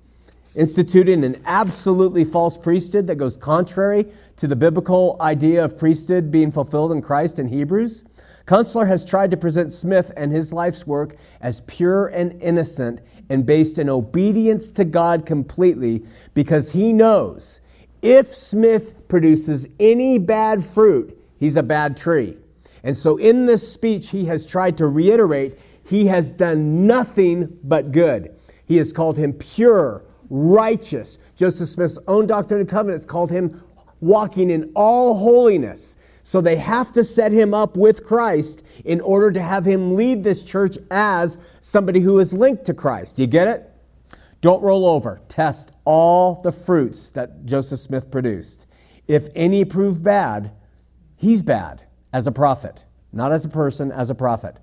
instituting 0.55 1.23
an 1.23 1.41
absolutely 1.45 2.25
false 2.25 2.57
priesthood 2.57 3.07
that 3.07 3.15
goes 3.15 3.37
contrary 3.37 4.05
to 4.35 4.47
the 4.47 4.55
biblical 4.55 5.15
idea 5.21 5.63
of 5.63 5.77
priesthood 5.77 6.31
being 6.31 6.51
fulfilled 6.51 6.91
in 6.91 7.01
Christ 7.01 7.39
in 7.39 7.47
Hebrews. 7.47 8.03
Kunstler 8.45 8.87
has 8.87 9.05
tried 9.05 9.31
to 9.31 9.37
present 9.37 9.71
Smith 9.71 10.11
and 10.17 10.31
his 10.31 10.51
life's 10.51 10.87
work 10.87 11.15
as 11.39 11.61
pure 11.61 12.07
and 12.07 12.33
innocent 12.41 12.99
and 13.29 13.45
based 13.45 13.77
in 13.77 13.89
obedience 13.89 14.71
to 14.71 14.83
God 14.83 15.25
completely 15.25 16.03
because 16.33 16.71
he 16.71 16.91
knows 16.91 17.61
if 18.01 18.33
Smith 18.33 19.07
produces 19.07 19.67
any 19.79 20.17
bad 20.17 20.65
fruit, 20.65 21.18
he's 21.39 21.57
a 21.57 21.63
bad 21.63 21.97
tree. 21.97 22.37
And 22.83 22.97
so 22.97 23.17
in 23.17 23.45
this 23.45 23.71
speech, 23.71 24.09
he 24.09 24.25
has 24.25 24.45
tried 24.45 24.77
to 24.77 24.87
reiterate 24.87 25.59
he 25.89 26.05
has 26.05 26.31
done 26.31 26.85
nothing 26.85 27.57
but 27.63 27.91
good. 27.91 28.35
He 28.65 28.77
has 28.77 28.93
called 28.93 29.17
him 29.17 29.33
pure, 29.33 30.03
righteous. 30.29 31.17
Joseph 31.35 31.67
Smith's 31.67 31.97
own 32.07 32.27
Doctrine 32.27 32.59
and 32.59 32.69
Covenants 32.69 33.07
called 33.07 33.31
him 33.31 33.63
walking 33.99 34.51
in 34.51 34.71
all 34.75 35.15
holiness. 35.15 35.97
So 36.21 36.41
they 36.41 36.57
have 36.57 36.91
to 36.91 37.03
set 37.03 37.31
him 37.31 37.55
up 37.55 37.75
with 37.75 38.05
Christ 38.05 38.63
in 38.85 39.01
order 39.01 39.31
to 39.31 39.41
have 39.41 39.65
him 39.65 39.95
lead 39.95 40.23
this 40.23 40.43
church 40.43 40.77
as 40.91 41.39
somebody 41.59 42.01
who 42.01 42.19
is 42.19 42.33
linked 42.33 42.65
to 42.65 42.75
Christ. 42.75 43.17
You 43.17 43.25
get 43.25 43.47
it? 43.47 43.71
Don't 44.41 44.61
roll 44.61 44.85
over. 44.85 45.19
Test 45.27 45.71
all 45.85 46.39
the 46.39 46.51
fruits 46.51 47.09
that 47.11 47.45
Joseph 47.45 47.79
Smith 47.79 48.11
produced. 48.11 48.67
If 49.07 49.27
any 49.33 49.65
prove 49.65 50.03
bad, 50.03 50.51
he's 51.19 51.41
bad 51.41 51.83
as 52.11 52.25
a 52.25 52.31
prophet, 52.31 52.83
not 53.13 53.31
as 53.31 53.45
a 53.45 53.49
person, 53.49 53.91
as 53.91 54.09
a 54.09 54.15
prophet. 54.15 54.57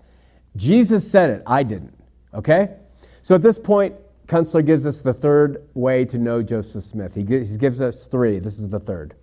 Jesus 0.57 1.09
said 1.09 1.31
it, 1.31 1.43
I 1.47 1.63
didn't. 1.63 1.97
Okay? 2.35 2.77
So 3.23 3.35
at 3.35 3.43
this 3.43 3.59
point, 3.59 3.95
Kunstler 4.27 4.65
gives 4.65 4.87
us 4.87 5.03
the 5.03 5.13
third 5.13 5.63
way 5.75 6.05
to 6.07 6.19
know 6.19 6.43
Joseph 6.43 6.83
Smith. 6.83 7.15
He 7.15 7.23
gives, 7.23 7.81
us 7.81 8.07
three. 8.07 8.39
This 8.39 8.59
is 8.59 8.69
the 8.71 8.81
third. 8.81 9.15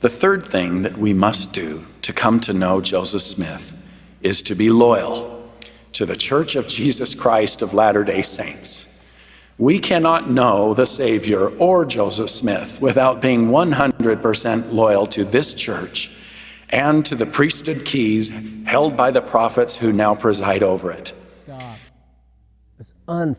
The 0.00 0.08
third 0.08 0.44
thing 0.44 0.82
that 0.82 0.98
we 0.98 1.12
must 1.12 1.52
do 1.52 1.86
to 2.02 2.12
come 2.12 2.40
to 2.40 2.52
know 2.52 2.80
Joseph 2.80 3.22
Smith 3.22 3.76
is 4.20 4.42
to 4.42 4.56
be 4.56 4.70
loyal 4.70 5.48
to 5.92 6.06
the 6.06 6.16
Church 6.16 6.56
of 6.56 6.66
Jesus 6.66 7.14
Christ 7.14 7.62
of 7.62 7.74
Latter 7.74 8.02
day 8.02 8.22
Saints. 8.22 8.91
We 9.62 9.78
cannot 9.78 10.28
know 10.28 10.74
the 10.74 10.86
Savior 10.86 11.50
or 11.50 11.84
Joseph 11.84 12.30
Smith 12.30 12.82
without 12.82 13.20
being 13.20 13.46
100% 13.46 14.72
loyal 14.72 15.06
to 15.06 15.24
this 15.24 15.54
church 15.54 16.10
and 16.70 17.06
to 17.06 17.14
the 17.14 17.26
priesthood 17.26 17.84
keys 17.84 18.32
held 18.64 18.96
by 18.96 19.12
the 19.12 19.22
prophets 19.22 19.76
who 19.76 19.92
now 19.92 20.16
preside 20.16 20.64
over 20.64 20.90
it. 20.90 21.12
Stop. 21.30 21.76
It's 22.80 22.94
un 23.06 23.36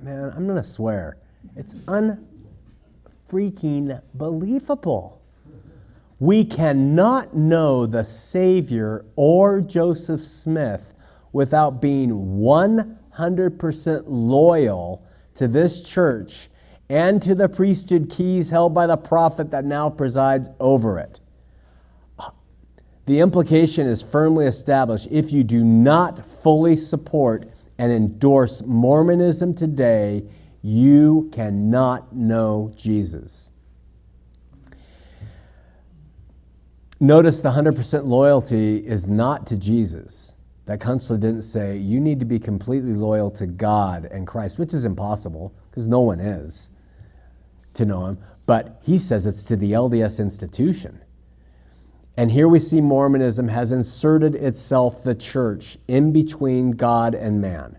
man, 0.00 0.32
I'm 0.36 0.46
going 0.46 0.62
to 0.62 0.64
swear. 0.68 1.16
It's 1.56 1.74
unfreaking 1.88 4.00
believable. 4.14 5.20
We 6.20 6.44
cannot 6.44 7.34
know 7.34 7.84
the 7.84 8.04
Savior 8.04 9.04
or 9.16 9.60
Joseph 9.60 10.20
Smith 10.20 10.94
without 11.32 11.82
being 11.82 12.12
100% 12.12 14.04
loyal 14.06 15.04
to 15.38 15.48
this 15.48 15.82
church 15.82 16.48
and 16.88 17.20
to 17.22 17.34
the 17.34 17.48
priesthood 17.48 18.10
keys 18.10 18.50
held 18.50 18.74
by 18.74 18.86
the 18.86 18.96
prophet 18.96 19.50
that 19.50 19.64
now 19.64 19.90
presides 19.90 20.48
over 20.60 20.98
it. 20.98 21.20
The 23.06 23.20
implication 23.20 23.86
is 23.86 24.02
firmly 24.02 24.46
established 24.46 25.08
if 25.10 25.32
you 25.32 25.42
do 25.42 25.64
not 25.64 26.28
fully 26.28 26.76
support 26.76 27.50
and 27.78 27.90
endorse 27.90 28.62
Mormonism 28.62 29.54
today, 29.54 30.24
you 30.62 31.30
cannot 31.32 32.14
know 32.14 32.72
Jesus. 32.76 33.52
Notice 37.00 37.40
the 37.40 37.50
100% 37.52 38.06
loyalty 38.06 38.78
is 38.78 39.08
not 39.08 39.46
to 39.46 39.56
Jesus. 39.56 40.34
That 40.68 40.80
Kunstler 40.80 41.18
didn't 41.18 41.42
say, 41.42 41.78
you 41.78 41.98
need 41.98 42.20
to 42.20 42.26
be 42.26 42.38
completely 42.38 42.92
loyal 42.92 43.30
to 43.30 43.46
God 43.46 44.04
and 44.04 44.26
Christ, 44.26 44.58
which 44.58 44.74
is 44.74 44.84
impossible 44.84 45.54
because 45.70 45.88
no 45.88 46.00
one 46.00 46.20
is 46.20 46.68
to 47.72 47.86
know 47.86 48.04
him. 48.04 48.18
But 48.44 48.78
he 48.82 48.98
says 48.98 49.24
it's 49.24 49.44
to 49.44 49.56
the 49.56 49.72
LDS 49.72 50.20
institution. 50.20 51.00
And 52.18 52.30
here 52.30 52.48
we 52.48 52.58
see 52.58 52.82
Mormonism 52.82 53.48
has 53.48 53.72
inserted 53.72 54.34
itself, 54.34 55.02
the 55.02 55.14
church, 55.14 55.78
in 55.88 56.12
between 56.12 56.72
God 56.72 57.14
and 57.14 57.40
man. 57.40 57.78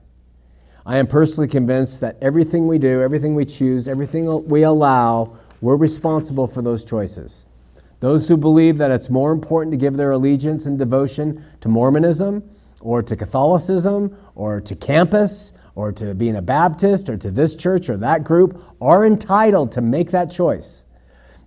I 0.83 0.97
am 0.97 1.05
personally 1.05 1.47
convinced 1.47 2.01
that 2.01 2.17
everything 2.23 2.67
we 2.67 2.79
do, 2.79 3.03
everything 3.03 3.35
we 3.35 3.45
choose, 3.45 3.87
everything 3.87 4.47
we 4.47 4.63
allow, 4.63 5.37
we're 5.61 5.75
responsible 5.75 6.47
for 6.47 6.63
those 6.63 6.83
choices. 6.83 7.45
Those 7.99 8.27
who 8.27 8.35
believe 8.35 8.79
that 8.79 8.89
it's 8.89 9.11
more 9.11 9.31
important 9.31 9.73
to 9.73 9.77
give 9.77 9.95
their 9.95 10.09
allegiance 10.09 10.65
and 10.65 10.79
devotion 10.79 11.45
to 11.61 11.69
Mormonism 11.69 12.49
or 12.81 13.03
to 13.03 13.15
Catholicism 13.15 14.15
or 14.35 14.61
to 14.61 14.75
campus 14.75 15.53
or 15.75 15.91
to 15.93 16.13
being 16.13 16.35
a 16.35 16.41
Baptist 16.41 17.09
or 17.09 17.17
to 17.17 17.31
this 17.31 17.55
church 17.55 17.89
or 17.89 17.97
that 17.97 18.23
group 18.23 18.63
are 18.81 19.05
entitled 19.05 19.71
to 19.73 19.81
make 19.81 20.11
that 20.11 20.31
choice. 20.31 20.85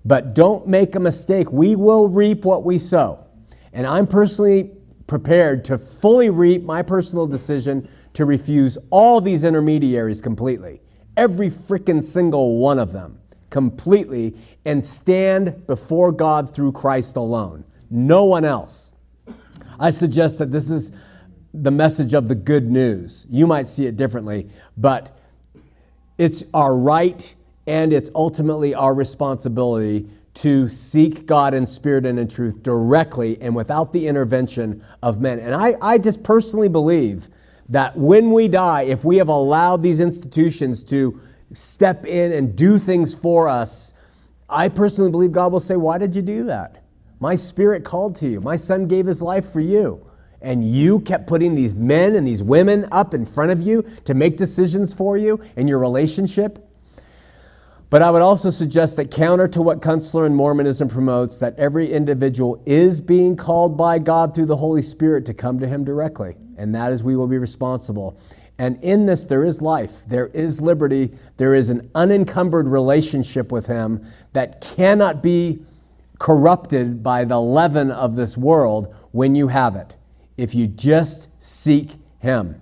But 0.05 0.35
don't 0.35 0.67
make 0.67 0.95
a 0.95 1.01
mistake. 1.01 1.53
We 1.53 1.77
will 1.77 2.09
reap 2.09 2.45
what 2.45 2.65
we 2.65 2.79
sow. 2.79 3.27
And 3.73 3.87
I'm 3.87 4.07
personally 4.07 4.73
prepared 5.07 5.65
to 5.67 5.79
fully 5.79 6.31
reap 6.31 6.63
my 6.63 6.83
personal 6.83 7.27
decision 7.27 7.89
to 8.15 8.25
refuse 8.25 8.79
all 8.91 9.21
these 9.21 9.45
intermediaries 9.45 10.21
completely. 10.21 10.81
Every 11.17 11.51
freaking 11.51 12.03
single 12.03 12.59
one 12.59 12.79
of 12.79 12.93
them 12.93 13.19
completely 13.51 14.35
and 14.65 14.83
stand 14.83 15.67
before 15.67 16.11
God 16.11 16.55
through 16.55 16.73
Christ 16.73 17.17
alone. 17.17 17.65
No 17.91 18.25
one 18.25 18.45
else. 18.45 18.93
I 19.79 19.91
suggest 19.91 20.39
that 20.39 20.51
this 20.51 20.71
is 20.71 20.93
the 21.55 21.71
message 21.71 22.15
of 22.15 22.29
the 22.29 22.35
good 22.35 22.71
news. 22.71 23.27
You 23.29 23.47
might 23.47 23.69
see 23.69 23.87
it 23.87 23.97
differently, 23.97 24.49
but 24.77 25.17
it's 26.19 26.45
our 26.55 26.77
right 26.77 27.35
and 27.67 27.93
it's 27.93 28.11
ultimately 28.15 28.75
our 28.75 28.95
responsibility 28.95 30.09
to 30.35 30.69
seek 30.69 31.27
God 31.27 31.53
in 31.53 31.67
spirit 31.67 32.07
and 32.07 32.19
in 32.19 32.27
truth 32.27 32.63
directly 32.63 33.41
and 33.41 33.55
without 33.55 33.93
the 33.93 34.07
intervention 34.09 34.83
of 35.03 35.21
men. 35.21 35.39
And 35.39 35.55
I, 35.55 35.75
I 35.83 35.99
just 35.99 36.23
personally 36.23 36.69
believe 36.69 37.29
that 37.69 37.97
when 37.97 38.31
we 38.31 38.49
die, 38.49 38.83
if 38.83 39.05
we 39.05 39.19
have 39.19 39.29
allowed 39.29 39.83
these 39.83 40.01
institutions 40.01 40.83
to 40.85 41.21
step 41.53 42.07
in 42.07 42.33
and 42.33 42.57
do 42.57 42.79
things 42.79 43.15
for 43.15 43.49
us, 43.49 43.93
I 44.49 44.69
personally 44.69 45.11
believe 45.11 45.33
God 45.33 45.53
will 45.53 45.61
say, 45.61 45.77
Why 45.77 45.99
did 45.99 46.15
you 46.15 46.23
do 46.23 46.45
that? 46.45 46.85
My 47.21 47.37
spirit 47.37 47.85
called 47.85 48.17
to 48.17 48.29
you. 48.29 48.41
My 48.41 48.57
son 48.57 48.87
gave 48.87 49.07
his 49.07 49.23
life 49.23 49.51
for 49.53 49.61
you. 49.61 50.07
And 50.43 50.69
you 50.69 51.01
kept 51.01 51.27
putting 51.27 51.55
these 51.55 51.75
men 51.75 52.17
and 52.17 52.27
these 52.27 52.43
women 52.43 52.87
up 52.93 53.15
in 53.15 53.25
front 53.25 53.51
of 53.53 53.63
you 53.63 53.83
to 54.05 54.15
make 54.15 54.37
decisions 54.37 54.93
for 54.93 55.17
you 55.17 55.41
in 55.57 55.69
your 55.69 55.79
relationship. 55.79 56.69
But 57.91 58.01
I 58.01 58.11
would 58.11 58.23
also 58.23 58.49
suggest 58.49 58.97
that, 58.97 59.11
counter 59.11 59.47
to 59.49 59.61
what 59.61 59.81
Kunstler 59.81 60.25
and 60.25 60.35
Mormonism 60.35 60.89
promotes, 60.89 61.39
that 61.39 61.59
every 61.59 61.93
individual 61.93 62.63
is 62.65 63.03
being 63.03 63.37
called 63.37 63.77
by 63.77 63.99
God 63.99 64.35
through 64.35 64.47
the 64.47 64.57
Holy 64.57 64.81
Spirit 64.81 65.27
to 65.27 65.35
come 65.35 65.61
to 65.61 65.69
Him 65.69 65.85
directly. 65.85 66.37
And 66.57 66.75
that 66.75 66.91
is, 66.91 67.03
we 67.03 67.17
will 67.17 67.27
be 67.27 67.37
responsible. 67.37 68.19
And 68.59 68.83
in 68.83 69.07
this, 69.07 69.27
there 69.27 69.45
is 69.45 69.61
life, 69.61 70.05
there 70.07 70.29
is 70.29 70.61
liberty, 70.61 71.13
there 71.37 71.55
is 71.55 71.69
an 71.69 71.91
unencumbered 71.95 72.67
relationship 72.67 73.53
with 73.53 73.67
Him 73.67 74.07
that 74.33 74.61
cannot 74.61 75.23
be 75.23 75.63
corrupted 76.19 77.03
by 77.03 77.25
the 77.25 77.41
leaven 77.41 77.91
of 77.91 78.15
this 78.17 78.37
world 78.37 78.95
when 79.11 79.35
you 79.35 79.49
have 79.49 79.77
it, 79.77 79.95
if 80.37 80.55
you 80.55 80.67
just 80.67 81.29
seek 81.39 81.93
Him. 82.19 82.61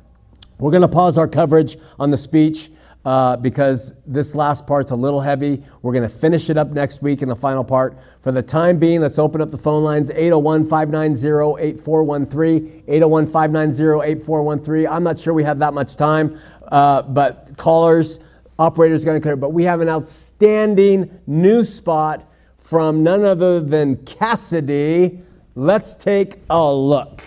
We're 0.58 0.70
going 0.70 0.82
to 0.82 0.88
pause 0.88 1.16
our 1.16 1.28
coverage 1.28 1.76
on 1.98 2.10
the 2.10 2.18
speech 2.18 2.70
uh, 3.04 3.36
because 3.36 3.94
this 4.06 4.34
last 4.34 4.66
part's 4.66 4.90
a 4.90 4.96
little 4.96 5.20
heavy. 5.20 5.62
We're 5.82 5.92
going 5.92 6.08
to 6.08 6.14
finish 6.14 6.50
it 6.50 6.58
up 6.58 6.70
next 6.70 7.02
week 7.02 7.22
in 7.22 7.28
the 7.28 7.36
final 7.36 7.64
part. 7.64 7.98
For 8.20 8.30
the 8.30 8.42
time 8.42 8.78
being, 8.78 9.00
let's 9.00 9.18
open 9.18 9.40
up 9.40 9.50
the 9.50 9.58
phone 9.58 9.82
lines 9.82 10.10
801 10.10 10.66
590 10.66 11.62
8413. 11.62 12.84
801 12.86 13.26
590 13.26 14.10
8413. 14.10 14.86
I'm 14.86 15.02
not 15.02 15.18
sure 15.18 15.32
we 15.32 15.44
have 15.44 15.58
that 15.60 15.72
much 15.72 15.96
time, 15.96 16.38
uh, 16.70 17.02
but 17.02 17.56
callers, 17.56 18.20
operators 18.58 19.04
going 19.04 19.18
to 19.18 19.22
clear. 19.22 19.36
But 19.36 19.54
we 19.54 19.64
have 19.64 19.80
an 19.80 19.88
outstanding 19.88 21.20
new 21.26 21.64
spot 21.64 22.30
from 22.58 23.02
none 23.02 23.24
other 23.24 23.60
than 23.60 23.96
Cassidy. 24.04 25.22
Let's 25.54 25.96
take 25.96 26.36
a 26.50 26.72
look. 26.72 27.22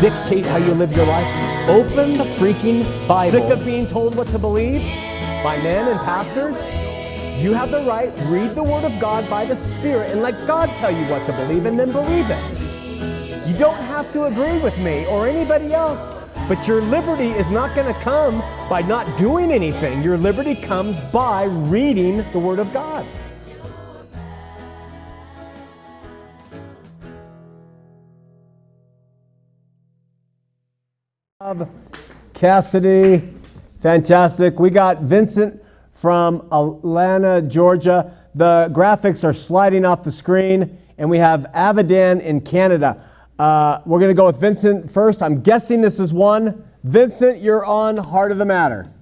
Dictate 0.00 0.44
how 0.44 0.58
you 0.58 0.74
live 0.74 0.92
your 0.92 1.06
life. 1.06 1.26
Open 1.66 2.18
the 2.18 2.24
freaking 2.24 2.84
Bible. 3.08 3.30
Sick 3.30 3.50
of 3.50 3.64
being 3.64 3.86
told 3.86 4.14
what 4.14 4.26
to 4.28 4.38
believe 4.38 4.82
by 5.42 5.58
men 5.62 5.88
and 5.88 5.98
pastors? 6.00 6.56
You 7.42 7.54
have 7.54 7.70
the 7.70 7.82
right, 7.84 8.12
read 8.26 8.54
the 8.54 8.62
Word 8.62 8.84
of 8.84 9.00
God 9.00 9.30
by 9.30 9.46
the 9.46 9.56
Spirit 9.56 10.10
and 10.10 10.20
let 10.20 10.46
God 10.46 10.76
tell 10.76 10.90
you 10.90 11.04
what 11.06 11.24
to 11.24 11.32
believe 11.32 11.64
and 11.64 11.80
then 11.80 11.90
believe 11.90 12.26
it. 12.28 13.48
You 13.48 13.56
don't 13.56 13.80
have 13.80 14.12
to 14.12 14.24
agree 14.24 14.58
with 14.58 14.76
me 14.76 15.06
or 15.06 15.26
anybody 15.26 15.72
else, 15.72 16.14
but 16.48 16.68
your 16.68 16.82
liberty 16.82 17.30
is 17.30 17.50
not 17.50 17.74
going 17.74 17.86
to 17.86 17.98
come 18.00 18.40
by 18.68 18.82
not 18.82 19.16
doing 19.16 19.50
anything. 19.50 20.02
Your 20.02 20.18
liberty 20.18 20.54
comes 20.54 21.00
by 21.12 21.44
reading 21.44 22.30
the 22.32 22.38
Word 22.38 22.58
of 22.58 22.74
God. 22.74 23.06
Cassidy, 32.34 33.26
fantastic. 33.80 34.60
We 34.60 34.68
got 34.68 35.00
Vincent 35.00 35.62
from 35.94 36.46
Atlanta, 36.52 37.40
Georgia. 37.40 38.12
The 38.34 38.70
graphics 38.72 39.24
are 39.24 39.32
sliding 39.32 39.86
off 39.86 40.04
the 40.04 40.12
screen, 40.12 40.78
and 40.98 41.08
we 41.08 41.16
have 41.18 41.46
Avidan 41.54 42.20
in 42.20 42.42
Canada. 42.42 43.02
Uh, 43.38 43.80
we're 43.86 43.98
going 43.98 44.10
to 44.10 44.14
go 44.14 44.26
with 44.26 44.38
Vincent 44.38 44.90
first. 44.90 45.22
I'm 45.22 45.40
guessing 45.40 45.80
this 45.80 45.98
is 45.98 46.12
one. 46.12 46.64
Vincent, 46.84 47.40
you're 47.40 47.64
on 47.64 47.96
Heart 47.96 48.32
of 48.32 48.38
the 48.38 48.44
Matter. 48.44 48.92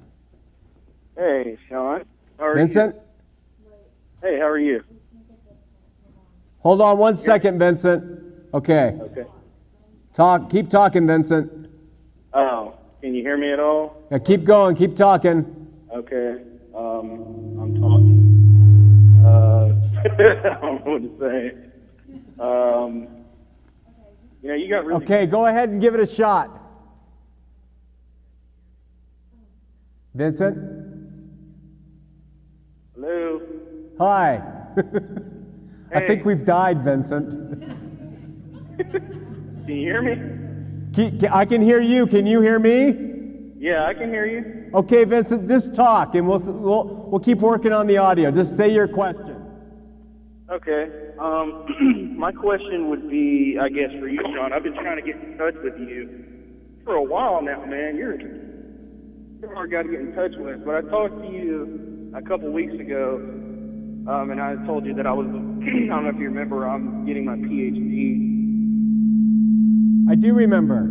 Hey, 1.16 1.58
Shawn. 1.68 2.04
How 2.38 2.46
are 2.46 2.54
Vincent? 2.54 2.94
You? 2.94 3.72
Hey, 4.22 4.38
how 4.38 4.46
are 4.46 4.58
you? 4.58 4.84
Hold 6.60 6.80
on 6.80 6.98
one 6.98 7.16
second, 7.16 7.58
Vincent. 7.58 8.22
Okay. 8.54 8.96
Okay. 9.00 9.24
Talk. 10.14 10.48
Keep 10.48 10.70
talking, 10.70 11.06
Vincent. 11.06 11.65
Oh, 12.36 12.74
can 13.00 13.14
you 13.14 13.22
hear 13.22 13.38
me 13.38 13.50
at 13.50 13.58
all? 13.58 13.96
Yeah, 14.10 14.18
keep 14.18 14.44
going. 14.44 14.76
Keep 14.76 14.94
talking. 14.94 15.70
Okay. 15.90 16.42
Um, 16.74 17.56
I'm 17.58 17.74
talking. 17.80 19.22
Uh, 19.24 19.74
I 20.04 20.60
don't 20.60 20.84
know 20.84 20.92
what 20.92 21.02
to 21.02 21.10
say. 21.18 21.54
Um, 22.38 23.08
you 24.42 24.50
know, 24.50 24.54
you 24.54 24.68
got 24.68 24.84
really. 24.84 25.02
Okay, 25.02 25.24
go 25.24 25.46
ahead 25.46 25.70
and 25.70 25.80
give 25.80 25.94
it 25.94 26.00
a 26.00 26.06
shot. 26.06 26.50
Vincent? 30.14 30.58
Hello. 32.94 33.40
Hi. 33.98 34.42
I 35.94 36.00
think 36.00 36.26
we've 36.26 36.44
died, 36.44 36.84
Vincent. 36.84 37.32
Can 38.90 39.64
you 39.66 39.74
hear 39.74 40.02
me? 40.02 40.35
I 40.98 41.44
can 41.44 41.60
hear 41.60 41.80
you. 41.80 42.06
Can 42.06 42.26
you 42.26 42.40
hear 42.40 42.58
me? 42.58 43.54
Yeah, 43.58 43.84
I 43.84 43.94
can 43.94 44.08
hear 44.08 44.26
you. 44.26 44.70
Okay, 44.74 45.04
Vincent, 45.04 45.48
just 45.48 45.74
talk 45.74 46.14
and 46.14 46.26
we'll, 46.26 46.38
we'll, 46.38 46.84
we'll 47.10 47.20
keep 47.20 47.38
working 47.38 47.72
on 47.72 47.86
the 47.86 47.98
audio. 47.98 48.30
Just 48.30 48.56
say 48.56 48.72
your 48.72 48.88
question. 48.88 49.42
Okay. 50.50 50.88
Um, 51.18 52.14
my 52.18 52.32
question 52.32 52.88
would 52.90 53.10
be, 53.10 53.58
I 53.60 53.68
guess, 53.68 53.90
for 53.98 54.08
you, 54.08 54.20
Shawn. 54.34 54.52
I've 54.52 54.62
been 54.62 54.74
trying 54.74 54.96
to 54.96 55.02
get 55.02 55.16
in 55.22 55.36
touch 55.36 55.54
with 55.62 55.78
you 55.78 56.24
for 56.84 56.94
a 56.94 57.02
while 57.02 57.42
now, 57.42 57.64
man. 57.64 57.96
You're 57.96 58.20
you're 58.20 59.52
a 59.52 59.54
hard 59.54 59.70
guy 59.70 59.82
to 59.82 59.88
get 59.88 60.00
in 60.00 60.14
touch 60.14 60.32
with. 60.36 60.64
But 60.64 60.76
I 60.76 60.80
talked 60.82 61.20
to 61.22 61.28
you 61.28 62.12
a 62.14 62.22
couple 62.22 62.50
weeks 62.52 62.74
ago, 62.74 63.16
um, 64.08 64.30
and 64.30 64.40
I 64.40 64.54
told 64.66 64.86
you 64.86 64.94
that 64.94 65.06
I 65.06 65.12
was, 65.12 65.26
I 65.30 65.32
don't 65.32 66.04
know 66.04 66.08
if 66.08 66.16
you 66.16 66.28
remember, 66.28 66.68
I'm 66.68 67.04
getting 67.04 67.24
my 67.24 67.36
PhD. 67.36 68.35
I 70.08 70.14
do 70.14 70.34
remember. 70.34 70.86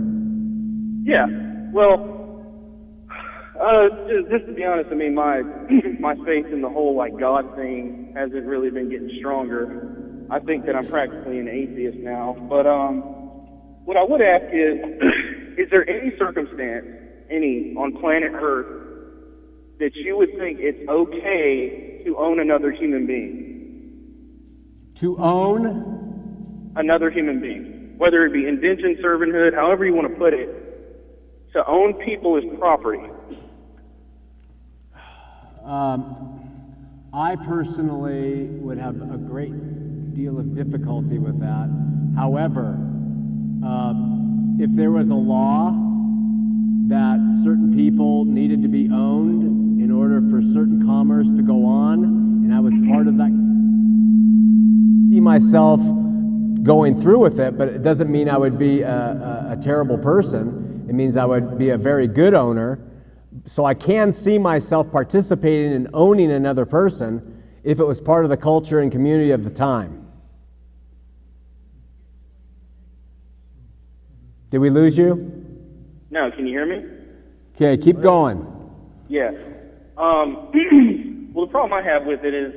Yeah. 1.03 1.27
Well, 1.71 2.15
uh, 3.59 3.89
just, 4.07 4.29
just 4.29 4.45
to 4.47 4.53
be 4.53 4.63
honest, 4.65 4.89
I 4.91 4.95
mean, 4.95 5.13
my 5.15 5.41
my 5.99 6.15
faith 6.25 6.47
in 6.47 6.61
the 6.61 6.69
whole 6.69 6.95
like 6.95 7.17
God 7.17 7.55
thing 7.55 8.13
hasn't 8.15 8.45
really 8.45 8.69
been 8.69 8.89
getting 8.89 9.11
stronger. 9.19 10.27
I 10.29 10.39
think 10.39 10.65
that 10.65 10.75
I'm 10.75 10.87
practically 10.87 11.39
an 11.39 11.47
atheist 11.47 11.97
now. 11.99 12.35
But 12.49 12.65
um, 12.67 13.01
what 13.85 13.97
I 13.97 14.03
would 14.03 14.21
ask 14.21 14.45
is, 14.51 14.79
is 15.57 15.69
there 15.69 15.87
any 15.89 16.11
circumstance, 16.17 16.85
any 17.29 17.75
on 17.77 17.97
planet 17.99 18.31
Earth, 18.33 18.67
that 19.79 19.95
you 19.95 20.17
would 20.17 20.31
think 20.37 20.59
it's 20.59 20.89
okay 20.89 22.01
to 22.05 22.17
own 22.17 22.39
another 22.39 22.71
human 22.71 23.05
being? 23.05 24.91
To 24.95 25.17
own, 25.17 26.71
Another 26.77 27.09
human 27.09 27.39
being, 27.39 27.74
whether 27.97 28.25
it 28.25 28.33
be 28.33 28.47
indentured 28.47 28.97
servanthood, 28.99 29.53
however 29.53 29.85
you 29.85 29.93
want 29.93 30.09
to 30.11 30.15
put 30.15 30.33
it, 30.33 31.53
to 31.53 31.65
own 31.67 31.93
people 32.05 32.37
as 32.37 32.43
property. 32.59 32.99
I 37.15 37.37
personally 37.37 38.43
would 38.59 38.77
have 38.77 39.01
a 39.01 39.17
great 39.17 40.13
deal 40.13 40.37
of 40.37 40.53
difficulty 40.53 41.17
with 41.17 41.39
that. 41.39 41.69
However, 42.15 42.77
um, 43.63 44.57
if 44.59 44.69
there 44.71 44.91
was 44.91 45.09
a 45.09 45.15
law 45.15 45.71
that 46.87 47.17
certain 47.41 47.73
people 47.73 48.25
needed 48.25 48.61
to 48.63 48.67
be 48.67 48.89
owned 48.91 49.81
in 49.81 49.91
order 49.91 50.21
for 50.29 50.41
certain 50.41 50.85
commerce 50.85 51.31
to 51.37 51.41
go 51.41 51.65
on, 51.65 52.03
and 52.03 52.53
I 52.53 52.59
was 52.59 52.73
part 52.87 53.07
of 53.07 53.15
that, 53.15 53.31
see 55.09 55.21
myself 55.21 55.79
going 56.65 56.99
through 56.99 57.19
with 57.19 57.39
it, 57.39 57.57
but 57.57 57.69
it 57.69 57.83
doesn't 57.83 58.11
mean 58.11 58.27
I 58.27 58.37
would 58.37 58.57
be 58.57 58.81
a, 58.81 58.89
a, 58.89 59.47
a 59.51 59.57
terrible 59.61 59.97
person. 59.97 60.85
It 60.89 60.93
means 60.93 61.15
I 61.15 61.25
would 61.25 61.57
be 61.57 61.69
a 61.69 61.77
very 61.77 62.07
good 62.07 62.33
owner. 62.33 62.79
So 63.45 63.65
I 63.65 63.73
can 63.73 64.11
see 64.11 64.37
myself 64.39 64.91
participating 64.91 65.71
in 65.71 65.89
owning 65.93 66.31
another 66.31 66.65
person 66.65 67.43
if 67.63 67.79
it 67.79 67.83
was 67.83 68.01
part 68.01 68.25
of 68.25 68.31
the 68.31 68.37
culture 68.37 68.79
and 68.79 68.91
community 68.91 69.31
of 69.31 69.43
the 69.43 69.49
time. 69.49 70.07
Did 74.49 74.59
we 74.59 74.69
lose 74.69 74.97
you? 74.97 75.45
No, 76.09 76.31
can 76.31 76.47
you 76.47 76.53
hear 76.53 76.65
me? 76.65 76.85
Okay, 77.55 77.77
keep 77.77 77.99
going. 77.99 78.45
Yes. 79.07 79.33
Um, 79.97 80.49
well, 81.33 81.45
the 81.45 81.51
problem 81.51 81.73
I 81.73 81.83
have 81.83 82.05
with 82.05 82.23
it 82.23 82.33
is 82.33 82.53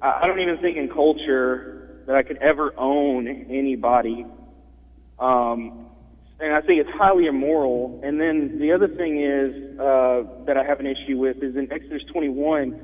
I 0.00 0.26
don't 0.26 0.40
even 0.40 0.58
think 0.58 0.76
in 0.76 0.88
culture 0.88 1.71
that 2.06 2.16
I 2.16 2.22
could 2.22 2.38
ever 2.38 2.72
own 2.78 3.26
anybody. 3.28 4.26
Um, 5.18 5.86
and 6.40 6.52
I 6.52 6.60
think 6.60 6.80
it's 6.80 6.90
highly 6.90 7.26
immoral. 7.26 8.00
And 8.02 8.20
then 8.20 8.58
the 8.58 8.72
other 8.72 8.88
thing 8.88 9.22
is 9.22 9.78
uh, 9.78 10.44
that 10.46 10.56
I 10.56 10.64
have 10.64 10.80
an 10.80 10.86
issue 10.86 11.18
with 11.18 11.36
is 11.42 11.56
in 11.56 11.72
Exodus 11.72 12.02
21, 12.12 12.80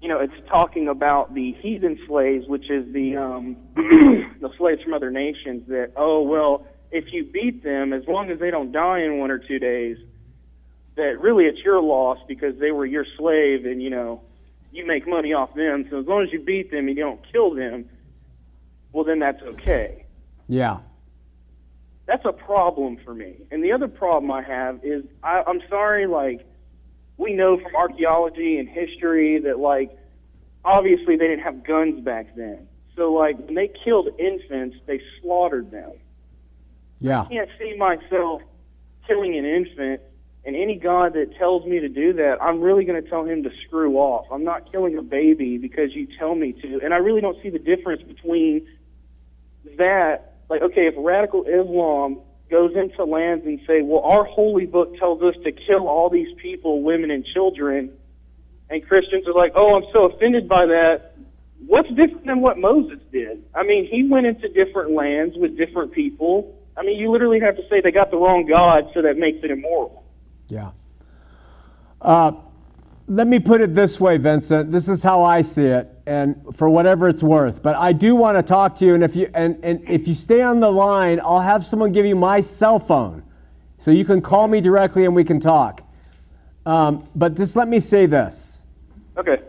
you 0.00 0.08
know, 0.08 0.20
it's 0.20 0.48
talking 0.48 0.88
about 0.88 1.34
the 1.34 1.52
heathen 1.60 1.98
slaves, 2.06 2.46
which 2.46 2.70
is 2.70 2.92
the 2.92 3.16
um, 3.16 3.56
the 3.74 4.50
slaves 4.56 4.82
from 4.82 4.94
other 4.94 5.10
nations. 5.10 5.66
That 5.68 5.92
oh 5.96 6.22
well, 6.22 6.66
if 6.92 7.12
you 7.12 7.24
beat 7.24 7.64
them, 7.64 7.92
as 7.92 8.02
long 8.06 8.30
as 8.30 8.38
they 8.38 8.50
don't 8.50 8.70
die 8.70 9.00
in 9.00 9.18
one 9.18 9.30
or 9.30 9.38
two 9.38 9.58
days, 9.58 9.96
that 10.96 11.20
really 11.20 11.44
it's 11.44 11.58
your 11.64 11.80
loss 11.80 12.18
because 12.28 12.58
they 12.60 12.70
were 12.70 12.86
your 12.86 13.06
slave, 13.16 13.64
and 13.64 13.82
you 13.82 13.90
know, 13.90 14.22
you 14.70 14.86
make 14.86 15.08
money 15.08 15.32
off 15.32 15.52
them. 15.54 15.86
So 15.90 15.98
as 15.98 16.06
long 16.06 16.22
as 16.22 16.32
you 16.32 16.40
beat 16.40 16.70
them 16.70 16.86
and 16.86 16.96
you 16.96 17.02
don't 17.02 17.20
kill 17.32 17.54
them, 17.54 17.88
well 18.92 19.04
then 19.04 19.18
that's 19.18 19.42
okay. 19.42 20.06
Yeah. 20.48 20.78
That's 22.06 22.24
a 22.24 22.32
problem 22.32 22.98
for 23.04 23.12
me. 23.12 23.36
And 23.50 23.62
the 23.62 23.72
other 23.72 23.88
problem 23.88 24.30
I 24.30 24.42
have 24.42 24.80
is 24.82 25.04
I, 25.22 25.42
I'm 25.46 25.60
sorry, 25.68 26.06
like 26.06 26.46
we 27.18 27.34
know 27.34 27.58
from 27.58 27.74
archaeology 27.76 28.58
and 28.58 28.68
history 28.68 29.40
that 29.40 29.58
like 29.58 29.90
obviously 30.64 31.16
they 31.16 31.26
didn't 31.26 31.44
have 31.44 31.64
guns 31.64 32.00
back 32.02 32.34
then. 32.36 32.66
So 32.96 33.12
like 33.12 33.38
when 33.38 33.54
they 33.54 33.70
killed 33.84 34.08
infants, 34.18 34.76
they 34.86 35.00
slaughtered 35.20 35.70
them. 35.70 35.92
Yeah. 37.00 37.22
I 37.22 37.26
can't 37.26 37.50
see 37.58 37.76
myself 37.76 38.42
killing 39.06 39.36
an 39.38 39.44
infant, 39.44 40.00
and 40.44 40.56
any 40.56 40.76
God 40.76 41.14
that 41.14 41.36
tells 41.38 41.64
me 41.66 41.80
to 41.80 41.88
do 41.88 42.12
that, 42.14 42.38
I'm 42.40 42.60
really 42.60 42.84
going 42.84 43.02
to 43.02 43.08
tell 43.08 43.24
him 43.24 43.42
to 43.42 43.50
screw 43.66 43.96
off. 43.96 44.26
I'm 44.32 44.44
not 44.44 44.70
killing 44.70 44.96
a 44.98 45.02
baby 45.02 45.58
because 45.58 45.94
you 45.94 46.08
tell 46.18 46.34
me 46.34 46.52
to, 46.52 46.80
and 46.82 46.92
I 46.92 46.98
really 46.98 47.20
don't 47.20 47.40
see 47.42 47.50
the 47.50 47.58
difference 47.58 48.02
between 48.02 48.66
that. 49.76 50.34
Like, 50.48 50.62
okay, 50.62 50.86
if 50.86 50.94
radical 50.96 51.44
Islam 51.44 52.20
goes 52.50 52.74
into 52.74 53.04
lands 53.04 53.44
and 53.44 53.60
say, 53.66 53.82
well, 53.82 54.02
our 54.02 54.24
holy 54.24 54.66
book 54.66 54.96
tells 54.98 55.22
us 55.22 55.34
to 55.44 55.52
kill 55.52 55.86
all 55.86 56.08
these 56.08 56.34
people, 56.40 56.82
women 56.82 57.10
and 57.10 57.24
children, 57.34 57.90
and 58.70 58.86
Christians 58.86 59.26
are 59.26 59.34
like, 59.34 59.52
oh, 59.54 59.76
I'm 59.76 59.84
so 59.92 60.06
offended 60.06 60.48
by 60.48 60.66
that. 60.66 61.16
What's 61.66 61.88
different 61.88 62.26
than 62.26 62.40
what 62.40 62.58
Moses 62.58 62.98
did? 63.12 63.44
I 63.54 63.62
mean, 63.62 63.88
he 63.90 64.08
went 64.08 64.26
into 64.26 64.48
different 64.48 64.92
lands 64.92 65.36
with 65.36 65.56
different 65.56 65.92
people. 65.92 66.56
I 66.76 66.82
mean, 66.82 66.98
you 66.98 67.10
literally 67.10 67.40
have 67.40 67.56
to 67.56 67.62
say 67.68 67.80
they 67.80 67.90
got 67.90 68.10
the 68.10 68.16
wrong 68.16 68.46
God, 68.46 68.90
so 68.94 69.02
that 69.02 69.16
makes 69.16 69.42
it 69.42 69.50
immoral. 69.50 70.04
Yeah. 70.46 70.70
Uh, 72.00 72.32
let 73.06 73.26
me 73.26 73.40
put 73.40 73.60
it 73.60 73.74
this 73.74 73.98
way, 73.98 74.18
Vincent. 74.18 74.70
This 74.70 74.88
is 74.88 75.02
how 75.02 75.24
I 75.24 75.42
see 75.42 75.64
it, 75.64 75.90
and 76.08 76.56
for 76.56 76.70
whatever 76.70 77.06
it's 77.06 77.22
worth. 77.22 77.62
But 77.62 77.76
I 77.76 77.92
do 77.92 78.16
want 78.16 78.38
to 78.38 78.42
talk 78.42 78.74
to 78.76 78.86
you, 78.86 78.94
and 78.94 79.04
if 79.04 79.14
you 79.14 79.30
and, 79.34 79.62
and 79.62 79.88
if 79.88 80.08
you 80.08 80.14
stay 80.14 80.40
on 80.40 80.58
the 80.58 80.72
line, 80.72 81.20
I'll 81.20 81.40
have 81.40 81.64
someone 81.66 81.92
give 81.92 82.06
you 82.06 82.16
my 82.16 82.40
cell 82.40 82.78
phone, 82.78 83.22
so 83.76 83.90
you 83.90 84.04
can 84.04 84.22
call 84.22 84.48
me 84.48 84.60
directly 84.60 85.04
and 85.04 85.14
we 85.14 85.22
can 85.22 85.38
talk. 85.38 85.82
Um, 86.64 87.06
but 87.14 87.36
just 87.36 87.56
let 87.56 87.68
me 87.68 87.78
say 87.78 88.06
this: 88.06 88.64
Okay. 89.18 89.42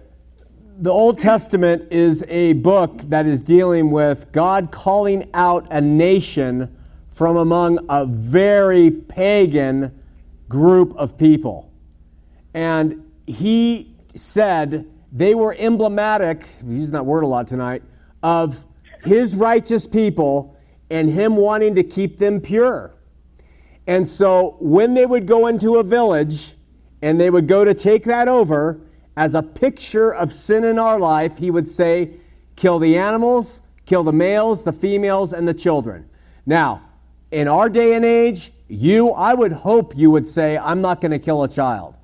the 0.80 0.92
Old 0.92 1.18
Testament 1.18 1.92
is 1.92 2.24
a 2.28 2.54
book 2.54 3.00
that 3.04 3.26
is 3.26 3.42
dealing 3.42 3.90
with 3.90 4.32
God 4.34 4.70
calling 4.72 5.30
out 5.34 5.66
a 5.72 5.80
nation 5.80 6.76
from 7.08 7.38
among 7.38 7.80
a 7.90 8.06
very 8.06 8.92
pagan 8.92 9.98
group 10.50 10.94
of 10.98 11.18
people. 11.18 11.72
And 12.54 13.06
he 13.28 13.96
said 14.16 14.86
they 15.12 15.36
were 15.36 15.56
emblematic, 15.58 16.46
we're 16.62 16.78
using 16.78 16.94
that 16.94 17.06
word 17.06 17.24
a 17.24 17.28
lot 17.28 17.48
tonight, 17.48 17.84
of 18.22 18.66
his 19.04 19.36
righteous 19.36 19.88
people 19.88 20.58
and 20.90 21.10
him 21.10 21.36
wanting 21.36 21.76
to 21.76 21.84
keep 21.84 22.18
them 22.18 22.42
pure. 22.42 22.94
And 23.88 24.08
so 24.08 24.58
when 24.60 24.94
they 24.94 25.06
would 25.06 25.26
go 25.26 25.48
into 25.48 25.78
a 25.78 25.84
village 25.84 26.54
and 27.02 27.20
they 27.20 27.30
would 27.30 27.48
go 27.48 27.66
to 27.66 27.74
take 27.74 28.04
that 28.06 28.28
over, 28.28 28.82
as 29.18 29.36
a 29.36 29.44
picture 29.44 30.14
of 30.14 30.32
sin 30.32 30.64
in 30.64 30.80
our 30.80 31.00
life, 31.00 31.38
he 31.38 31.52
would 31.52 31.68
say, 31.68 32.12
kill 32.56 32.80
the 32.80 32.98
animals, 32.98 33.62
kill 33.86 34.04
the 34.04 34.14
males, 34.14 34.64
the 34.64 34.72
females, 34.72 35.34
and 35.34 35.48
the 35.48 35.54
children. 35.54 36.10
Now, 36.46 36.84
in 37.32 37.48
our 37.48 37.70
day 37.70 37.96
and 37.96 38.06
age, 38.06 38.54
you, 38.68 39.12
I 39.12 39.34
would 39.34 39.52
hope 39.52 39.98
you 39.98 40.12
would 40.12 40.28
say, 40.28 40.58
I'm 40.58 40.82
not 40.82 41.02
going 41.02 41.12
to 41.12 41.20
kill 41.20 41.44
a 41.44 41.50
child. 41.50 41.96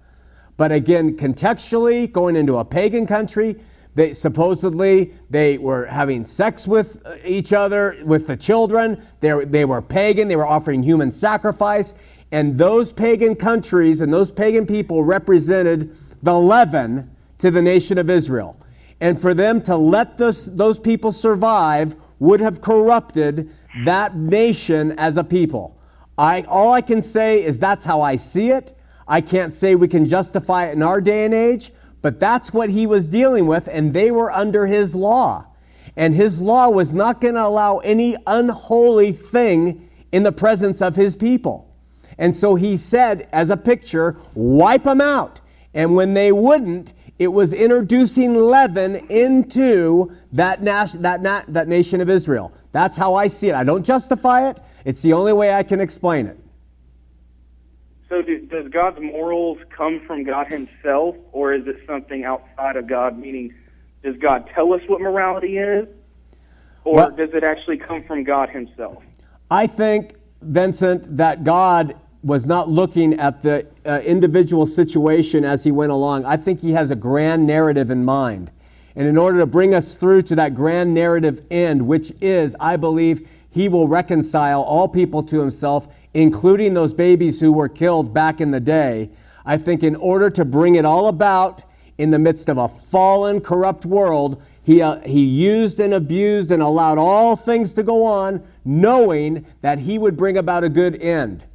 But 0.57 0.71
again, 0.71 1.17
contextually, 1.17 2.11
going 2.11 2.35
into 2.35 2.57
a 2.57 2.65
pagan 2.65 3.05
country, 3.05 3.57
they 3.95 4.13
supposedly 4.13 5.13
they 5.29 5.57
were 5.57 5.85
having 5.85 6.25
sex 6.25 6.67
with 6.67 7.01
uh, 7.05 7.15
each 7.23 7.53
other, 7.53 7.97
with 8.05 8.27
the 8.27 8.35
children. 8.37 9.01
They, 9.21 9.33
were- 9.33 9.45
they 9.45 9.65
were 9.65 9.81
pagan. 9.81 10.27
They 10.27 10.35
were 10.35 10.45
offering 10.47 10.83
human 10.83 11.11
sacrifice. 11.11 11.93
And 12.31 12.57
those 12.57 12.91
pagan 12.91 13.35
countries 13.35 14.01
and 14.01 14.13
those 14.13 14.31
pagan 14.31 14.65
people 14.65 15.03
represented 15.03 15.95
the 16.23 16.37
leaven 16.37 17.09
to 17.37 17.51
the 17.51 17.61
nation 17.61 17.97
of 17.97 18.09
Israel. 18.09 18.57
And 18.99 19.19
for 19.19 19.33
them 19.33 19.61
to 19.63 19.75
let 19.77 20.17
those, 20.17 20.53
those 20.55 20.79
people 20.79 21.11
survive 21.11 21.95
would 22.19 22.39
have 22.39 22.61
corrupted 22.61 23.49
that 23.83 24.15
nation 24.15 24.93
as 24.97 25.17
a 25.17 25.23
people. 25.23 25.77
I, 26.17 26.41
all 26.43 26.71
I 26.73 26.81
can 26.81 27.01
say 27.01 27.43
is 27.43 27.59
that's 27.59 27.83
how 27.83 28.01
I 28.01 28.15
see 28.15 28.51
it. 28.51 28.74
I 29.07 29.21
can't 29.21 29.53
say 29.53 29.75
we 29.75 29.87
can 29.87 30.05
justify 30.05 30.67
it 30.67 30.73
in 30.73 30.81
our 30.81 30.99
day 30.99 31.25
and 31.25 31.33
age, 31.33 31.71
but 32.01 32.19
that's 32.19 32.53
what 32.53 32.69
he 32.69 32.87
was 32.87 33.07
dealing 33.07 33.45
with, 33.47 33.67
and 33.71 33.93
they 33.93 34.11
were 34.11 34.31
under 34.31 34.65
his 34.65 34.95
law. 34.95 35.47
And 35.95 36.13
his 36.13 36.41
law 36.41 36.69
was 36.69 36.93
not 36.93 37.21
going 37.21 37.35
to 37.35 37.45
allow 37.45 37.77
any 37.79 38.15
unholy 38.27 39.11
thing 39.11 39.89
in 40.11 40.23
the 40.23 40.31
presence 40.31 40.81
of 40.81 40.95
his 40.95 41.15
people. 41.15 41.73
And 42.17 42.35
so 42.35 42.55
he 42.55 42.77
said, 42.77 43.27
as 43.31 43.49
a 43.49 43.57
picture, 43.57 44.17
wipe 44.33 44.83
them 44.83 45.01
out. 45.01 45.41
And 45.73 45.95
when 45.95 46.13
they 46.13 46.31
wouldn't, 46.31 46.93
it 47.17 47.27
was 47.27 47.53
introducing 47.53 48.35
leaven 48.35 48.95
into 49.09 50.11
that, 50.33 50.61
nas- 50.61 50.93
that, 50.93 51.21
na- 51.21 51.43
that 51.47 51.67
nation 51.67 52.01
of 52.01 52.09
Israel. 52.09 52.51
That's 52.71 52.97
how 52.97 53.15
I 53.15 53.27
see 53.27 53.49
it. 53.49 53.55
I 53.55 53.63
don't 53.63 53.85
justify 53.85 54.49
it, 54.49 54.59
it's 54.83 55.01
the 55.01 55.13
only 55.13 55.33
way 55.33 55.53
I 55.53 55.63
can 55.63 55.79
explain 55.79 56.27
it. 56.27 56.37
So, 58.15 58.21
do, 58.21 58.45
does 58.45 58.69
God's 58.69 59.01
morals 59.01 59.57
come 59.75 59.99
from 60.07 60.23
God 60.23 60.47
Himself, 60.47 61.17
or 61.33 61.53
is 61.53 61.67
it 61.67 61.75
something 61.85 62.23
outside 62.23 62.77
of 62.77 62.87
God? 62.87 63.19
Meaning, 63.19 63.53
does 64.03 64.15
God 64.15 64.49
tell 64.55 64.71
us 64.71 64.79
what 64.87 65.01
morality 65.01 65.57
is, 65.57 65.85
or 66.85 66.95
Well- 66.95 67.11
does 67.11 67.33
it 67.33 67.43
actually 67.43 67.75
come 67.77 68.03
from 68.03 68.23
God 68.23 68.49
Himself? 68.49 69.03
I 69.51 69.67
think, 69.67 70.13
Vincent, 70.41 71.17
that 71.17 71.43
God 71.43 71.95
was 72.23 72.45
not 72.45 72.69
looking 72.69 73.15
at 73.15 73.41
the 73.41 73.67
uh, 73.85 73.99
individual 74.05 74.65
situation 74.65 75.43
as 75.43 75.65
he 75.65 75.71
went 75.71 75.91
along. 75.91 76.23
I 76.23 76.37
think 76.37 76.61
he 76.61 76.71
has 76.71 76.91
a 76.91 76.95
grand 76.95 77.45
narrative 77.45 77.91
in 77.91 78.05
mind. 78.05 78.49
And 78.95 79.09
in 79.09 79.17
order 79.17 79.39
to 79.39 79.45
bring 79.45 79.73
us 79.73 79.95
through 79.95 80.21
to 80.23 80.35
that 80.37 80.53
grand 80.53 80.93
narrative 80.93 81.45
end, 81.51 81.85
which 81.85 82.13
is, 82.21 82.55
I 82.61 82.77
believe, 82.77 83.29
he 83.55 83.69
will 83.69 83.87
reconcile 83.87 84.61
all 84.63 84.85
people 84.85 85.23
to 85.23 85.39
himself, 85.39 85.87
including 86.13 86.73
those 86.73 86.93
babies 86.93 87.39
who 87.39 87.53
were 87.53 87.69
killed 87.69 88.13
back 88.13 88.41
in 88.41 88.51
the 88.51 88.59
day. 88.59 89.09
I 89.45 89.55
think 89.55 89.81
in 89.81 89.95
order 89.95 90.29
to 90.31 90.43
bring 90.43 90.75
it 90.75 90.83
all 90.83 91.07
about 91.07 91.63
in 91.97 92.11
the 92.11 92.19
midst 92.19 92.49
of 92.49 92.57
a 92.57 92.67
fallen, 92.67 93.39
corrupt 93.39 93.85
world, 93.85 94.43
he, 94.61 94.81
uh, 94.81 94.99
he 95.05 95.23
used 95.23 95.79
and 95.79 95.93
abused 95.93 96.51
and 96.51 96.61
allowed 96.61 96.97
all 96.97 97.37
things 97.37 97.73
to 97.75 97.83
go 97.83 98.03
on, 98.03 98.45
knowing 98.65 99.45
that 99.61 99.79
he 99.79 99.97
would 99.97 100.17
bring 100.17 100.37
about 100.37 100.65
a 100.65 100.69
good 100.69 101.01
end. 101.01 101.45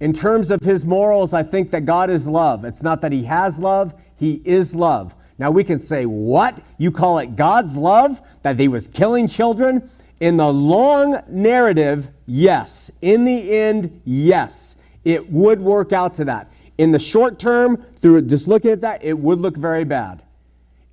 In 0.00 0.12
terms 0.12 0.50
of 0.50 0.62
his 0.62 0.84
morals, 0.84 1.32
I 1.32 1.44
think 1.44 1.70
that 1.70 1.84
God 1.84 2.10
is 2.10 2.26
love. 2.26 2.64
It's 2.64 2.82
not 2.82 3.00
that 3.02 3.12
he 3.12 3.22
has 3.22 3.60
love, 3.60 3.94
he 4.16 4.42
is 4.44 4.74
love. 4.74 5.14
Now 5.38 5.52
we 5.52 5.62
can 5.62 5.78
say, 5.78 6.06
What? 6.06 6.60
You 6.76 6.90
call 6.90 7.20
it 7.20 7.36
God's 7.36 7.76
love? 7.76 8.20
That 8.42 8.58
he 8.58 8.66
was 8.66 8.88
killing 8.88 9.28
children? 9.28 9.88
In 10.20 10.36
the 10.36 10.50
long 10.50 11.20
narrative, 11.28 12.10
yes. 12.26 12.90
In 13.02 13.24
the 13.24 13.52
end, 13.56 14.00
yes. 14.04 14.76
It 15.04 15.30
would 15.30 15.60
work 15.60 15.92
out 15.92 16.14
to 16.14 16.24
that. 16.24 16.50
In 16.78 16.92
the 16.92 16.98
short 16.98 17.38
term, 17.38 17.76
through 18.00 18.22
just 18.22 18.48
looking 18.48 18.70
at 18.70 18.80
that, 18.80 19.04
it 19.04 19.18
would 19.18 19.40
look 19.40 19.56
very 19.56 19.84
bad. 19.84 20.22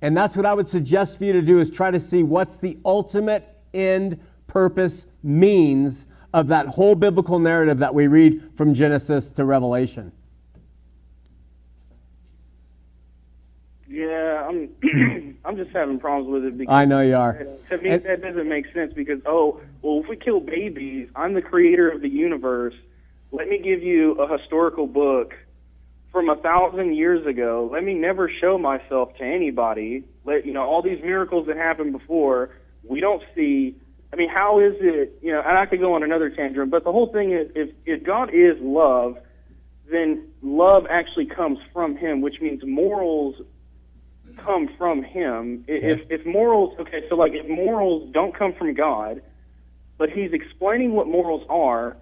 And 0.02 0.16
that's 0.16 0.36
what 0.36 0.44
I 0.44 0.52
would 0.52 0.68
suggest 0.68 1.18
for 1.18 1.24
you 1.24 1.32
to 1.32 1.42
do 1.42 1.58
is 1.58 1.70
try 1.70 1.90
to 1.90 2.00
see 2.00 2.22
what's 2.22 2.58
the 2.58 2.78
ultimate 2.84 3.48
end 3.72 4.20
purpose 4.46 5.06
means 5.22 6.06
of 6.34 6.48
that 6.48 6.66
whole 6.66 6.94
biblical 6.94 7.38
narrative 7.38 7.78
that 7.78 7.94
we 7.94 8.06
read 8.06 8.42
from 8.54 8.74
Genesis 8.74 9.30
to 9.30 9.44
Revelation. 9.44 10.12
Yeah, 13.94 14.48
I'm. 14.48 15.36
I'm 15.44 15.56
just 15.56 15.70
having 15.70 16.00
problems 16.00 16.28
with 16.28 16.44
it 16.44 16.58
because 16.58 16.72
I 16.74 16.84
know 16.84 17.00
you 17.00 17.16
are. 17.16 17.34
to 17.70 17.78
me 17.78 17.90
And- 17.90 18.02
that 18.04 18.22
doesn't 18.22 18.48
make 18.48 18.66
sense. 18.72 18.92
Because 18.92 19.20
oh, 19.24 19.60
well, 19.82 20.00
if 20.02 20.08
we 20.08 20.16
kill 20.16 20.40
babies, 20.40 21.08
I'm 21.14 21.34
the 21.34 21.42
creator 21.42 21.90
of 21.90 22.00
the 22.00 22.08
universe. 22.08 22.74
Let 23.30 23.48
me 23.48 23.58
give 23.58 23.82
you 23.82 24.12
a 24.12 24.38
historical 24.38 24.86
book 24.86 25.34
from 26.12 26.28
a 26.28 26.36
thousand 26.36 26.94
years 26.96 27.26
ago. 27.26 27.68
Let 27.72 27.84
me 27.84 27.94
never 27.94 28.30
show 28.40 28.58
myself 28.58 29.16
to 29.18 29.24
anybody. 29.24 30.04
Let 30.24 30.46
you 30.46 30.52
know 30.52 30.62
all 30.62 30.82
these 30.82 31.02
miracles 31.02 31.46
that 31.48 31.56
happened 31.56 31.92
before. 31.92 32.50
We 32.84 33.00
don't 33.00 33.22
see. 33.34 33.76
I 34.12 34.16
mean, 34.16 34.28
how 34.28 34.60
is 34.60 34.74
it? 34.80 35.18
You 35.22 35.32
know, 35.32 35.42
and 35.44 35.56
I 35.58 35.66
could 35.66 35.80
go 35.80 35.94
on 35.94 36.02
another 36.02 36.30
tangent, 36.30 36.70
but 36.70 36.84
the 36.84 36.92
whole 36.92 37.12
thing 37.12 37.32
is, 37.32 37.50
if 37.54 37.70
if 37.86 38.02
God 38.04 38.30
is 38.32 38.56
love, 38.60 39.18
then 39.90 40.26
love 40.42 40.86
actually 40.88 41.26
comes 41.26 41.58
from 41.72 41.96
Him, 41.96 42.20
which 42.22 42.40
means 42.40 42.62
morals 42.64 43.36
come 44.34 44.68
from 44.78 45.02
Him. 45.02 45.64
If 45.68 46.00
if 46.10 46.26
morals, 46.26 46.74
okay, 46.80 47.02
so 47.08 47.16
like 47.16 47.32
if 47.34 47.48
morals 47.48 48.10
don't 48.12 48.36
come 48.36 48.52
from 48.54 48.74
God, 48.74 49.22
but 49.98 50.10
He's 50.10 50.32
explaining 50.32 50.92
what 50.92 51.06
morals 51.06 51.44
are, 51.48 51.96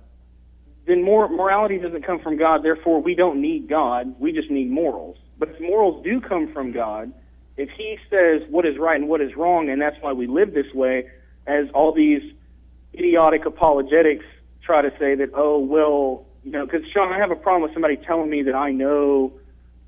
then 0.86 1.04
mor- 1.04 1.28
morality 1.28 1.78
doesn't 1.78 2.04
come 2.06 2.20
from 2.20 2.36
God. 2.36 2.62
Therefore, 2.62 3.00
we 3.00 3.14
don't 3.14 3.40
need 3.40 3.68
God. 3.68 4.14
We 4.18 4.32
just 4.32 4.50
need 4.50 4.70
morals. 4.70 5.16
But 5.38 5.50
if 5.50 5.60
morals 5.60 6.04
do 6.04 6.20
come 6.20 6.52
from 6.52 6.72
God, 6.72 7.12
if 7.56 7.68
He 7.76 7.98
says 8.10 8.42
what 8.50 8.66
is 8.66 8.78
right 8.78 8.98
and 9.00 9.08
what 9.08 9.20
is 9.20 9.30
wrong, 9.36 9.68
and 9.68 9.80
that's 9.80 9.96
why 10.00 10.12
we 10.12 10.26
live 10.26 10.54
this 10.54 10.72
way, 10.74 11.06
as 11.46 11.66
all 11.74 11.92
these 11.92 12.22
idiotic 12.94 13.46
apologetics 13.46 14.24
try 14.64 14.82
to 14.82 14.90
say 14.98 15.14
that, 15.16 15.30
oh, 15.34 15.58
well, 15.58 16.26
you 16.44 16.50
know, 16.50 16.64
because 16.64 16.82
Shawn, 16.92 17.12
I 17.12 17.18
have 17.18 17.30
a 17.30 17.36
problem 17.36 17.62
with 17.62 17.72
somebody 17.72 17.96
telling 17.96 18.30
me 18.30 18.42
that 18.42 18.54
I 18.54 18.70
know 18.70 19.32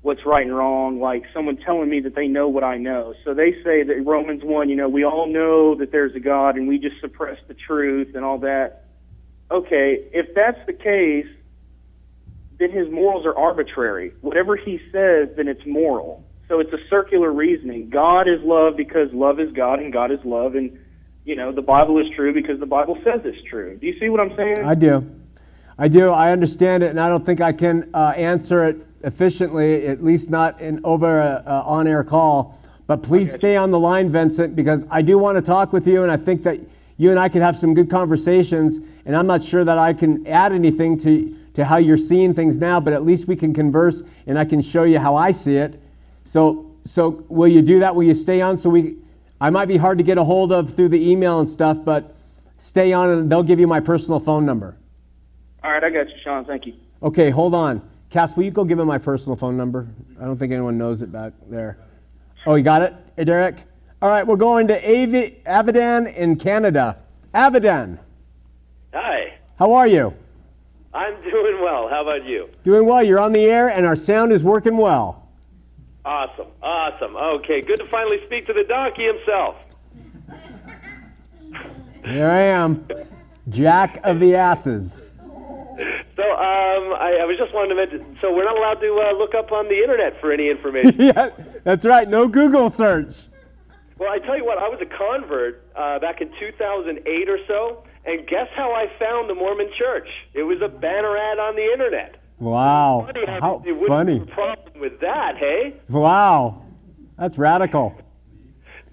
what's 0.05 0.21
right 0.23 0.45
and 0.45 0.55
wrong, 0.55 0.99
like 0.99 1.23
someone 1.33 1.57
telling 1.57 1.89
me 1.89 1.99
that 1.99 2.13
they 2.15 2.27
know 2.27 2.47
what 2.47 2.63
I 2.63 2.77
know. 2.77 3.15
So 3.25 3.33
they 3.33 3.53
say 3.63 3.81
that 3.81 4.03
Romans 4.05 4.41
1, 4.43 4.69
you 4.69 4.75
know, 4.75 4.87
we 4.87 5.03
all 5.03 5.27
know 5.27 5.75
that 5.79 5.91
there's 5.91 6.15
a 6.15 6.19
God 6.19 6.57
and 6.57 6.67
we 6.67 6.77
just 6.77 7.01
suppress 7.01 7.37
the 7.47 7.55
truth 7.55 8.09
and 8.13 8.23
all 8.23 8.37
that. 8.39 8.83
Okay, 9.49 9.97
if 10.13 10.27
that's 10.35 10.59
the 10.67 10.73
case, 10.73 11.25
then 12.59 12.71
his 12.71 12.87
morals 12.91 13.25
are 13.25 13.35
arbitrary. 13.35 14.11
Whatever 14.21 14.55
he 14.55 14.79
says, 14.91 15.29
then 15.35 15.47
it's 15.47 15.65
moral. 15.65 16.23
So 16.47 16.59
it's 16.59 16.71
a 16.71 16.77
circular 16.87 17.33
reasoning. 17.33 17.89
God 17.89 18.27
is 18.27 18.39
love 18.43 18.77
because 18.77 19.09
love 19.11 19.39
is 19.39 19.51
God 19.53 19.79
and 19.79 19.91
God 19.91 20.11
is 20.11 20.19
love 20.23 20.53
and 20.53 20.71
you 21.23 21.35
know, 21.35 21.51
the 21.51 21.63
Bible 21.63 21.97
is 21.97 22.05
true 22.15 22.31
because 22.31 22.59
the 22.59 22.67
Bible 22.67 22.95
says 23.03 23.21
it's 23.25 23.43
true. 23.49 23.79
Do 23.79 23.87
you 23.87 23.99
see 23.99 24.09
what 24.09 24.19
I'm 24.19 24.37
saying? 24.37 24.63
I 24.63 24.75
do. 24.75 25.14
I 25.77 25.87
do. 25.87 26.09
I 26.09 26.31
understand 26.31 26.83
it, 26.83 26.89
and 26.89 26.99
I 26.99 27.09
don't 27.09 27.25
think 27.25 27.41
I 27.41 27.51
can 27.51 27.89
uh, 27.93 28.13
answer 28.15 28.63
it 28.65 28.77
efficiently, 29.03 29.87
at 29.87 30.03
least 30.03 30.29
not 30.29 30.59
in 30.61 30.79
over 30.83 31.19
a, 31.19 31.43
a 31.45 31.61
on-air 31.63 32.03
call. 32.03 32.57
But 32.87 33.03
please 33.03 33.33
stay 33.33 33.57
on 33.57 33.71
the 33.71 33.79
line, 33.79 34.09
Vincent, 34.09 34.55
because 34.55 34.85
I 34.89 35.01
do 35.01 35.17
want 35.17 35.37
to 35.37 35.41
talk 35.41 35.73
with 35.73 35.87
you, 35.87 36.03
and 36.03 36.11
I 36.11 36.17
think 36.17 36.43
that 36.43 36.59
you 36.97 37.09
and 37.09 37.19
I 37.19 37.29
could 37.29 37.41
have 37.41 37.57
some 37.57 37.73
good 37.73 37.89
conversations. 37.89 38.79
And 39.05 39.15
I'm 39.15 39.27
not 39.27 39.43
sure 39.43 39.65
that 39.65 39.77
I 39.77 39.91
can 39.91 40.25
add 40.27 40.53
anything 40.53 40.97
to 40.99 41.35
to 41.55 41.63
how 41.63 41.77
you're 41.77 41.97
seeing 41.97 42.33
things 42.33 42.57
now, 42.57 42.81
but 42.81 42.91
at 42.91 43.03
least 43.03 43.27
we 43.27 43.35
can 43.35 43.53
converse, 43.53 44.03
and 44.27 44.37
I 44.37 44.45
can 44.45 44.61
show 44.61 44.83
you 44.83 44.99
how 44.99 45.15
I 45.15 45.31
see 45.31 45.55
it. 45.55 45.79
So, 46.25 46.71
so 46.83 47.23
will 47.29 47.47
you 47.47 47.61
do 47.61 47.79
that? 47.79 47.95
Will 47.95 48.03
you 48.03 48.13
stay 48.13 48.41
on 48.41 48.57
so 48.57 48.69
we? 48.69 48.97
I 49.41 49.49
might 49.49 49.67
be 49.67 49.77
hard 49.77 49.97
to 49.97 50.03
get 50.03 50.17
a 50.17 50.23
hold 50.23 50.51
of 50.51 50.73
through 50.73 50.89
the 50.89 51.11
email 51.11 51.39
and 51.39 51.47
stuff, 51.47 51.77
but 51.83 52.15
stay 52.57 52.93
on, 52.93 53.09
and 53.09 53.31
they'll 53.31 53.43
give 53.43 53.59
you 53.59 53.67
my 53.67 53.79
personal 53.79 54.19
phone 54.19 54.45
number. 54.45 54.77
All 55.65 55.71
right, 55.71 55.83
I 55.83 55.89
got 55.89 56.07
you, 56.09 56.15
Shawn. 56.23 56.45
Thank 56.45 56.67
you. 56.67 56.73
Okay, 57.01 57.31
hold 57.31 57.55
on. 57.55 57.81
Cass, 58.11 58.37
will 58.37 58.43
you 58.43 58.51
go 58.51 58.63
give 58.63 58.77
him 58.77 58.85
my 58.87 58.99
personal 58.99 59.35
phone 59.35 59.57
number? 59.57 59.87
I 60.21 60.25
don't 60.25 60.37
think 60.37 60.53
anyone 60.53 60.77
knows 60.77 61.01
it 61.01 61.11
back 61.11 61.33
there. 61.49 61.79
Oh, 62.45 62.53
you 62.53 62.63
got 62.63 62.83
it? 62.83 62.93
Hey, 63.17 63.23
Derek? 63.23 63.63
All 63.99 64.09
right, 64.09 64.25
we're 64.27 64.35
going 64.35 64.67
to 64.67 64.75
Avi- 64.77 65.41
Avidan 65.47 66.13
in 66.13 66.35
Canada. 66.35 66.99
Avidan, 67.33 67.97
Hi, 68.93 69.33
how 69.57 69.73
are 69.73 69.87
you? 69.87 70.13
I'm 70.93 71.15
doing 71.23 71.59
well. 71.63 71.89
How 71.89 72.03
about 72.03 72.23
you? 72.25 72.47
Doing 72.63 72.85
well. 72.85 73.03
You're 73.03 73.19
on 73.19 73.33
the 73.33 73.45
air, 73.45 73.67
and 73.67 73.87
our 73.87 73.95
sound 73.95 74.31
is 74.31 74.43
working 74.43 74.77
well. 74.77 75.27
Awesome, 76.05 76.45
awesome. 76.61 77.15
Okay, 77.15 77.61
good 77.61 77.77
to 77.79 77.87
finally 77.87 78.19
speak 78.27 78.45
to 78.45 78.53
the 78.53 78.63
donkey 78.65 79.07
himself. 79.07 79.55
Here 82.05 82.29
I 82.29 82.41
am, 82.41 82.87
Jack 83.49 83.99
of 84.03 84.19
the 84.19 84.35
Asses. 84.35 85.04
So, 86.15 86.23
um, 86.23 86.93
I, 86.95 87.19
I 87.21 87.25
was 87.25 87.37
just 87.37 87.53
wanting 87.53 87.75
to 87.75 87.75
mention. 87.75 88.17
So, 88.21 88.33
we're 88.33 88.45
not 88.45 88.57
allowed 88.57 88.79
to 88.81 89.01
uh, 89.01 89.17
look 89.17 89.35
up 89.35 89.51
on 89.51 89.67
the 89.67 89.75
internet 89.81 90.19
for 90.21 90.31
any 90.31 90.49
information. 90.49 90.95
yeah, 90.97 91.29
that's 91.63 91.85
right. 91.85 92.07
No 92.07 92.27
Google 92.27 92.69
search. 92.69 93.27
well, 93.97 94.09
I 94.09 94.19
tell 94.19 94.37
you 94.37 94.45
what, 94.45 94.57
I 94.57 94.69
was 94.69 94.79
a 94.81 94.85
convert 94.85 95.67
uh, 95.75 95.99
back 95.99 96.21
in 96.21 96.31
2008 96.39 97.29
or 97.29 97.39
so, 97.47 97.83
and 98.05 98.25
guess 98.27 98.47
how 98.55 98.71
I 98.71 98.87
found 98.99 99.29
the 99.29 99.35
Mormon 99.35 99.69
Church? 99.77 100.07
It 100.33 100.43
was 100.43 100.61
a 100.61 100.69
banner 100.69 101.17
ad 101.17 101.39
on 101.39 101.55
the 101.55 101.65
internet. 101.71 102.21
Wow. 102.39 103.07
Funny 103.07 103.25
how 103.25 103.63
funny. 103.87 104.19
problem 104.19 104.79
with 104.79 104.99
that, 104.99 105.37
hey? 105.37 105.75
Wow. 105.89 106.63
That's 107.17 107.37
radical. 107.37 107.95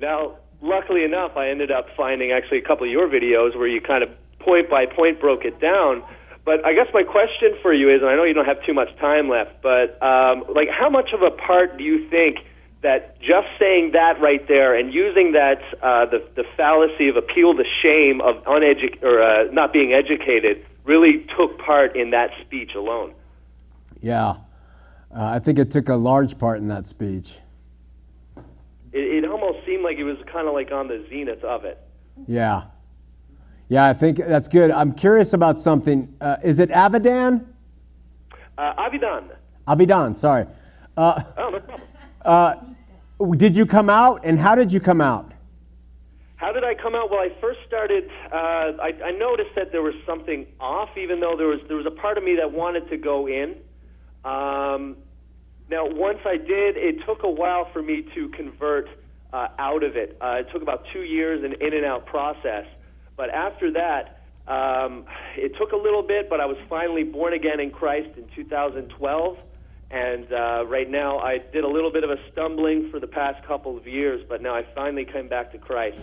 Now, 0.01 0.39
luckily 0.61 1.05
enough, 1.05 1.37
I 1.37 1.49
ended 1.49 1.71
up 1.71 1.87
finding 1.97 2.33
actually 2.33 2.59
a 2.59 2.63
couple 2.63 2.87
of 2.87 2.91
your 2.91 3.09
videos 3.09 3.57
where 3.57 3.67
you 3.67 3.81
kind 3.81 4.03
of 4.03 4.11
point 4.39 4.71
by 4.71 4.87
point 4.87 5.21
broke 5.21 5.45
it 5.45 5.61
down. 5.61 6.03
But 6.45 6.65
I 6.67 6.75
guess 6.75 6.89
my 6.93 7.05
question 7.05 7.57
for 7.63 7.73
you 7.73 7.89
is, 7.89 8.01
and 8.03 8.11
I 8.11 8.17
know 8.17 8.25
you 8.25 8.35
don't 8.35 8.47
have 8.47 8.65
too 8.65 8.75
much 8.75 8.95
time 8.99 9.29
left, 9.29 9.63
but 9.63 10.03
um, 10.03 10.45
like, 10.55 10.69
how 10.69 10.91
much 10.91 11.11
of 11.13 11.23
a 11.23 11.31
part 11.31 11.79
do 11.79 11.85
you 11.85 12.09
think 12.11 12.39
that 12.83 13.21
just 13.21 13.47
saying 13.61 13.93
that 13.93 14.21
right 14.21 14.47
there 14.49 14.75
and 14.75 14.93
using 14.93 15.33
that 15.33 15.63
uh, 15.83 16.05
the 16.07 16.27
the 16.35 16.45
fallacy 16.57 17.09
of 17.09 17.17
appeal 17.17 17.55
to 17.55 17.63
shame 17.81 18.21
of 18.21 18.43
uneduc- 18.45 19.01
or 19.03 19.23
uh, 19.23 19.45
not 19.53 19.73
being 19.73 19.93
educated 19.93 20.67
really 20.85 21.25
took 21.37 21.59
part 21.59 21.95
in 21.95 22.11
that 22.11 22.31
speech 22.45 22.75
alone? 22.75 23.15
Yeah. 24.01 24.35
Uh, 25.15 25.25
I 25.25 25.39
think 25.39 25.61
it 25.61 25.71
took 25.71 25.89
a 25.89 25.95
large 25.95 26.39
part 26.39 26.59
in 26.59 26.67
that 26.69 26.89
speech. 26.89 27.37
It, 28.93 29.25
it 29.25 29.31
almost 29.31 29.65
seemed 29.65 29.85
like 29.85 29.99
it 29.99 30.05
was 30.05 30.17
kind 30.33 30.49
of 30.49 30.55
like 30.55 30.73
on 30.73 30.89
the 30.89 31.07
zenith 31.09 31.45
of 31.45 31.65
it. 31.65 31.79
Yeah. 32.27 32.65
Yeah, 33.73 33.87
I 33.87 33.95
think 33.95 34.19
that's 34.19 34.49
good. 34.49 34.71
I'm 34.71 34.93
curious 34.93 35.33
about 35.33 35.59
something. 35.59 36.15
Uh, 36.21 36.37
is 36.45 36.59
it 36.59 36.69
Avidan? 36.69 37.47
Uh, 38.59 38.75
Avidan. 38.75 39.31
Avidan, 39.67 40.15
sorry. 40.15 40.45
Uh, 40.95 41.23
Oh, 41.39 41.49
no 41.49 41.59
problem. 41.59 41.89
uh, 42.23 42.55
did 43.39 43.57
you 43.57 43.65
come 43.65 43.89
out, 43.89 44.27
and 44.27 44.39
how 44.39 44.55
did 44.55 44.73
you 44.75 44.79
come 44.79 45.01
out? 45.01 45.33
How 46.37 46.53
did 46.53 46.65
I 46.65 46.75
come 46.75 46.95
out? 46.95 47.11
Well, 47.11 47.21
I 47.21 47.31
first 47.41 47.61
started. 47.67 48.11
Uh, 48.31 48.37
I, 48.37 48.93
I 49.07 49.11
noticed 49.13 49.55
that 49.57 49.73
there 49.73 49.81
was 49.81 49.95
something 50.05 50.47
off, 50.61 50.91
even 50.99 51.21
though 51.21 51.35
there 51.39 51.47
was 51.47 51.61
there 51.67 51.79
was 51.79 51.87
a 51.87 51.91
part 52.03 52.19
of 52.19 52.25
me 52.25 52.37
that 52.37 52.53
wanted 52.53 52.91
to 52.91 52.99
go 52.99 53.27
in. 53.27 53.57
Um, 54.27 54.99
now, 55.71 55.87
once 55.87 56.19
I 56.27 56.37
did, 56.37 56.77
it 56.77 57.07
took 57.07 57.23
a 57.23 57.31
while 57.31 57.73
for 57.73 57.81
me 57.81 58.07
to 58.15 58.29
convert 58.29 58.91
uh, 59.33 59.49
out 59.59 59.83
of 59.83 59.97
it. 59.97 60.19
Uh, 60.21 60.41
it 60.41 60.49
took 60.53 60.61
about 60.61 60.85
two 60.93 61.05
years, 61.05 61.43
an 61.43 61.55
in 61.67 61.73
and 61.73 61.87
out 61.87 62.05
process. 62.05 62.67
But 63.17 63.31
after 63.31 63.73
that, 63.73 64.21
um, 64.47 65.05
it 65.37 65.53
took 65.59 65.73
a 65.73 65.77
little 65.77 66.03
bit. 66.03 66.29
But 66.29 66.41
I 66.41 66.47
was 66.47 66.57
finally 66.69 67.05
born 67.05 67.33
again 67.33 67.61
in 67.61 67.71
Christ 67.71 68.17
in 68.17 68.25
2012. 68.35 69.39
And 69.93 70.33
uh, 70.33 70.65
right 70.67 70.89
now, 70.89 71.19
I 71.19 71.37
did 71.53 71.65
a 71.65 71.69
little 71.69 71.93
bit 71.93 72.03
of 72.03 72.09
a 72.09 72.17
stumbling 72.33 72.91
for 72.91 72.99
the 72.99 73.07
past 73.07 73.47
couple 73.47 73.77
of 73.77 73.87
years, 73.87 74.25
but 74.27 74.41
now 74.41 74.55
I 74.55 74.65
finally 74.75 75.05
came 75.05 75.29
back 75.29 75.53
to 75.53 75.59
Christ. 75.59 76.01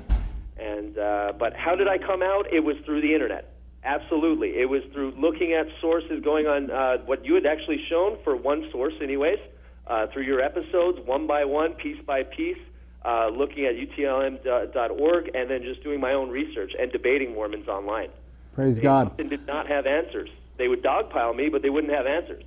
And 0.58 0.96
uh, 0.96 1.34
but 1.40 1.56
how 1.56 1.76
did 1.76 1.88
I 1.88 1.98
come 1.98 2.22
out? 2.22 2.54
It 2.54 2.60
was 2.60 2.76
through 2.86 3.02
the 3.02 3.14
internet. 3.14 3.56
Absolutely, 3.84 4.60
it 4.60 4.70
was 4.70 4.84
through 4.94 5.14
looking 5.18 5.54
at 5.54 5.66
sources, 5.82 6.22
going 6.24 6.46
on 6.46 6.70
uh, 6.70 6.98
what 7.06 7.26
you 7.26 7.34
had 7.34 7.48
actually 7.48 7.84
shown 7.90 8.18
for 8.24 8.36
one 8.36 8.70
source, 8.72 8.94
anyways, 9.02 9.40
uh, 9.88 10.06
through 10.14 10.24
your 10.24 10.42
episodes, 10.42 11.00
one 11.06 11.26
by 11.26 11.46
one, 11.46 11.74
piece 11.74 12.00
by 12.06 12.24
piece, 12.24 12.58
uh, 13.06 13.30
looking 13.30 13.66
at 13.66 13.76
utlm.org, 13.76 15.32
and 15.34 15.50
then 15.50 15.64
just 15.64 15.84
doing 15.84 16.00
my 16.00 16.14
own 16.14 16.30
research 16.30 16.74
and 16.80 16.92
debating 16.92 17.34
Mormons 17.34 17.68
online. 17.68 18.10
Praise 18.54 18.78
They 18.78 18.84
God. 18.84 19.08
often 19.08 19.30
did 19.30 19.46
not 19.48 19.68
have 19.68 19.86
answers. 19.86 20.30
They 20.58 20.68
would 20.68 20.84
dogpile 20.84 21.36
me, 21.36 21.50
but 21.50 21.62
they 21.62 21.70
wouldn't 21.70 21.94
have 21.94 22.06
answers. 22.06 22.44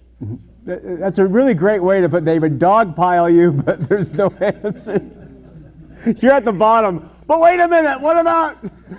That's 0.64 1.18
a 1.18 1.26
really 1.26 1.54
great 1.54 1.82
way 1.82 2.00
to 2.00 2.08
put. 2.08 2.24
They 2.24 2.38
would 2.38 2.58
dogpile 2.58 3.32
you, 3.34 3.52
but 3.64 3.88
there's 3.88 4.12
no 4.14 4.28
answers. 4.40 5.18
You're 6.20 6.32
at 6.32 6.44
the 6.44 6.52
bottom. 6.52 7.08
But 7.26 7.40
wait 7.40 7.60
a 7.60 7.68
minute. 7.68 8.00
What 8.00 8.18
about 8.18 8.58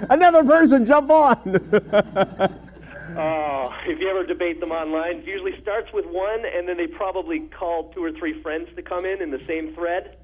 another 0.09 0.43
person? 0.43 0.85
Jump 0.85 1.09
on. 1.09 2.59
Oh, 3.15 3.71
if 3.85 3.99
you 3.99 4.09
ever 4.09 4.25
debate 4.25 4.59
them 4.59 4.71
online, 4.71 5.17
it 5.17 5.25
usually 5.27 5.53
starts 5.61 5.93
with 5.93 6.05
one, 6.07 6.45
and 6.45 6.67
then 6.67 6.77
they 6.77 6.87
probably 6.87 7.41
call 7.41 7.91
two 7.93 8.03
or 8.03 8.11
three 8.11 8.41
friends 8.41 8.69
to 8.75 8.81
come 8.81 9.05
in 9.05 9.21
in 9.21 9.29
the 9.29 9.41
same 9.45 9.71
thread. 9.75 10.17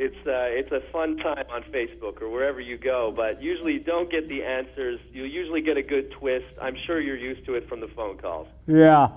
It's 0.00 0.14
uh, 0.26 0.46
it's 0.50 0.70
a 0.70 0.80
fun 0.92 1.16
time 1.16 1.44
on 1.50 1.64
Facebook 1.64 2.22
or 2.22 2.28
wherever 2.30 2.60
you 2.60 2.78
go, 2.78 3.12
but 3.14 3.42
usually 3.42 3.72
you 3.74 3.80
don't 3.80 4.08
get 4.08 4.28
the 4.28 4.44
answers. 4.44 5.00
You 5.12 5.24
usually 5.24 5.60
get 5.60 5.76
a 5.76 5.82
good 5.82 6.12
twist. 6.12 6.46
I'm 6.62 6.76
sure 6.86 7.00
you're 7.00 7.16
used 7.16 7.44
to 7.46 7.54
it 7.54 7.68
from 7.68 7.80
the 7.80 7.88
phone 7.88 8.16
calls. 8.16 8.46
yeah. 8.66 9.08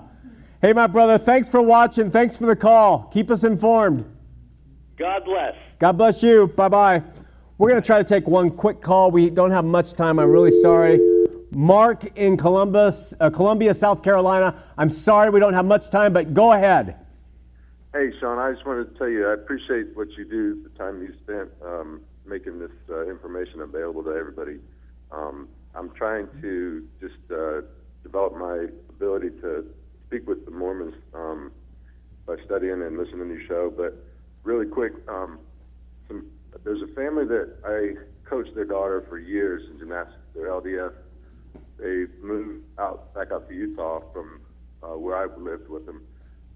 Hey, 0.60 0.72
my 0.72 0.86
brother. 0.86 1.18
Thanks 1.18 1.48
for 1.48 1.60
watching. 1.60 2.10
Thanks 2.10 2.36
for 2.36 2.46
the 2.46 2.54
call. 2.54 3.10
Keep 3.12 3.30
us 3.32 3.42
informed. 3.42 4.04
God 4.96 5.24
bless. 5.24 5.54
God 5.78 5.98
bless 5.98 6.22
you. 6.22 6.46
Bye 6.48 6.68
bye. 6.68 7.02
We're 7.58 7.68
going 7.68 7.80
to 7.80 7.86
try 7.86 7.98
to 7.98 8.04
take 8.04 8.26
one 8.26 8.50
quick 8.50 8.80
call. 8.80 9.10
We 9.10 9.30
don't 9.30 9.50
have 9.52 9.64
much 9.64 9.94
time. 9.94 10.18
I'm 10.18 10.30
really 10.30 10.50
sorry. 10.62 11.00
Mark 11.52 12.16
in 12.16 12.36
Columbus, 12.36 13.14
uh, 13.20 13.30
Columbia, 13.30 13.74
South 13.74 14.02
Carolina. 14.02 14.54
I'm 14.78 14.88
sorry 14.88 15.30
we 15.30 15.38
don't 15.38 15.54
have 15.54 15.66
much 15.66 15.90
time, 15.90 16.12
but 16.12 16.32
go 16.34 16.52
ahead. 16.52 16.96
Hey, 17.94 18.08
Shawn, 18.20 18.38
I 18.38 18.50
just 18.52 18.66
wanted 18.66 18.90
to 18.90 18.98
tell 18.98 19.10
you 19.10 19.28
I 19.28 19.34
appreciate 19.34 19.94
what 19.94 20.08
you 20.16 20.24
do, 20.24 20.62
the 20.62 20.70
time 20.78 21.02
you 21.02 21.12
spent 21.22 21.50
um, 21.62 22.00
making 22.26 22.58
this 22.58 22.70
uh, 22.88 23.02
information 23.06 23.60
available 23.60 24.02
to 24.04 24.12
everybody. 24.12 24.56
Um, 25.10 25.48
I'm 25.74 25.90
trying 25.90 26.26
to 26.40 26.84
just 27.02 27.20
uh, 27.30 27.60
develop 28.02 28.32
my 28.32 28.68
ability 28.88 29.28
to 29.42 29.66
speak 30.06 30.26
with 30.26 30.46
the 30.46 30.52
Mormons 30.52 30.94
um, 31.12 31.52
by 32.26 32.36
studying 32.46 32.80
and 32.80 32.96
listening 32.96 33.28
to 33.28 33.34
your 33.34 33.46
show. 33.46 33.70
But 33.76 33.92
really 34.42 34.64
quick, 34.64 34.92
um, 35.06 35.40
some, 36.08 36.28
there's 36.64 36.80
a 36.80 36.94
family 36.94 37.26
that 37.26 37.56
I 37.66 37.92
coached 38.26 38.54
their 38.54 38.64
daughter 38.64 39.04
for 39.06 39.18
years 39.18 39.60
in 39.70 39.78
gymnastics. 39.78 40.16
They're 40.34 40.48
LDS. 40.48 40.92
They 41.78 42.04
moved 42.26 42.64
out 42.78 43.12
back 43.14 43.32
out 43.32 43.50
to 43.50 43.54
Utah 43.54 44.00
from 44.14 44.40
uh, 44.82 44.96
where 44.96 45.18
I 45.18 45.26
lived 45.36 45.68
with 45.68 45.84
them. 45.84 46.00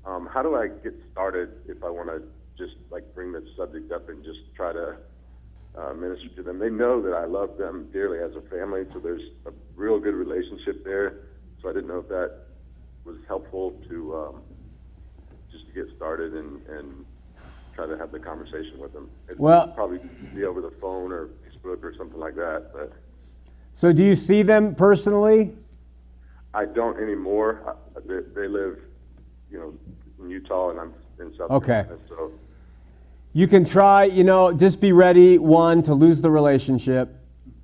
Um, 0.06 0.28
how 0.32 0.42
do 0.42 0.54
I 0.54 0.68
get 0.68 0.94
started 1.12 1.50
if 1.66 1.82
I 1.82 1.90
want 1.90 2.08
to 2.08 2.22
just 2.56 2.76
like 2.90 3.12
bring 3.14 3.32
the 3.32 3.44
subject 3.56 3.90
up 3.92 4.08
and 4.08 4.24
just 4.24 4.38
try 4.54 4.72
to 4.72 4.96
uh, 5.76 5.94
minister 5.94 6.28
to 6.36 6.42
them? 6.42 6.58
They 6.58 6.70
know 6.70 7.02
that 7.02 7.12
I 7.12 7.24
love 7.24 7.58
them 7.58 7.88
dearly 7.92 8.18
as 8.18 8.30
a 8.36 8.48
family, 8.48 8.84
so 8.92 9.00
there's 9.00 9.22
a 9.46 9.50
real 9.74 9.98
good 9.98 10.14
relationship 10.14 10.84
there. 10.84 11.18
So 11.60 11.68
I 11.68 11.72
didn't 11.72 11.88
know 11.88 11.98
if 11.98 12.08
that 12.08 12.32
was 13.04 13.16
helpful 13.26 13.72
to 13.88 14.16
um, 14.16 14.42
just 15.50 15.66
to 15.66 15.72
get 15.72 15.86
started 15.96 16.34
and, 16.34 16.64
and 16.68 17.04
try 17.74 17.86
to 17.86 17.96
have 17.98 18.12
the 18.12 18.20
conversation 18.20 18.78
with 18.78 18.92
them. 18.92 19.10
It'd 19.28 19.40
Well- 19.40 19.68
probably 19.68 19.98
be 20.34 20.44
over 20.44 20.60
the 20.60 20.72
phone 20.80 21.10
or 21.12 21.30
Facebook 21.48 21.82
or 21.82 21.94
something 21.96 22.18
like 22.18 22.36
that, 22.36 22.70
but. 22.72 22.92
So, 23.72 23.92
do 23.92 24.02
you 24.02 24.16
see 24.16 24.42
them 24.42 24.74
personally? 24.74 25.54
I 26.54 26.64
don't 26.64 26.98
anymore. 26.98 27.76
I, 27.94 28.00
they, 28.06 28.20
they 28.34 28.48
live, 28.48 28.78
you 29.50 29.58
know, 29.58 29.74
in 30.26 30.30
Utah, 30.32 30.70
and 30.70 30.80
I'm 30.80 30.94
in 31.20 31.36
South 31.36 31.50
Okay. 31.50 31.84
Carolina. 31.84 31.98
So 32.08 32.32
You 33.32 33.46
can 33.46 33.64
try, 33.64 34.04
you 34.04 34.24
know, 34.24 34.52
just 34.52 34.80
be 34.80 34.92
ready, 34.92 35.38
one, 35.38 35.82
to 35.82 35.94
lose 35.94 36.20
the 36.22 36.30
relationship. 36.30 37.14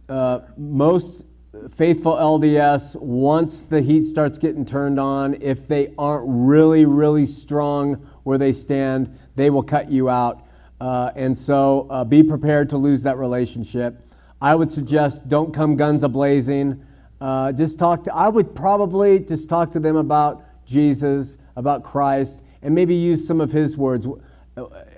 Uh, 0.09 0.41
most 0.57 1.25
faithful 1.71 2.13
LDS, 2.15 2.97
once 3.01 3.63
the 3.63 3.81
heat 3.81 4.05
starts 4.05 4.39
getting 4.39 4.65
turned 4.65 5.01
on, 5.01 5.35
if 5.41 5.67
they 5.67 5.93
aren't 5.99 6.25
really, 6.27 6.85
really 6.85 7.27
strong 7.27 7.95
where 8.25 8.39
they 8.39 8.53
stand, 8.53 9.19
they 9.35 9.49
will 9.51 9.63
cut 9.63 9.91
you 9.91 10.09
out. 10.11 10.47
Uh, 10.81 11.11
and 11.17 11.37
so 11.37 11.87
uh, 11.91 12.05
be 12.05 12.23
prepared 12.23 12.69
to 12.69 12.77
lose 12.77 13.03
that 13.05 13.17
relationship. 13.17 14.03
I 14.41 14.55
would 14.55 14.71
suggest 14.71 15.29
don't 15.29 15.55
come 15.55 15.77
guns 15.77 16.03
a 16.03 16.09
blazing. 16.09 16.85
Uh, 17.21 17.53
just 17.53 17.79
talk 17.79 18.05
to, 18.05 18.15
I 18.15 18.29
would 18.29 18.55
probably 18.55 19.21
just 19.21 19.49
talk 19.49 19.71
to 19.71 19.81
them 19.81 19.97
about 19.97 20.45
Jesus, 20.67 21.39
about 21.57 21.83
Christ, 21.85 22.43
and 22.63 22.75
maybe 22.75 22.95
use 22.95 23.27
some 23.27 23.41
of 23.41 23.53
his 23.53 23.77
words. 23.77 24.07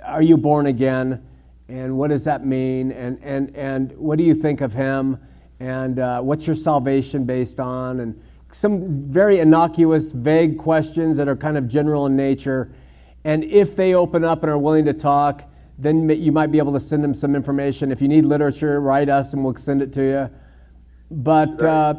Are 0.05 0.23
you 0.23 0.37
born 0.37 0.67
again? 0.67 1.27
And 1.69 1.97
what 1.97 2.11
does 2.11 2.25
that 2.25 2.45
mean? 2.45 2.93
And, 2.93 3.19
and, 3.23 3.55
and 3.57 3.97
what 3.97 4.19
do 4.19 4.25
you 4.25 4.35
think 4.35 4.61
of 4.61 4.73
him? 4.73 5.19
And 5.61 5.99
uh, 5.99 6.21
what's 6.21 6.47
your 6.47 6.57
salvation 6.57 7.25
based 7.25 7.59
on? 7.59 8.01
And 8.01 8.21
some 8.53 9.11
very 9.11 9.41
innocuous, 9.41 10.13
vague 10.13 10.59
questions 10.59 11.17
that 11.17 11.27
are 11.27 11.37
kind 11.37 11.57
of 11.57 11.67
general 11.69 12.07
in 12.07 12.17
nature. 12.17 12.73
And 13.25 13.43
if 13.45 13.75
they 13.75 13.95
open 13.95 14.25
up 14.25 14.43
and 14.43 14.53
are 14.53 14.59
willing 14.59 14.85
to 14.85 14.93
talk, 14.93 15.51
then 15.79 16.09
you 16.09 16.31
might 16.31 16.53
be 16.53 16.59
able 16.59 16.73
to 16.75 16.81
send 16.81 17.03
them 17.03 17.15
some 17.15 17.35
information. 17.35 17.91
If 17.91 18.03
you 18.03 18.09
need 18.09 18.27
literature, 18.27 18.81
write 18.81 19.09
us 19.09 19.33
and 19.33 19.43
we'll 19.43 19.57
send 19.57 19.83
it 19.83 19.93
to 19.95 20.03
you. 20.03 20.31
But 21.11 21.63
uh, 21.63 21.95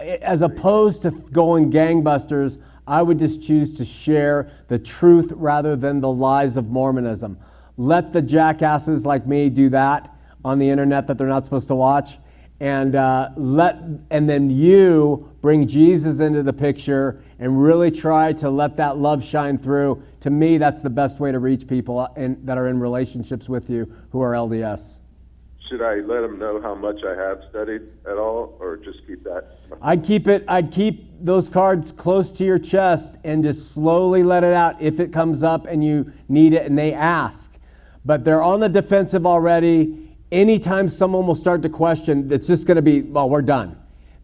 as 0.00 0.42
opposed 0.42 1.02
to 1.02 1.10
going 1.10 1.72
gangbusters, 1.72 2.58
I 2.88 3.02
would 3.02 3.18
just 3.18 3.42
choose 3.42 3.74
to 3.74 3.84
share 3.84 4.50
the 4.68 4.78
truth 4.78 5.30
rather 5.36 5.76
than 5.76 6.00
the 6.00 6.10
lies 6.10 6.56
of 6.56 6.70
Mormonism. 6.70 7.38
Let 7.76 8.12
the 8.12 8.22
jackasses 8.22 9.04
like 9.04 9.26
me 9.26 9.50
do 9.50 9.68
that 9.68 10.12
on 10.42 10.58
the 10.58 10.68
internet 10.68 11.06
that 11.06 11.18
they're 11.18 11.28
not 11.28 11.44
supposed 11.44 11.68
to 11.68 11.74
watch, 11.74 12.18
and 12.60 12.94
uh, 12.94 13.28
let 13.36 13.76
and 14.10 14.28
then 14.28 14.50
you 14.50 15.30
bring 15.42 15.68
Jesus 15.68 16.20
into 16.20 16.42
the 16.42 16.52
picture 16.52 17.22
and 17.38 17.62
really 17.62 17.90
try 17.90 18.32
to 18.32 18.48
let 18.48 18.76
that 18.78 18.96
love 18.96 19.22
shine 19.22 19.58
through. 19.58 20.02
To 20.20 20.30
me, 20.30 20.56
that's 20.58 20.82
the 20.82 20.90
best 20.90 21.20
way 21.20 21.30
to 21.30 21.38
reach 21.38 21.68
people 21.68 22.08
in, 22.16 22.44
that 22.46 22.56
are 22.56 22.68
in 22.68 22.80
relationships 22.80 23.48
with 23.48 23.68
you 23.68 23.92
who 24.10 24.20
are 24.22 24.32
LDS. 24.32 24.97
Should 25.68 25.82
I 25.82 25.96
let 25.96 26.20
them 26.20 26.38
know 26.38 26.60
how 26.60 26.74
much 26.74 27.02
I 27.04 27.14
have 27.14 27.42
studied 27.50 27.82
at 28.06 28.16
all, 28.16 28.56
or 28.60 28.76
just 28.76 29.06
keep 29.06 29.22
that? 29.24 29.58
I'd 29.82 30.04
keep 30.04 30.26
it. 30.26 30.44
I'd 30.48 30.70
keep 30.72 31.06
those 31.20 31.48
cards 31.48 31.92
close 31.92 32.32
to 32.32 32.44
your 32.44 32.58
chest 32.58 33.16
and 33.24 33.42
just 33.42 33.72
slowly 33.72 34.22
let 34.22 34.44
it 34.44 34.52
out 34.52 34.80
if 34.80 35.00
it 35.00 35.12
comes 35.12 35.42
up 35.42 35.66
and 35.66 35.84
you 35.84 36.12
need 36.28 36.52
it 36.52 36.66
and 36.66 36.78
they 36.78 36.92
ask. 36.92 37.58
But 38.04 38.24
they're 38.24 38.42
on 38.42 38.60
the 38.60 38.68
defensive 38.68 39.26
already. 39.26 40.16
Anytime 40.30 40.88
someone 40.88 41.26
will 41.26 41.34
start 41.34 41.62
to 41.62 41.68
question, 41.68 42.30
it's 42.30 42.46
just 42.46 42.66
going 42.66 42.76
to 42.76 42.82
be, 42.82 43.02
well, 43.02 43.28
we're 43.28 43.42
done. 43.42 43.76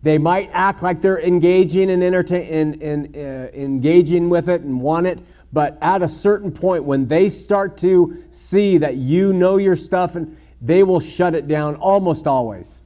They 0.03 0.19
might 0.19 0.51
act 0.53 0.83
like 0.83 1.01
they're 1.01 1.21
engaging 1.21 1.91
and 1.91 2.03
entertain, 2.03 2.43
in, 2.43 2.75
in, 2.75 3.17
uh, 3.17 3.49
engaging 3.55 4.29
with 4.29 4.49
it 4.49 4.61
and 4.61 4.81
want 4.81 5.07
it, 5.07 5.19
but 5.53 5.79
at 5.81 6.03
a 6.03 6.09
certain 6.09 6.53
point, 6.53 6.85
when 6.85 7.07
they 7.07 7.31
start 7.31 7.77
to 7.79 8.23
see 8.31 8.77
that 8.79 8.97
you 8.97 9.33
know 9.33 9.57
your 9.57 9.77
stuff, 9.77 10.15
and 10.15 10.37
they 10.61 10.83
will 10.83 11.01
shut 11.01 11.35
it 11.35 11.47
down 11.47 11.77
almost 11.77 12.27
always. 12.27 12.85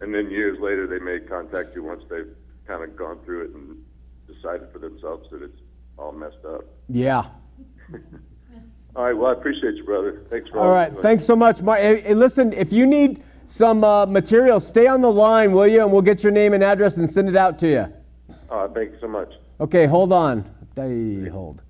And 0.00 0.14
then 0.14 0.30
years 0.30 0.58
later, 0.60 0.86
they 0.86 0.98
may 0.98 1.20
contact 1.20 1.74
you 1.74 1.82
once 1.82 2.02
they've 2.10 2.34
kind 2.66 2.82
of 2.84 2.96
gone 2.96 3.18
through 3.24 3.44
it 3.44 3.50
and 3.54 3.82
decided 4.26 4.68
for 4.72 4.78
themselves 4.78 5.28
that 5.30 5.42
it's 5.42 5.60
all 5.96 6.12
messed 6.12 6.44
up. 6.46 6.64
Yeah, 6.88 7.24
All 8.96 9.04
right. 9.04 9.12
Well, 9.16 9.30
I 9.30 9.32
appreciate 9.32 9.74
you, 9.74 9.84
brother. 9.84 10.22
Thanks 10.30 10.48
for 10.50 10.60
All 10.60 10.70
right. 10.70 10.92
you. 10.92 11.02
Thanks 11.02 11.24
so 11.24 11.34
much, 11.34 11.62
Mark. 11.62 11.80
Hey, 11.80 12.00
hey, 12.00 12.14
listen, 12.14 12.52
if 12.52 12.72
you 12.72 12.86
need 12.86 13.22
some 13.46 13.82
uh, 13.82 14.06
material, 14.06 14.60
stay 14.60 14.86
on 14.86 15.00
the 15.00 15.10
line, 15.10 15.52
will 15.52 15.66
you? 15.66 15.82
And 15.82 15.92
we'll 15.92 16.02
get 16.02 16.22
your 16.22 16.32
name 16.32 16.52
and 16.52 16.62
address 16.62 16.96
and 16.96 17.10
send 17.10 17.28
it 17.28 17.36
out 17.36 17.58
to 17.60 17.68
you. 17.68 17.92
Uh, 18.48 18.68
thank 18.68 18.92
you 18.92 18.98
so 19.00 19.08
much. 19.08 19.32
Okay, 19.60 19.86
hold 19.86 20.12
on. 20.12 20.48
They 20.76 21.28
hold. 21.28 21.60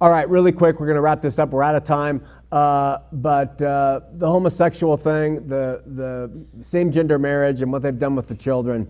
All 0.00 0.10
right, 0.10 0.28
really 0.28 0.52
quick, 0.52 0.80
we're 0.80 0.86
going 0.86 0.96
to 0.96 1.02
wrap 1.02 1.22
this 1.22 1.38
up. 1.38 1.50
We're 1.50 1.62
out 1.62 1.76
of 1.76 1.84
time. 1.84 2.24
Uh, 2.52 2.98
but 3.12 3.62
uh, 3.62 4.00
the 4.12 4.28
homosexual 4.28 4.98
thing, 4.98 5.48
the, 5.48 5.82
the 5.86 6.62
same 6.62 6.92
gender 6.92 7.18
marriage, 7.18 7.62
and 7.62 7.72
what 7.72 7.80
they've 7.80 7.98
done 7.98 8.14
with 8.14 8.28
the 8.28 8.34
children. 8.34 8.86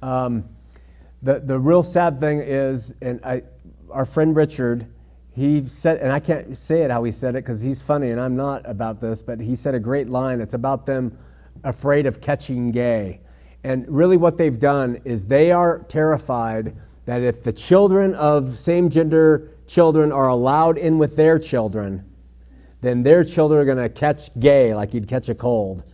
Um, 0.00 0.48
the, 1.22 1.38
the 1.40 1.58
real 1.58 1.82
sad 1.82 2.18
thing 2.18 2.38
is, 2.38 2.94
and 3.02 3.20
I, 3.22 3.42
our 3.90 4.06
friend 4.06 4.34
Richard, 4.34 4.86
he 5.34 5.68
said, 5.68 5.98
and 5.98 6.10
I 6.10 6.20
can't 6.20 6.56
say 6.56 6.82
it 6.82 6.90
how 6.90 7.04
he 7.04 7.12
said 7.12 7.36
it 7.36 7.44
because 7.44 7.60
he's 7.60 7.82
funny 7.82 8.10
and 8.10 8.20
I'm 8.20 8.34
not 8.34 8.62
about 8.64 9.00
this, 9.02 9.20
but 9.20 9.40
he 9.40 9.56
said 9.56 9.74
a 9.74 9.80
great 9.80 10.08
line. 10.08 10.40
It's 10.40 10.54
about 10.54 10.86
them 10.86 11.16
afraid 11.64 12.06
of 12.06 12.22
catching 12.22 12.70
gay. 12.70 13.20
And 13.62 13.86
really, 13.88 14.16
what 14.16 14.38
they've 14.38 14.58
done 14.58 15.00
is 15.04 15.26
they 15.26 15.52
are 15.52 15.80
terrified 15.80 16.76
that 17.04 17.20
if 17.20 17.44
the 17.44 17.52
children 17.52 18.14
of 18.14 18.58
same 18.58 18.88
gender 18.88 19.50
children 19.66 20.12
are 20.12 20.28
allowed 20.28 20.78
in 20.78 20.98
with 20.98 21.14
their 21.14 21.38
children, 21.38 22.04
then 22.82 23.02
their 23.02 23.24
children 23.24 23.60
are 23.60 23.64
going 23.64 23.78
to 23.78 23.88
catch 23.88 24.28
gay 24.38 24.74
like 24.74 24.92
you'd 24.92 25.08
catch 25.08 25.28
a 25.28 25.34
cold. 25.34 25.84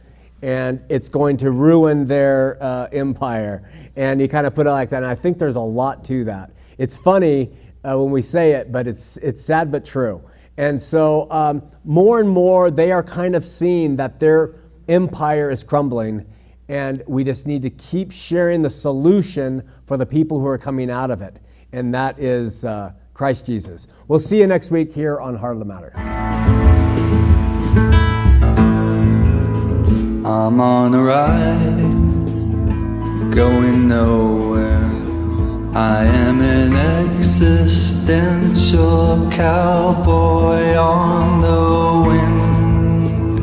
And 0.42 0.80
it's 0.88 1.08
going 1.08 1.36
to 1.38 1.50
ruin 1.50 2.06
their 2.06 2.56
uh, 2.60 2.88
empire. 2.92 3.70
And 3.94 4.20
he 4.20 4.26
kind 4.26 4.46
of 4.46 4.54
put 4.54 4.66
it 4.66 4.70
like 4.70 4.88
that. 4.90 5.02
And 5.02 5.06
I 5.06 5.14
think 5.14 5.38
there's 5.38 5.56
a 5.56 5.60
lot 5.60 6.04
to 6.06 6.24
that. 6.24 6.50
It's 6.78 6.96
funny 6.96 7.50
uh, 7.84 7.98
when 7.98 8.10
we 8.10 8.22
say 8.22 8.52
it, 8.52 8.72
but 8.72 8.86
it's, 8.86 9.16
it's 9.18 9.42
sad 9.42 9.70
but 9.70 9.84
true. 9.84 10.22
And 10.56 10.80
so, 10.80 11.30
um, 11.30 11.62
more 11.84 12.20
and 12.20 12.28
more, 12.28 12.70
they 12.70 12.90
are 12.90 13.02
kind 13.02 13.36
of 13.36 13.44
seeing 13.44 13.96
that 13.96 14.18
their 14.18 14.54
empire 14.88 15.50
is 15.50 15.62
crumbling. 15.62 16.26
And 16.68 17.02
we 17.06 17.24
just 17.24 17.46
need 17.46 17.62
to 17.62 17.70
keep 17.70 18.12
sharing 18.12 18.62
the 18.62 18.70
solution 18.70 19.68
for 19.86 19.96
the 19.96 20.06
people 20.06 20.40
who 20.40 20.46
are 20.46 20.58
coming 20.58 20.90
out 20.90 21.10
of 21.10 21.20
it. 21.22 21.36
And 21.72 21.92
that 21.94 22.18
is 22.18 22.64
uh, 22.64 22.92
Christ 23.14 23.46
Jesus. 23.46 23.88
We'll 24.06 24.20
see 24.20 24.38
you 24.38 24.46
next 24.46 24.70
week 24.70 24.92
here 24.92 25.20
on 25.20 25.34
Heart 25.34 25.54
of 25.54 25.58
the 25.58 25.66
Matter. 25.66 26.77
I'm 30.28 30.60
on 30.60 30.94
a 30.94 31.02
ride, 31.02 31.88
going 33.34 33.88
nowhere. 33.88 34.90
I 35.74 36.04
am 36.04 36.42
an 36.42 36.76
existential 36.76 39.30
cowboy 39.30 40.76
on 40.76 41.40
the 41.40 42.02
wind. 42.10 43.38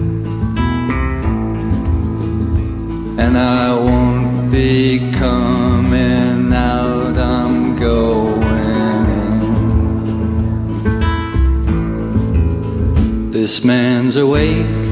And 3.19 3.35
I 3.35 3.73
won't 3.73 4.51
be 4.51 5.11
coming 5.11 6.53
out, 6.53 7.17
I'm 7.17 7.75
going 7.75 8.43
in. 10.85 10.91
This 13.31 13.63
man's 13.63 14.17
awake. 14.17 14.84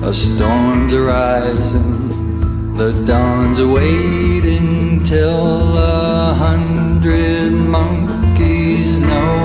A 0.00 0.14
storm's 0.14 0.94
arising, 0.94 2.76
the 2.76 2.92
dawn's 3.04 3.60
waiting 3.60 5.02
till 5.02 5.76
a 5.76 6.34
hundred 6.34 7.52
monkeys 7.52 9.00
know. 9.00 9.38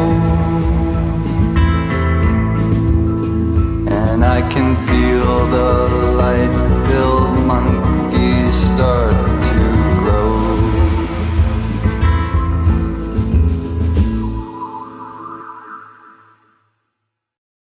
And 3.89 4.23
I 4.23 4.47
can 4.49 4.77
feel 4.87 5.47
the 5.47 5.89
light-filled 6.21 7.45
monkeys 7.45 8.53
start. 8.55 9.12